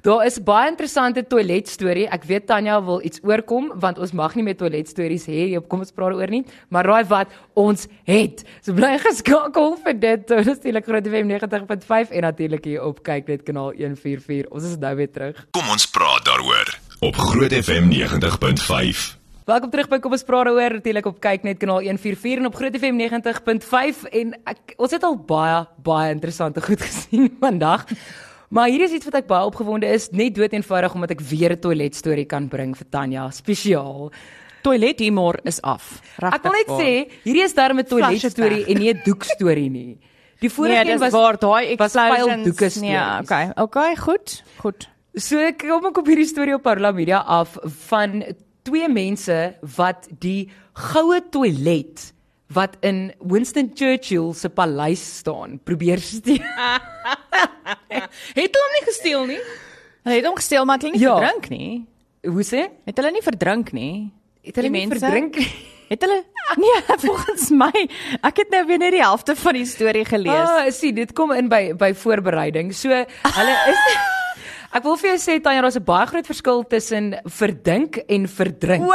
Daar 0.07 0.25
is 0.27 0.39
baie 0.43 0.71
interessante 0.71 1.25
toilet 1.27 1.68
storie. 1.68 2.07
Ek 2.09 2.25
weet 2.29 2.47
Tanya 2.51 2.79
wil 2.85 3.03
iets 3.07 3.23
oorkom 3.27 3.71
want 3.81 4.01
ons 4.01 4.14
mag 4.16 4.37
nie 4.39 4.47
meer 4.47 4.59
toilet 4.61 4.89
stories 4.89 5.27
hê 5.31 5.51
hier 5.53 5.64
kom 5.71 5.85
ons 5.85 5.95
praat 5.95 6.16
oor 6.16 6.33
nie, 6.33 6.43
maar 6.68 6.89
raai 6.89 7.05
wat 7.11 7.33
ons 7.59 7.87
het. 8.09 8.45
So 8.64 8.75
bly 8.77 8.97
geskakel 9.03 9.77
vir 9.85 10.01
dit. 10.01 10.35
Is 10.41 10.51
natuurlik 10.51 10.89
Groot 10.89 11.07
FM 11.07 11.31
90.5 11.31 12.16
en 12.16 12.27
natuurlik 12.27 12.66
hier 12.66 12.85
op 12.87 13.03
kyk 13.07 13.31
net 13.31 13.47
kanaal 13.47 13.75
144. 13.77 14.51
Ons 14.51 14.73
is 14.73 14.77
nou 14.81 14.95
weer 14.97 15.11
terug. 15.12 15.47
Kom 15.57 15.68
ons 15.71 15.89
praat 15.91 16.27
daaroor 16.29 16.77
op 17.07 17.16
Groot 17.31 17.55
FM 17.55 17.93
90.5. 17.93 19.20
Welkom 19.49 19.70
terug 19.72 19.88
by 19.88 19.97
Kom 20.05 20.12
ons 20.12 20.24
praat 20.28 20.51
daaroor 20.51 20.74
natuurlik 20.76 21.07
op 21.09 21.20
kyk 21.24 21.47
net 21.47 21.61
kanaal 21.62 21.80
144 21.86 22.43
en 22.43 22.49
op 22.51 22.57
Groot 22.59 22.74
FM 22.76 22.99
90.5 23.01 24.03
en 24.20 24.34
ek 24.53 24.74
ons 24.76 24.93
het 24.93 25.05
al 25.07 25.16
baie 25.16 25.62
baie 25.86 26.11
interessante 26.12 26.61
goed 26.61 26.82
gesien 26.88 27.30
vandag. 27.41 27.86
Maar 28.53 28.68
hier 28.68 28.84
is 28.84 28.93
iets 28.99 29.09
wat 29.09 29.16
ek 29.22 29.30
baie 29.30 29.49
opgewonde 29.49 29.88
is, 29.88 30.11
net 30.12 30.36
dood 30.36 30.53
eenvoudig 30.53 30.97
omdat 30.99 31.14
ek 31.16 31.24
weer 31.30 31.55
'n 31.57 31.61
toilet 31.61 31.97
storie 31.97 32.26
kan 32.28 32.51
bring 32.53 32.76
vir 32.76 32.86
Tanya, 32.91 33.30
spesiaal. 33.32 34.12
Toilethumor 34.61 35.41
is 35.49 35.62
af. 35.64 36.03
Ek 36.20 36.43
wil 36.45 36.53
net 36.53 36.72
sê, 36.76 36.93
hierdie 37.24 37.45
is 37.45 37.57
darem 37.57 37.80
'n 37.80 37.88
toilet 37.88 38.20
storie 38.20 38.66
en 38.68 38.76
nie 38.76 38.93
'n 38.93 39.01
doek 39.05 39.24
storie 39.24 39.70
nie. 39.70 39.97
Die 40.41 40.51
vorige 40.51 40.84
nee, 40.84 40.93
een 40.93 41.01
was 41.01 41.12
waar 41.12 41.38
daai 41.38 41.72
explosions. 41.72 42.76
Nee, 42.80 43.01
okay. 43.22 43.53
Okay, 43.57 43.97
goed. 43.97 44.43
Goed. 44.61 44.88
So 45.14 45.38
ek 45.38 45.64
kom 45.64 45.86
ek 45.86 45.97
op 45.97 46.07
hierdie 46.07 46.28
storie 46.28 46.55
op 46.55 46.62
Parla 46.62 46.93
Media 46.93 47.24
af 47.24 47.57
van 47.88 48.22
twee 48.71 48.89
mense 48.89 49.37
wat 49.77 50.07
die 50.23 50.49
goue 50.93 51.21
toilet 51.35 52.12
wat 52.55 52.77
in 52.87 53.12
Winston 53.23 53.71
Churchill 53.75 54.33
se 54.35 54.49
paleis 54.51 55.03
staan 55.21 55.59
probeer 55.62 55.99
steel. 56.03 56.41
Het 57.91 58.55
hulle 58.55 58.62
hom 58.64 58.75
nie 58.79 58.85
gesteel 58.87 59.27
nie? 59.31 59.41
Hulle 60.07 60.16
het 60.16 60.27
hom 60.27 60.37
gesteel, 60.39 60.64
maar 60.66 60.79
het 60.81 60.87
hulle 60.89 60.97
nie 60.97 61.05
Ja. 61.05 61.16
verdrink 61.18 61.49
nie. 61.53 61.85
Hoe 62.27 62.43
sê? 62.45 62.64
Het 62.87 62.97
hulle 63.01 63.11
nie 63.14 63.23
verdrink 63.25 63.73
nie. 63.77 64.11
Het 64.43 64.57
hulle 64.57 64.71
Die 64.71 64.79
nie 64.79 64.87
mense? 64.89 64.99
verdrink? 65.05 65.39
Het 65.91 66.03
hulle 66.07 66.21
Nee, 66.59 66.83
volgens 67.07 67.51
my. 67.55 67.71
Ek 68.27 68.37
het 68.43 68.51
nou 68.51 68.64
weer 68.66 68.79
net 68.83 68.93
die 68.97 69.03
helfte 69.03 69.37
van 69.39 69.55
die 69.55 69.66
storie 69.66 70.05
gelees. 70.05 70.49
Ah, 70.51 70.66
sien, 70.75 70.95
dit 70.99 71.12
kom 71.14 71.31
in 71.37 71.49
by 71.51 71.73
by 71.79 71.93
voorbereiding. 71.95 72.73
So 72.75 72.89
hulle 72.91 73.55
is 73.71 73.85
Ek 74.71 74.85
wil 74.87 74.95
vir 75.01 75.09
jou 75.11 75.18
sê 75.18 75.43
Tanya, 75.43 75.62
daar's 75.62 75.77
'n 75.77 75.85
baie 75.85 76.07
groot 76.07 76.27
verskil 76.27 76.62
tussen 76.64 77.18
verdink 77.27 77.99
en 78.09 78.29
verdrink. 78.29 78.87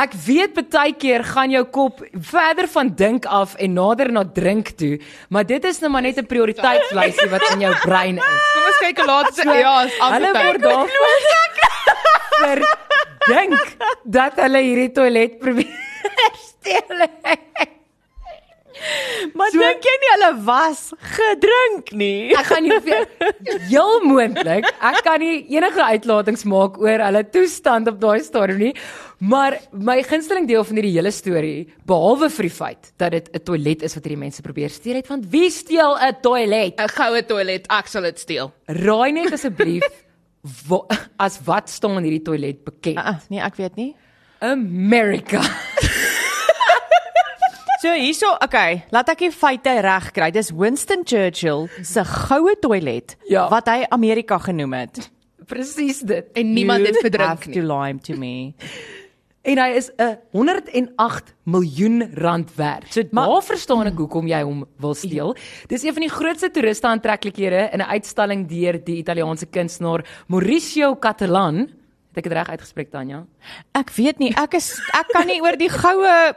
Ek 0.00 0.12
weet 0.26 0.54
baie 0.54 0.92
keer 0.92 1.24
gaan 1.24 1.50
jou 1.50 1.64
kop 1.64 2.00
verder 2.12 2.68
van 2.68 2.88
dink 2.94 3.26
af 3.26 3.54
en 3.56 3.74
nader 3.74 4.12
na 4.12 4.24
drink 4.24 4.70
toe, 4.76 5.00
maar 5.28 5.44
dit 5.44 5.64
is 5.64 5.80
nou 5.80 5.90
maar 5.90 6.02
net 6.02 6.18
'n 6.18 6.26
prioriteitslysie 6.26 7.28
wat 7.30 7.50
in 7.52 7.60
jou 7.60 7.74
brein 7.82 8.16
is. 8.16 8.24
Kom 8.54 8.64
ons 8.64 8.78
kyk 8.80 8.96
dit 8.96 9.06
ja, 9.60 9.82
is 9.84 9.98
Hulle 9.98 10.32
word 10.32 10.60
daarvoor 10.60 11.20
verdink 13.30 13.76
dat 14.04 14.36
hulle 14.36 14.60
hierdie 14.64 14.92
toilet 14.92 15.38
probeer 15.38 15.68
steel. 16.34 17.06
maar 19.38 19.50
so- 19.52 19.58
dink 19.62 19.84
jy 19.88 19.94
nie 20.02 20.10
hulle 20.14 20.30
was 20.46 20.82
gedrink 21.16 21.92
nie? 21.92 22.30
Ek 22.40 22.46
gaan 22.50 22.62
nie 22.66 22.78
vir 22.80 23.06
heel 23.68 24.00
moontlik, 24.06 24.66
ek 24.80 25.00
kan 25.06 25.20
nie 25.22 25.44
enige 25.56 25.82
uitlatings 25.82 26.44
maak 26.44 26.78
oor 26.80 26.98
hulle 27.06 27.22
toestand 27.30 27.88
op 27.88 28.00
daai 28.02 28.20
stadium 28.24 28.58
nie. 28.58 28.74
Maar 29.20 29.58
my 29.76 29.98
gunsteling 30.02 30.46
deel 30.48 30.64
van 30.64 30.78
hierdie 30.80 30.94
hele 30.96 31.10
storie, 31.12 31.66
behalwe 31.84 32.30
vir 32.32 32.46
die 32.48 32.54
feit 32.56 32.92
dat 32.96 33.12
dit 33.12 33.26
'n 33.36 33.42
toilet 33.44 33.82
is 33.82 33.94
wat 33.94 34.04
hierdie 34.04 34.22
mense 34.24 34.42
probeer 34.42 34.70
steel 34.70 34.96
het, 34.96 35.08
want 35.08 35.26
wie 35.30 35.50
steel 35.50 35.96
'n 36.00 36.14
toilet? 36.22 36.80
'n 36.80 36.88
goue 36.88 37.22
toilet. 37.22 37.66
Ek 37.68 37.86
sal 37.86 38.02
dit 38.02 38.18
steel. 38.18 38.52
Raai 38.66 39.12
net 39.12 39.32
asseblief 39.32 39.84
wa, 40.68 40.80
as 41.18 41.38
wat 41.44 41.68
staan 41.68 41.98
in 41.98 42.04
hierdie 42.08 42.24
toilet 42.24 42.64
bekend? 42.64 42.96
Uh, 42.96 43.08
uh, 43.08 43.18
nee, 43.28 43.40
ek 43.40 43.56
weet 43.56 43.76
nie. 43.76 43.94
America. 44.40 45.42
So 47.80 47.92
hierso, 47.96 48.28
okay, 48.44 48.82
laat 48.92 49.08
ek 49.08 49.22
die 49.24 49.30
feite 49.32 49.72
reg 49.80 50.10
kry. 50.12 50.28
Dis 50.34 50.50
Winston 50.52 51.00
Churchill 51.08 51.68
se 51.86 52.02
goue 52.04 52.52
toilet 52.60 53.16
Ja. 53.30 53.46
wat 53.48 53.68
hy 53.72 53.86
Amerika 53.90 54.36
genoem 54.38 54.74
het. 54.76 55.06
Presies 55.48 56.00
dit. 56.04 56.26
En 56.36 56.52
niemand 56.52 56.84
het 56.86 56.94
You 56.98 57.00
verdrink 57.06 57.28
have 57.28 57.48
nie. 57.48 57.54
to 57.56 57.62
lie 57.66 57.98
to 58.04 58.14
me. 58.20 58.52
En 59.42 59.56
hy 59.58 59.70
is 59.76 59.90
'n 59.98 60.18
108 60.32 61.32
miljoen 61.44 62.10
rand 62.14 62.54
werd. 62.56 62.92
So 62.92 63.02
Maar- 63.10 63.26
daar 63.26 63.42
verstaan 63.42 63.86
ek 63.86 63.96
hoekom 63.96 64.26
jy 64.26 64.42
hom 64.42 64.66
wil 64.76 64.94
steel. 64.94 65.34
Dis 65.66 65.82
een 65.82 65.92
van 65.94 66.02
die 66.02 66.10
grootste 66.10 66.50
toeriste 66.50 66.86
aantreklikhede 66.86 67.70
in 67.72 67.78
'n 67.80 67.88
uitstalling 67.88 68.46
deur 68.48 68.84
die 68.84 68.96
Italiaanse 68.98 69.46
kunstenaar 69.46 70.04
Mauricio 70.28 70.96
Catalan. 70.96 71.56
Het 72.12 72.16
ek 72.18 72.24
dit 72.24 72.32
reg 72.32 72.48
uitgespreek 72.50 72.90
Tanya? 72.90 73.24
Ek 73.72 73.90
weet 73.90 74.18
nie, 74.18 74.34
ek 74.36 74.54
is 74.54 74.78
ek 74.92 75.06
kan 75.12 75.26
nie 75.26 75.40
oor 75.40 75.56
die 75.56 75.68
goue 75.70 76.34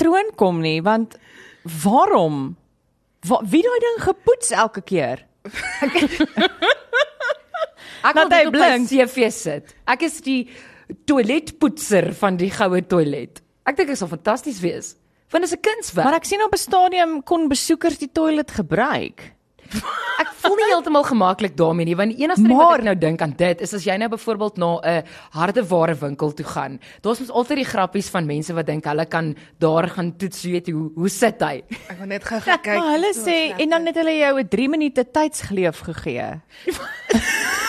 troon 0.00 0.30
kom 0.40 0.62
nie, 0.64 0.78
want 0.86 1.18
waarom? 1.82 2.54
Wa, 3.28 3.42
wie 3.52 3.60
daai 3.66 3.80
ding 3.84 3.98
gepoets 4.06 4.54
elke 4.56 4.80
keer? 4.88 5.26
Ek 5.84 6.00
Laat 8.02 8.16
wil 8.16 8.30
hy 8.32 8.38
dit 8.38 8.48
op 8.48 8.54
my 8.56 8.60
blink. 8.60 8.88
CV 8.88 9.28
sit. 9.34 9.74
Ek 9.92 10.04
is 10.08 10.20
die 10.24 10.40
toiletpoetser 11.08 12.10
van 12.18 12.38
die 12.40 12.48
goue 12.54 12.80
toilet. 12.88 13.42
Ek 13.68 13.76
dink 13.76 13.92
dit 13.92 14.00
sal 14.00 14.08
fantasties 14.10 14.60
wees. 14.64 14.94
Want 15.30 15.44
dit 15.44 15.52
is 15.52 15.56
'n 15.58 15.62
kunswerk. 15.62 16.06
Maar 16.08 16.16
ek 16.18 16.24
sien 16.26 16.42
op 16.42 16.54
'n 16.54 16.58
stadium 16.58 17.22
kon 17.22 17.48
besoekers 17.48 17.98
die 17.98 18.10
toilet 18.12 18.50
gebruik. 18.50 19.34
Ek 20.20 20.28
voel 20.42 20.56
nie 20.56 20.66
heeltemal 20.72 21.04
gemaklik 21.04 21.56
daarmee 21.56 21.86
nie 21.86 21.94
want 21.96 22.10
die 22.16 22.24
enigste 22.24 22.46
ding 22.46 22.56
wat 22.56 22.66
Maar- 22.68 22.78
ek 22.78 22.84
nou 22.84 22.94
dink 22.98 23.22
aan 23.22 23.34
dit 23.36 23.60
is 23.60 23.74
as 23.74 23.84
jy 23.84 23.96
nou 23.96 24.08
byvoorbeeld 24.08 24.56
na 24.58 24.70
'n 24.82 25.02
hardeware 25.30 25.94
winkel 25.94 26.32
toe 26.32 26.44
gaan. 26.46 26.80
Daar's 27.00 27.20
mos 27.20 27.30
altyd 27.30 27.56
die 27.56 27.64
grappies 27.64 28.08
van 28.10 28.26
mense 28.26 28.52
wat 28.54 28.66
dink 28.66 28.84
hulle 28.84 29.06
kan 29.06 29.34
daar 29.58 29.88
gaan 29.88 30.16
toets 30.16 30.42
weet 30.44 30.66
hoe 30.70 30.90
hoe 30.94 31.08
sit 31.08 31.40
hy. 31.40 31.62
Ek 31.88 31.98
wil 31.98 32.06
net 32.06 32.24
gou 32.24 32.40
kyk. 32.50 32.66
Maar 32.66 32.92
hulle 32.98 33.12
sê 33.14 33.54
en 33.60 33.68
dan 33.70 33.86
het 33.86 33.94
hulle 33.96 34.16
jou 34.18 34.38
'n 34.40 34.48
3 34.48 34.68
minute 34.68 35.04
tydsgeleef 35.12 35.80
gegee. 35.80 36.40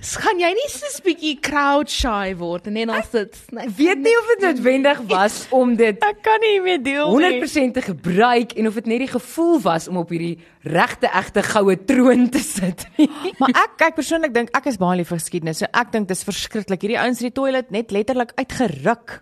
gaan 0.00 0.38
jy 0.40 0.48
nie 0.56 0.68
so 0.72 0.86
'n 0.86 1.02
bietjie 1.04 1.40
crowd 1.44 1.90
shy 1.90 2.34
word 2.36 2.66
en 2.66 2.72
net 2.72 2.88
al 2.88 3.02
sit. 3.10 3.36
Nee, 3.52 3.64
Ek 3.66 3.76
weet 3.76 3.98
nie 3.98 4.14
of 4.18 4.26
dit 4.32 4.40
noodwendig 4.46 5.00
was 5.08 5.46
om 5.50 5.76
dit 5.76 5.96
Ek 6.02 6.22
kan 6.22 6.40
nie 6.40 6.60
meer 6.60 6.82
deel 6.82 7.10
100% 7.12 7.74
te 7.74 7.82
gebruik 7.82 8.52
en 8.56 8.66
of 8.66 8.74
dit 8.74 8.86
net 8.86 8.98
die 8.98 9.08
gevoel 9.12 9.60
was 9.60 9.88
om 9.88 9.96
op 9.96 10.08
hierdie 10.08 10.38
regte 10.64 11.06
egte 11.12 11.42
goue 11.42 11.76
troon 11.84 12.28
te 12.30 12.38
sit 12.38 12.86
nie. 12.96 13.08
Maar 13.38 13.50
ek 13.50 13.76
kyk 13.82 13.94
persoonlik 13.94 14.32
dink 14.34 14.48
ek 14.56 14.66
is 14.66 14.76
baie 14.78 14.96
lief 14.96 15.08
vir 15.08 15.18
geskiedenis. 15.18 15.58
So 15.58 15.66
ek 15.74 15.92
dink 15.92 16.08
dis 16.08 16.24
verskriklik. 16.24 16.80
Hierdie 16.80 16.98
ouens 16.98 17.20
in 17.20 17.28
die 17.28 17.34
toilet 17.36 17.70
net 17.70 17.90
letterlik 17.92 18.32
uitgeruk. 18.36 19.20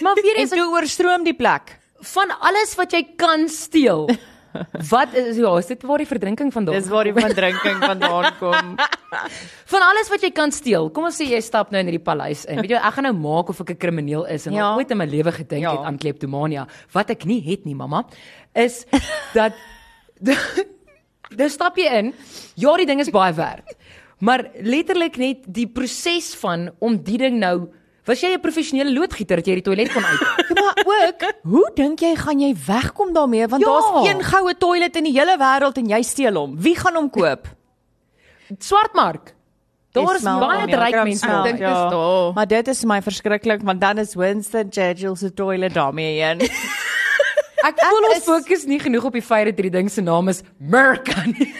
Maar 0.00 0.14
weer 0.14 0.34
En 0.38 0.40
eens 0.40 0.50
toe 0.50 0.70
oorstroom 0.72 1.24
die 1.24 1.34
plek. 1.34 1.78
van 2.00 2.30
alles 2.40 2.76
wat 2.76 2.92
jy 2.92 3.02
kan 3.16 3.48
steel. 3.48 4.06
Wat 4.90 5.12
is 5.14 5.36
ja, 5.36 5.50
is 5.58 5.66
dit 5.66 5.82
waar 5.82 5.98
die 5.98 6.06
verdrinking 6.06 6.52
vandaan 6.52 6.74
Dis 6.74 6.88
waar 6.88 7.04
die 7.04 7.12
verdrinking 7.12 7.78
vandaan 7.84 8.32
kom. 8.38 8.76
Van 9.72 9.82
alles 9.84 10.08
wat 10.08 10.22
jy 10.24 10.30
kan 10.30 10.50
steel. 10.52 10.88
Kom 10.90 11.04
ons 11.04 11.16
sê 11.20 11.26
jy 11.28 11.40
stap 11.44 11.70
nou 11.70 11.80
in 11.80 11.86
hierdie 11.90 12.02
paleis 12.04 12.44
in. 12.48 12.60
Weet 12.62 12.70
jy, 12.70 12.80
ek 12.80 12.94
gaan 12.98 13.04
nou 13.10 13.14
maak 13.14 13.48
of 13.52 13.60
ek 13.60 13.70
'n 13.70 13.76
krimineel 13.76 14.24
is 14.26 14.46
en 14.46 14.52
Ja. 14.52 14.58
ja. 14.58 14.76
ooit 14.76 14.90
in 14.90 14.96
my 14.98 15.06
lewe 15.06 15.32
gedink 15.32 15.62
Ja. 15.62 15.72
het 15.76 15.84
aan 15.86 15.98
kleptomania. 15.98 16.66
Wat 16.92 17.10
ek 17.10 17.24
nie 17.24 17.40
het 17.44 17.64
nie, 17.64 17.74
mamma, 17.74 18.04
is 18.54 18.84
dat 19.38 19.52
Dis 21.36 21.52
stap 21.52 21.76
jy 21.76 21.88
in. 21.98 22.14
Ja, 22.56 22.72
die 22.80 22.86
ding 22.88 23.00
is 23.00 23.10
baie 23.12 23.34
werd. 23.36 23.74
Maar 24.24 24.46
letterlik 24.64 25.16
net 25.20 25.44
die 25.46 25.66
proses 25.68 26.34
van 26.40 26.70
om 26.80 26.96
die 27.04 27.18
ding 27.20 27.36
nou 27.38 27.68
Was 28.08 28.20
jy 28.24 28.30
'n 28.34 28.40
professionele 28.40 28.90
loodgieter 28.96 29.36
dat 29.36 29.46
jy 29.46 29.54
die 29.60 29.66
toilet 29.68 29.92
kon 29.92 30.04
uit? 30.04 30.20
Ja, 30.58 30.64
maar 30.64 31.08
ook, 31.08 31.22
hoe 31.44 31.70
dink 31.74 32.00
jy 32.00 32.14
gaan 32.16 32.40
jy 32.40 32.54
wegkom 32.66 33.12
daarmee 33.12 33.46
want 33.48 33.62
Ja. 33.62 33.68
daar's 33.68 34.08
een 34.08 34.22
goue 34.24 34.54
toilet 34.58 34.96
in 34.96 35.04
die 35.04 35.12
hele 35.12 35.36
wêreld 35.38 35.76
en 35.78 35.86
jy 35.88 36.02
steel 36.02 36.34
hom. 36.34 36.56
Wie 36.58 36.74
gaan 36.74 36.94
hom 36.96 37.10
koop? 37.10 37.46
Swartmark. 38.68 39.34
Daar 39.92 40.14
is 40.16 40.22
baie 40.22 40.68
ja, 40.68 40.78
ryk 40.84 40.94
mense. 41.04 41.18
smel, 41.24 41.38
Ek 41.38 41.44
dink 41.44 41.58
dis 41.58 41.68
daar. 41.92 42.32
Maar 42.34 42.46
dit 42.46 42.68
is 42.68 42.84
my 42.84 43.00
verskriklik 43.02 43.62
want 43.64 43.80
dan 43.80 43.98
is 43.98 44.14
Winston 44.14 44.68
Churchill 44.70 45.16
se 45.16 45.30
toilet 45.34 45.74
daarmee 45.74 46.20
een. 46.22 46.40
Ek 47.68 47.74
voel 47.80 48.04
ons 48.08 48.16
is- 48.16 48.24
fokus 48.24 48.64
nie 48.64 48.78
genoeg 48.78 49.04
op 49.04 49.12
die 49.12 49.22
feit 49.22 49.46
dat 49.50 49.56
hierdie 49.58 49.72
ding 49.80 49.90
se 49.90 50.00
naam 50.00 50.28
is 50.28 50.42
Merca 50.58 51.24
nie. 51.26 51.52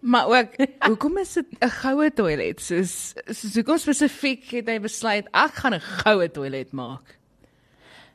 Maar 0.00 0.26
ook, 0.26 0.48
hoekom 0.90 1.18
is 1.18 1.32
dit 1.34 1.46
'n 1.60 1.68
goue 1.82 2.10
toilet? 2.14 2.60
Soos 2.60 3.14
soos 3.26 3.54
hoekom 3.54 3.78
spesifiek 3.78 4.44
het 4.50 4.68
hy 4.68 4.78
besluit 4.78 5.26
ek 5.32 5.54
gaan 5.54 5.74
'n 5.74 5.80
goue 6.04 6.28
toilet 6.30 6.72
maak? 6.72 7.16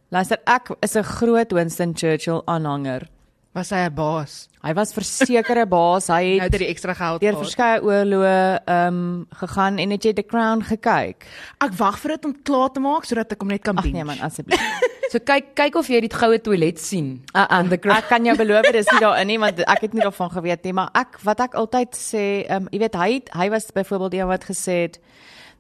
Luister, 0.10 0.38
ek 0.46 0.70
is 0.82 0.96
'n 0.96 1.04
groot 1.04 1.52
Winston 1.52 1.94
Churchill 1.96 2.42
aanhanger. 2.46 3.10
Was 3.54 3.70
hy 3.70 3.86
'n 3.86 3.94
baas? 3.94 4.48
Hy 4.64 4.74
was 4.74 4.94
versekerde 4.94 5.66
baas. 5.78 6.08
Hy 6.08 6.38
Nou 6.38 6.42
het 6.48 6.54
hy 6.54 6.58
die 6.58 6.68
ekstra 6.72 6.94
geld 6.94 7.22
deur 7.22 7.36
verskeie 7.38 7.82
oorloë 7.82 8.60
ehm 8.66 8.88
um, 8.88 9.28
gegaan 9.34 9.78
en 9.78 9.90
het 9.92 10.04
jy 10.04 10.14
The 10.14 10.24
Crown 10.24 10.62
gekyk? 10.64 11.26
Ek 11.60 11.74
wag 11.78 12.00
vir 12.00 12.12
dit 12.16 12.26
om 12.26 12.34
klaar 12.44 12.70
te 12.72 12.80
maak 12.80 13.06
sodat 13.06 13.32
ek 13.32 13.40
hom 13.42 13.50
net 13.50 13.62
kan 13.62 13.78
Ag 13.78 13.84
binge. 13.84 13.94
nee 13.94 14.04
man, 14.04 14.20
asseblief. 14.22 14.60
So 15.14 15.20
kyk 15.22 15.52
kyk 15.54 15.76
of 15.78 15.90
jy 15.94 16.00
die 16.02 16.10
goue 16.10 16.40
toilet 16.42 16.80
sien. 16.82 17.20
Uh, 17.38 17.46
uh, 17.46 17.90
ek 17.94 18.08
kan 18.10 18.26
jou 18.26 18.34
beloof 18.34 18.66
dis 18.74 18.88
nie 18.90 19.02
daarin 19.06 19.30
nie 19.30 19.36
want 19.38 19.60
ek 19.62 19.84
het 19.86 19.94
nie 19.94 20.02
daarvan 20.02 20.32
geweet 20.34 20.64
nie, 20.66 20.74
maar 20.74 20.90
ek 20.98 21.20
wat 21.22 21.44
ek 21.46 21.58
altyd 21.60 21.94
sê, 21.94 22.24
ehm 22.48 22.66
um, 22.66 22.70
jy 22.74 22.80
weet 22.82 22.98
hy 22.98 23.10
hy 23.38 23.48
was 23.54 23.70
byvoorbeeld 23.76 24.18
een 24.18 24.32
wat 24.32 24.48
gesê 24.50 24.78
het 24.88 24.98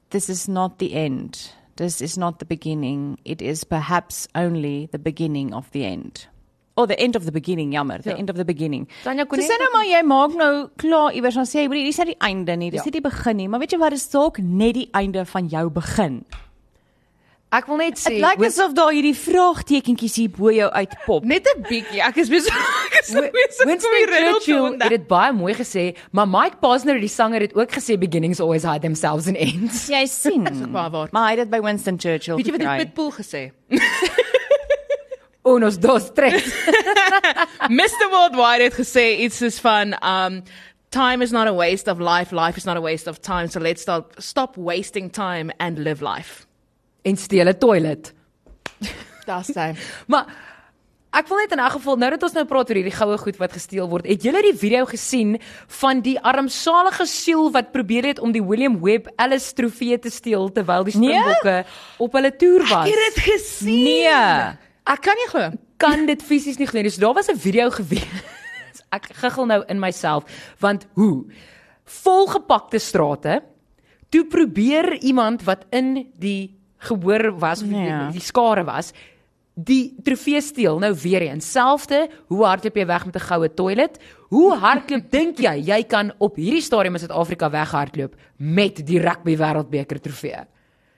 this 0.09 0.25
is 0.33 0.47
not 0.49 0.79
the 0.81 0.89
end. 0.97 1.53
This 1.77 2.01
is 2.01 2.17
not 2.17 2.39
the 2.41 2.49
beginning. 2.49 3.19
It 3.25 3.45
is 3.45 3.61
perhaps 3.63 4.25
only 4.33 4.89
the 4.89 4.97
beginning 4.97 5.53
of 5.53 5.69
the 5.69 5.85
end. 5.85 6.25
Or 6.73 6.87
the 6.89 6.97
end 6.97 7.15
of 7.15 7.25
the 7.25 7.31
beginning, 7.31 7.73
jammer, 7.73 8.01
the 8.01 8.09
Ja. 8.09 8.17
end 8.17 8.29
of 8.33 8.37
the 8.41 8.45
beginning. 8.45 8.87
Tanya, 9.03 9.25
kon 9.25 9.37
Dis 9.37 9.49
jy 9.49 9.57
nou 9.61 9.69
maar 9.73 9.85
jy 9.85 10.01
maak 10.01 10.33
nou 10.33 10.53
klaar 10.81 11.13
iewers 11.13 11.37
dan 11.37 11.45
sê 11.45 11.61
jy, 11.61 11.67
"Broer, 11.69 11.85
dis 11.85 11.97
nie 11.97 12.05
die 12.05 12.21
einde 12.25 12.57
nie, 12.57 12.71
dis 12.71 12.81
Ja. 12.81 12.85
nie 12.89 12.91
die 12.97 13.01
begin 13.01 13.37
nie." 13.37 13.47
Maar 13.47 13.59
weet 13.59 13.73
jy 13.73 13.77
wat, 13.77 13.91
dis 13.91 14.09
dalk 14.09 14.39
net 14.41 14.73
die 14.73 14.89
einde 14.93 15.25
van 15.25 15.47
jou 15.47 15.69
begin. 15.69 16.25
Ek 17.53 17.67
wil 17.69 17.77
net 17.77 17.99
sê 18.01 18.15
Dit 18.15 18.23
lyk 18.23 18.41
asof 18.47 18.71
daar 18.73 18.89
hierdie 18.95 19.13
vraagtekentjies 19.13 20.15
hier 20.17 20.31
bo 20.33 20.49
jou 20.49 20.69
uitpop. 20.73 21.25
Net 21.29 21.45
'n 21.45 21.61
bietjie. 21.67 22.01
Ek 22.01 22.17
is 22.17 22.29
besig. 22.29 22.55
Ek 22.87 22.95
is 23.03 23.11
besig 23.13 23.65
Winston 23.67 23.91
Churchill 24.09 24.79
het 24.79 24.89
dit 24.89 25.07
baie 25.07 25.33
mooi 25.33 25.53
gesê, 25.53 25.95
maar 26.11 26.27
Mike 26.27 26.57
Posner 26.61 26.99
die 26.99 27.11
sanger 27.11 27.41
het 27.41 27.53
ook 27.55 27.69
gesê 27.71 27.97
beginnings 27.99 28.39
always 28.39 28.63
hide 28.63 28.81
themselves 28.81 29.27
in 29.27 29.35
ends. 29.35 29.87
Jy 29.87 30.05
sien. 30.05 30.43
Baie 30.71 30.89
waar. 30.89 31.09
Maar 31.11 31.23
hy 31.29 31.37
het 31.37 31.39
dit 31.45 31.49
by 31.49 31.61
Winston 31.61 31.99
Churchill 31.99 32.35
Weet 32.37 32.45
jy 32.45 32.51
wat 32.57 32.61
gekry. 32.61 32.77
het 32.77 32.93
Pitbull 32.93 33.11
gesê? 33.11 33.51
Unos 35.53 35.77
dos 35.77 36.09
tres. 36.15 36.43
Mr 37.69 38.09
Worldwide 38.09 38.63
het 38.63 38.73
gesê 38.73 39.19
iets 39.19 39.37
soos 39.37 39.59
van 39.59 39.93
um 40.01 40.43
time 40.89 41.21
is 41.23 41.31
not 41.31 41.47
a 41.47 41.53
waste 41.53 41.91
of 41.91 41.99
life, 41.99 42.31
life 42.33 42.57
is 42.57 42.65
not 42.65 42.77
a 42.77 42.81
waste 42.81 43.07
of 43.09 43.19
time, 43.19 43.47
so 43.47 43.59
let's 43.59 43.81
stop 43.81 44.13
stop 44.17 44.57
wasting 44.57 45.11
time 45.11 45.51
and 45.59 45.77
live 45.77 46.01
life. 46.01 46.47
En 47.03 47.17
steel 47.17 47.47
'n 47.51 47.57
toilet. 47.57 48.13
Daar's 49.25 49.53
hy. 49.55 49.73
Maar 50.11 50.25
ek 51.13 51.27
wil 51.29 51.37
net 51.37 51.51
in 51.51 51.59
'n 51.59 51.69
geval 51.69 51.97
nou 51.97 52.09
dat 52.11 52.23
ons 52.23 52.33
nou 52.33 52.45
praat 52.45 52.69
oor 52.69 52.75
hierdie 52.75 52.95
goue 52.95 53.17
goed 53.17 53.37
wat 53.37 53.51
gesteel 53.53 53.87
word. 53.89 54.07
Het 54.07 54.23
julle 54.23 54.41
die 54.41 54.57
video 54.57 54.85
gesien 54.85 55.37
van 55.67 56.01
die 56.01 56.19
armsalige 56.19 57.05
siel 57.05 57.51
wat 57.51 57.71
probeer 57.71 58.05
het 58.05 58.19
om 58.19 58.31
die 58.31 58.43
William 58.43 58.79
Webb 58.81 59.07
Ellis 59.15 59.53
trofee 59.53 59.99
te 59.99 60.09
steel 60.09 60.51
terwyl 60.51 60.83
die 60.83 60.97
Nee? 60.97 61.19
Springbokke 61.19 61.65
op 61.97 62.13
hulle 62.13 62.35
toer 62.35 62.61
was? 62.67 62.87
Ek 62.87 62.93
het 62.93 63.13
dit 63.13 63.23
gesien. 63.23 63.83
Nee. 63.83 64.57
Ek 64.85 65.01
kan 65.01 65.15
nie 65.15 65.29
glo. 65.29 65.51
kan 65.77 66.05
dit 66.05 66.21
fisies 66.23 66.57
nie 66.57 66.67
glo 66.67 66.81
nie. 66.81 66.89
So 66.89 67.01
daar 67.01 67.13
was 67.13 67.27
'n 67.29 67.37
video 67.37 67.69
gewees. 67.69 68.07
Ek 68.97 69.05
giggel 69.13 69.45
nou 69.45 69.63
in 69.67 69.79
myself 69.79 70.23
want 70.59 70.87
hoe 70.93 71.25
volgepakte 71.85 72.79
strate 72.79 73.41
toe 74.09 74.25
probeer 74.25 74.93
iemand 75.01 75.43
wat 75.43 75.65
in 75.71 76.11
die 76.19 76.55
gehoor 76.89 77.31
was 77.39 77.61
of 77.63 77.67
Nee. 77.69 77.89
die, 77.89 78.11
die 78.19 78.21
skare 78.21 78.63
was 78.63 78.93
die 79.55 79.93
trofee 80.03 80.41
steel 80.41 80.79
nou 80.81 80.93
weer 81.03 81.21
eens. 81.21 81.51
Selfde 81.51 82.07
hoe 82.27 82.45
hardloop 82.45 82.75
jy 82.75 82.85
weg 82.89 83.05
met 83.05 83.15
'n 83.15 83.19
goue 83.27 83.49
toilet? 83.53 83.99
Hoe 84.29 84.55
hardloop 84.57 85.11
dink 85.17 85.37
jy 85.37 85.55
jy 85.61 85.83
kan 85.83 86.11
op 86.17 86.35
hierdie 86.35 86.61
stadium 86.61 86.95
in 86.95 86.99
Suid-Afrika 86.99 87.49
weghardloop 87.49 88.15
met 88.37 88.85
die 88.85 88.99
rugby 88.99 89.37
wêreldbeker 89.37 89.99
trofee 90.01 90.45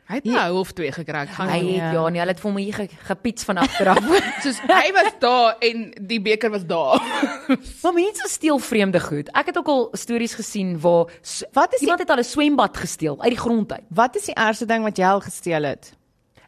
Hy 0.05 0.15
het 0.19 0.25
nou 0.29 0.59
of 0.59 0.71
twee 0.77 0.91
gekry. 0.93 1.23
Gaan 1.33 1.49
hy 1.49 1.57
het 1.65 1.75
ja. 1.75 1.91
ja 1.95 2.01
nee 2.13 2.19
hulle 2.21 2.31
het 2.35 2.39
vir 2.43 2.51
my 2.53 2.65
ge, 2.71 2.83
gepiets 3.07 3.43
van 3.43 3.57
agter 3.57 3.87
af 3.89 4.03
soos 4.43 4.59
hy 4.69 4.91
was 4.93 5.15
daar 5.19 5.55
en 5.65 5.87
die 6.11 6.19
beker 6.21 6.51
was 6.53 6.65
daar. 6.69 7.01
Maar 7.83 7.93
mense 7.93 8.27
steel 8.29 8.59
vreemde 8.61 8.99
goed. 9.01 9.31
Ek 9.33 9.45
het 9.49 9.57
ook 9.57 9.67
al 9.67 9.87
stories 9.97 10.33
gesien 10.37 10.75
waar 10.79 11.09
Wat 11.53 11.73
is 11.73 11.79
die- 11.79 11.87
iemand 11.87 11.99
het 12.05 12.09
al 12.09 12.21
'n 12.21 12.23
swembad 12.23 12.77
gesteel 12.77 13.17
uit 13.21 13.33
die 13.33 13.39
grond 13.39 13.71
uit. 13.71 13.83
Wat 13.89 14.15
is 14.15 14.25
die 14.29 14.35
ergste 14.35 14.65
ding 14.65 14.83
wat 14.83 14.97
jy 14.97 15.05
al 15.05 15.21
gesteel 15.21 15.63
het? 15.63 15.93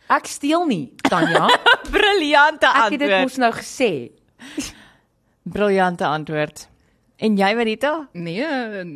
Ek 0.07 0.25
steel 0.25 0.65
nie, 0.65 0.93
Tanya. 1.09 1.47
Briljante 1.97 2.65
Ek 2.67 2.91
het 2.91 2.99
dit 2.99 3.01
antwoord. 3.11 3.21
mos 3.21 3.37
nou 3.37 3.51
gesê. 3.53 4.11
Briljante 5.43 6.05
antwoord. 6.05 6.67
En 7.17 7.37
jy 7.37 7.53
Marita? 7.55 8.07
Nee, 8.13 8.45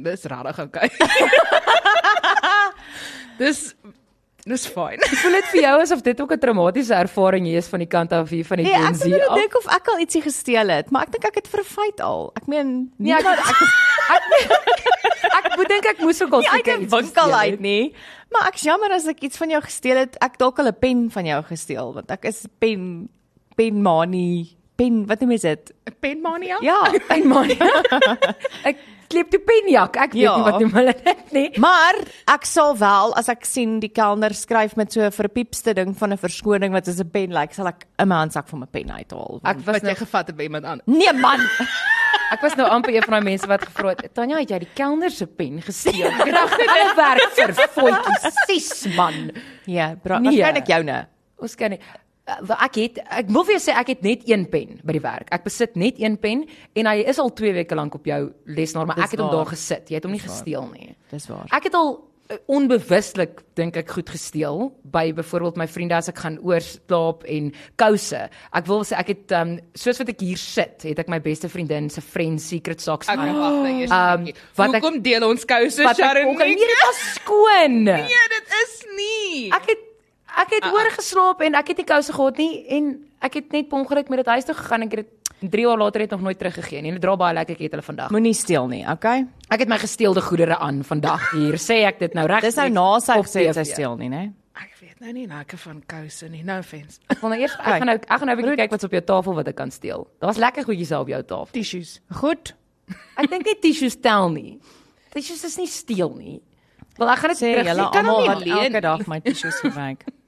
dis 0.04 0.24
regtig 0.24 0.60
okay. 0.60 0.90
dis 3.42 3.74
dis 4.46 4.66
fyn. 4.68 5.00
Voel 5.22 5.32
dit 5.32 5.46
vir 5.54 5.62
jou 5.62 5.82
asof 5.82 6.02
dit 6.02 6.22
ook 6.22 6.32
'n 6.34 6.40
traumatiese 6.40 6.94
ervaring 6.94 7.48
is 7.48 7.68
van 7.68 7.80
die 7.80 7.88
kant 7.88 8.12
af 8.12 8.30
hier 8.30 8.46
van 8.46 8.58
die 8.58 8.66
Nee, 8.66 8.76
Gen 8.76 8.88
ek 8.88 8.96
Z? 8.96 9.06
net 9.06 9.28
af? 9.28 9.36
dink 9.36 9.56
of 9.58 9.66
ek 9.68 9.88
al 9.88 10.00
ietsie 10.00 10.22
gesteel 10.22 10.68
het, 10.70 10.92
maar 10.92 11.02
ek 11.04 11.12
dink 11.12 11.26
ek 11.26 11.36
het 11.36 11.48
vir 11.48 11.60
'n 11.60 11.64
feit 11.64 12.00
al. 12.02 12.32
Ek 12.36 12.48
meen, 12.48 12.92
Nee, 12.98 13.14
ek 13.20 13.26
ek, 13.26 13.40
ek, 14.10 14.24
ek 15.46 15.58
moet 15.58 15.68
dink 15.68 15.86
ek 15.86 16.00
moes 16.00 16.22
ook 16.22 16.34
al 16.34 16.40
nie 16.42 16.50
seker 16.50 16.78
'n 16.78 16.82
iets 16.84 16.94
winkel 16.94 17.34
uit 17.34 17.60
nie. 17.60 17.94
Maar 18.32 18.48
ek's 18.48 18.62
jammer 18.64 18.92
as 18.92 19.08
ek 19.08 19.20
iets 19.22 19.38
van 19.38 19.50
jou 19.50 19.62
gesteel 19.62 19.98
het. 19.98 20.16
Ek 20.22 20.38
dalk 20.38 20.60
al 20.60 20.68
'n 20.68 20.80
pen 20.80 21.10
van 21.12 21.26
jou 21.26 21.44
gesteel 21.44 21.94
want 21.94 22.12
ek 22.12 22.26
is 22.26 22.46
pen 22.60 23.10
pen 23.56 23.82
manie. 23.82 24.58
Pen, 24.78 25.06
wat 25.06 25.20
noem 25.20 25.32
jy 25.32 25.38
dit? 25.38 25.72
Penmania? 26.00 26.58
Ja. 26.62 26.90
Fyn 27.10 27.28
man. 27.28 27.50
ek 28.64 28.78
klep 29.12 29.30
toe 29.34 29.42
penjak. 29.44 29.98
Ek 29.98 30.14
weet 30.16 30.24
Ja. 30.24 30.36
nie 30.38 30.46
wat 30.48 30.60
noem 30.64 30.72
hulle 30.80 30.96
dit 31.04 31.32
nie. 31.36 31.50
Maar 31.60 31.96
ek 32.32 32.46
sal 32.48 32.76
wel 32.80 33.14
as 33.20 33.30
ek 33.30 33.46
sien 33.46 33.80
die 33.84 33.92
kelner 33.92 34.34
skryf 34.34 34.76
met 34.80 34.92
so 34.94 35.02
'n 35.02 35.12
verpiepste 35.12 35.74
ding 35.76 35.94
van 35.98 36.14
'n 36.14 36.18
verskoning 36.18 36.72
wat 36.72 36.86
soos 36.86 37.00
'n 37.00 37.10
pen 37.12 37.30
lyk, 37.30 37.40
like, 37.52 37.54
sal 37.54 37.68
ek 37.68 37.86
in 38.00 38.08
my 38.08 38.16
handsak 38.16 38.48
van 38.48 38.60
my 38.60 38.66
pen 38.72 38.90
uithaal. 38.92 39.40
Ek 39.44 39.58
was 39.66 39.76
Wat 39.82 39.84
nou 39.84 39.96
gevat 39.96 40.36
by 40.36 40.44
iemand 40.44 40.66
anders. 40.66 40.88
Nee 40.88 41.14
man. 41.14 41.40
Ek 42.32 42.40
was 42.42 42.56
nou 42.56 42.64
amper 42.70 42.94
een 42.96 43.04
van 43.04 43.12
daai 43.20 43.24
mense 43.24 43.48
wat 43.48 43.62
gevra 43.62 43.90
het, 43.90 44.14
"Tanya, 44.14 44.38
het 44.40 44.50
jy 44.50 44.60
die 44.60 44.70
kelner 44.74 45.10
se 45.12 45.28
pen 45.28 45.62
gesteel?" 45.62 46.08
Ek 46.20 46.24
dink 46.24 46.38
hulle 46.38 46.96
werk 46.96 47.32
vir 47.36 47.54
voetjies, 47.76 48.36
sis 48.48 48.96
man. 48.96 49.32
Ja, 49.66 49.96
bra. 50.02 50.20
Nee. 50.20 50.40
Waarskynlik 50.40 50.68
joune. 50.68 51.08
Ons 51.42 51.56
kan 51.56 51.70
nie 51.72 51.80
ek 52.28 52.76
het 52.76 53.00
ek 53.10 53.32
wil 53.34 53.44
vir 53.44 53.58
jou 53.58 53.64
sê 53.66 53.74
ek 53.78 53.88
het 53.96 54.04
net 54.06 54.22
een 54.30 54.46
pen 54.50 54.80
by 54.84 54.94
die 54.94 55.02
werk. 55.04 55.28
Ek 55.34 55.44
besit 55.44 55.76
net 55.76 56.00
een 56.00 56.18
pen 56.22 56.46
en 56.76 56.86
hy 56.86 57.02
is 57.10 57.20
al 57.20 57.34
2 57.34 57.54
weke 57.54 57.76
lank 57.76 57.96
op 57.96 58.06
jou 58.06 58.32
lesenaar, 58.46 58.86
maar 58.88 58.96
Dis 59.02 59.06
ek 59.06 59.12
het 59.18 59.20
hom 59.20 59.28
waar. 59.32 59.36
daar 59.46 59.52
gesit. 59.56 59.90
Jy 59.90 59.96
het 59.96 60.04
hom 60.08 60.12
nie 60.16 60.22
gesteel 60.24 60.70
nie. 60.72 60.96
Dis 61.12 61.28
waar. 61.28 61.48
Ek 61.52 61.64
het 61.68 61.74
al 61.76 61.90
uh, 62.32 62.38
onbewuslik 62.48 63.42
dink 63.60 63.76
ek 63.82 63.90
goed 63.92 64.10
gesteel 64.14 64.70
by 64.94 65.12
byvoorbeeld 65.18 65.58
my 65.60 65.68
vriende 65.68 65.98
as 65.98 66.08
ek 66.12 66.22
gaan 66.24 66.38
oorslaap 66.46 67.26
en 67.28 67.52
kouse. 67.82 68.22
Ek 68.56 68.70
wil 68.70 68.86
sê 68.88 68.96
ek 69.02 69.12
het 69.16 69.36
um, 69.42 69.58
soos 69.76 70.00
wat 70.00 70.14
ek 70.14 70.22
hier 70.24 70.40
sit, 70.40 70.86
het 70.88 71.00
ek 71.04 71.10
my 71.12 71.20
beste 71.20 71.50
vriendin 71.52 71.90
se 71.92 72.02
friend 72.06 72.40
secret 72.42 72.80
socks 72.82 73.10
Ek 73.12 73.18
aan. 73.20 73.36
wag 73.36 73.60
net 73.66 73.82
eers. 73.84 73.92
Um, 73.92 74.30
wat 74.62 74.76
ek- 74.78 74.84
Hoekom 74.86 75.02
deel 75.04 75.28
ons 75.28 75.44
kouse 75.50 75.84
Wat 75.84 76.00
ek 76.00 76.06
Sharon? 76.06 76.32
ook 76.36 76.40
al- 76.40 76.48
Nee, 76.48 76.56
dit 76.72 76.84
was 76.88 77.02
skoon. 77.20 77.84
Nee, 77.84 78.28
dit 78.38 78.60
is 78.64 78.76
nie. 78.96 79.50
Ek 79.52 79.68
het 79.74 79.88
ek 80.38 80.50
het 80.58 80.64
ah. 80.64 80.74
oorgeslaap 80.74 81.42
en 81.42 81.56
ek 81.56 81.68
het 81.68 81.78
nie 81.78 81.86
kouse 81.86 82.14
gehad 82.14 82.38
nie 82.38 82.66
en 82.78 82.94
ek 83.22 83.34
het 83.34 83.52
net 83.52 83.70
per 83.70 83.80
ongeluk 83.80 84.10
met 84.10 84.24
dit 84.24 84.28
huis 84.28 84.46
toe 84.46 84.56
gegaan 84.56 84.82
en 84.82 84.88
ek 84.88 84.98
het 84.98 85.08
dit 85.08 85.22
3 85.50 85.66
jaar 85.66 85.78
later 85.78 86.02
het 86.02 86.12
nog 86.14 86.22
nooit 86.22 86.38
teruggegee 86.38 86.82
nie. 86.82 86.92
Hulle 86.92 87.02
dra 87.02 87.16
baie 87.18 87.34
lekker 87.34 87.56
ek 87.56 87.64
het 87.66 87.72
hulle 87.72 87.86
vandag. 87.86 88.12
Moenie 88.14 88.34
steel 88.38 88.68
nie, 88.70 88.84
okay? 88.90 89.26
Ek 89.50 89.64
het 89.64 89.72
my 89.72 89.80
gesteelde 89.82 90.22
goedere 90.22 90.60
aan 90.62 90.84
vandag 90.86 91.32
hier. 91.34 91.58
Sê 91.58 91.82
ek 91.88 91.98
dit 92.00 92.14
nou 92.14 92.28
reg? 92.30 92.46
Dis 92.46 92.60
nou 92.62 92.70
na 92.76 92.86
sy 93.02 93.18
gesê 93.24 93.48
sy 93.58 93.66
steel 93.66 93.98
nie, 93.98 94.12
né? 94.14 94.22
Ek 94.62 94.76
weet 94.78 95.00
nou 95.02 95.14
nie 95.16 95.26
nakke 95.26 95.58
van 95.58 95.80
kouse 95.90 96.30
nie. 96.30 96.44
No 96.46 96.60
offense. 96.62 97.00
Ek 97.10 97.24
wil 97.24 97.34
nou 97.34 97.40
eers 97.42 97.58
ek 97.58 97.66
gaan 97.66 97.90
nou 97.90 97.98
ek 97.98 98.08
gaan 98.12 98.28
nou 98.30 98.36
'n 98.36 98.42
bietjie 98.42 98.60
kyk 98.62 98.72
wat's 98.76 98.86
op 98.86 98.94
jou 98.94 99.02
tafel 99.02 99.34
wat 99.40 99.48
ek 99.48 99.56
kan 99.56 99.72
steel. 99.72 100.08
Daar 100.20 100.30
was 100.30 100.38
lekker 100.38 100.64
goedjies 100.64 100.90
daar 100.90 101.02
op 101.02 101.08
jou 101.08 101.24
tafel. 101.24 101.54
Tissues. 101.58 102.02
Goed. 102.22 102.54
Ek 103.18 103.30
dink 103.30 103.46
nie 103.46 103.58
tissues 103.60 103.96
tel 103.96 104.30
nie. 104.30 104.60
Tissues 105.10 105.44
is 105.44 105.58
nie 105.58 105.68
steel 105.68 106.14
nie. 106.16 106.42
Wel 106.98 107.10
ek 107.10 107.18
gaan 107.18 107.30
dit 107.30 107.38
Sê 107.38 107.54
terug 107.56 107.66
julle 107.66 107.82
sê. 107.82 107.92
Kan 107.92 108.06
almal 108.06 108.28
wat 108.28 108.46
leen 108.46 108.74
elke 108.76 108.82
dag 108.82 109.08
my 109.08 109.20
tissues 109.20 109.60
gebruik. 109.60 110.06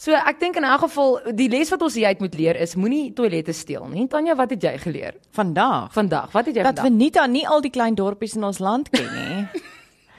So 0.00 0.16
ek 0.16 0.38
dink 0.40 0.56
in 0.56 0.64
elk 0.64 0.86
geval 0.86 1.18
die 1.36 1.50
les 1.52 1.68
wat 1.68 1.82
ons 1.84 1.96
hier 1.98 2.08
uit 2.08 2.22
moet 2.24 2.36
leer 2.38 2.56
is 2.64 2.72
moenie 2.80 3.10
toilette 3.12 3.52
steel 3.52 3.84
nie. 3.90 4.06
Tanya, 4.08 4.32
wat 4.38 4.54
het 4.54 4.62
jy 4.64 4.72
geleer 4.80 5.18
Vandag 5.36 5.90
vandag? 5.92 6.30
Wat 6.32 6.46
het 6.48 6.56
jy 6.56 6.64
dat 6.64 6.78
vandag? 6.80 6.86
Venita 6.88 7.26
nie 7.28 7.42
al 7.44 7.60
die 7.60 7.72
klein 7.74 7.98
dorpies 7.98 8.38
in 8.38 8.46
ons 8.48 8.62
land 8.64 8.88
ken 8.88 9.10
nie. 9.12 9.42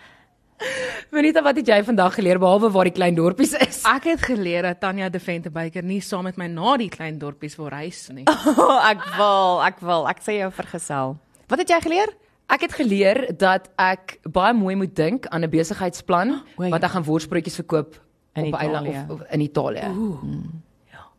Venita, 1.16 1.42
wat 1.42 1.58
het 1.58 1.72
jy 1.74 1.80
vandag 1.88 2.14
geleer 2.20 2.38
behalwe 2.38 2.70
waar 2.70 2.92
die 2.92 2.94
klein 2.94 3.18
dorpies 3.18 3.56
is? 3.58 3.80
Ek 3.96 4.06
het 4.12 4.22
geleer 4.22 4.70
dat 4.70 4.84
Tanya 4.84 5.10
de 5.10 5.24
Ventebyker 5.24 5.82
nie 5.82 5.98
saam 6.06 6.30
met 6.30 6.38
my 6.38 6.46
na 6.52 6.76
die 6.78 6.92
klein 6.94 7.18
dorpies 7.18 7.58
wil 7.58 7.74
reis 7.74 8.04
nie. 8.14 8.28
Oh, 8.52 8.78
ek 8.86 9.02
wil, 9.18 9.64
ek 9.66 9.82
wil. 9.82 10.06
Ek 10.14 10.22
sê 10.22 10.38
jou 10.44 10.52
vergesel. 10.62 11.18
Wat 11.50 11.66
het 11.66 11.74
jy 11.74 11.82
geleer? 11.88 12.14
Ek 12.54 12.68
het 12.68 12.78
geleer 12.78 13.24
dat 13.34 13.72
ek 13.82 14.20
baie 14.30 14.54
mooi 14.54 14.78
moet 14.78 14.94
dink 14.94 15.26
aan 15.34 15.42
'n 15.42 15.50
besigheidsplan 15.50 16.38
O, 16.62 16.70
ja. 16.70 16.70
want 16.70 16.86
ek 16.86 16.94
gaan 17.00 17.10
worsbroodjies 17.10 17.58
verkoop 17.66 17.98
In 18.34 18.46
op 18.46 18.52
'n 18.54 18.56
eiland 18.56 18.88
Italië. 18.88 19.06
of, 19.10 19.22
of 19.22 19.28
in 19.30 19.40
Italië. 19.40 19.88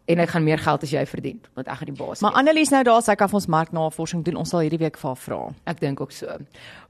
En 0.05 0.19
ek 0.19 0.33
gaan 0.35 0.43
meer 0.43 0.59
geld 0.59 0.83
as 0.83 0.91
jy 0.91 1.03
verdien, 1.07 1.39
want 1.55 1.69
ek 1.71 1.79
gaan 1.79 1.89
die 1.93 1.95
baas. 1.95 2.21
Maar. 2.25 2.35
Annelies 2.41 2.73
nou 2.75 2.83
daar, 2.83 3.03
sy 3.07 3.15
kan 3.15 3.31
vir 3.31 3.39
ons 3.39 3.47
marknavorsing 3.47 4.25
doen. 4.27 4.41
Ons 4.41 4.51
sal 4.51 4.65
hierdie 4.65 4.81
week 4.81 4.99
vir 4.99 5.09
haar 5.09 5.21
vra. 5.23 5.39
Ek 5.71 5.79
dink 5.81 6.01
ook 6.03 6.11
so. 6.11 6.27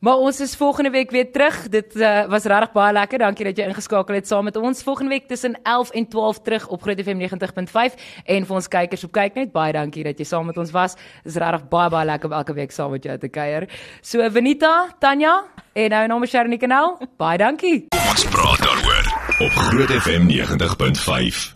Maar 0.00 0.16
ons 0.24 0.40
is 0.40 0.54
volgende 0.56 0.90
week 0.90 1.12
weer 1.12 1.28
terug. 1.32 1.58
Dit 1.68 1.92
uh, 2.00 2.24
was 2.32 2.48
regtig 2.48 2.72
baie 2.72 2.94
lekker. 2.96 3.20
Dankie 3.20 3.44
dat 3.50 3.60
jy 3.60 3.68
ingeskakel 3.68 4.16
het 4.16 4.26
saam 4.26 4.48
met 4.48 4.56
ons. 4.56 4.82
Volgende 4.82 5.12
week 5.12 5.28
tussen 5.28 5.58
11 5.62 5.90
en 5.90 6.08
12 6.08 6.40
terug 6.48 6.68
op 6.68 6.82
Groot 6.82 7.04
FM 7.04 7.20
90.5 7.20 8.00
en 8.24 8.48
vir 8.48 8.56
ons 8.56 8.68
kykers 8.68 9.04
op 9.04 9.12
kyk 9.12 9.36
net 9.36 9.52
baie 9.52 9.76
dankie 9.76 10.06
dat 10.08 10.18
jy 10.18 10.24
saam 10.24 10.48
met 10.48 10.56
ons 10.56 10.72
was. 10.72 10.96
Dit 11.22 11.34
is 11.34 11.40
regtig 11.42 11.68
baie 11.68 11.92
baie 11.92 12.08
lekker 12.08 12.32
om 12.32 12.36
elke 12.40 12.56
week 12.56 12.72
saam 12.72 12.96
met 12.96 13.04
jou 13.04 13.18
te 13.18 13.28
kuier. 13.28 13.68
So 14.00 14.24
Venita, 14.30 14.88
Tanya 14.98 15.42
en 15.76 15.90
nou 15.92 16.06
namens 16.16 16.32
Sharnie 16.32 16.58
Kanaal, 16.58 16.96
baie 17.20 17.38
dankie. 17.38 17.86
Ons 18.08 18.24
praat 18.32 18.64
daaroor 18.64 19.01
op 19.38 19.52
Groot 19.52 19.90
FM 19.90 20.26
90.5. 20.26 21.52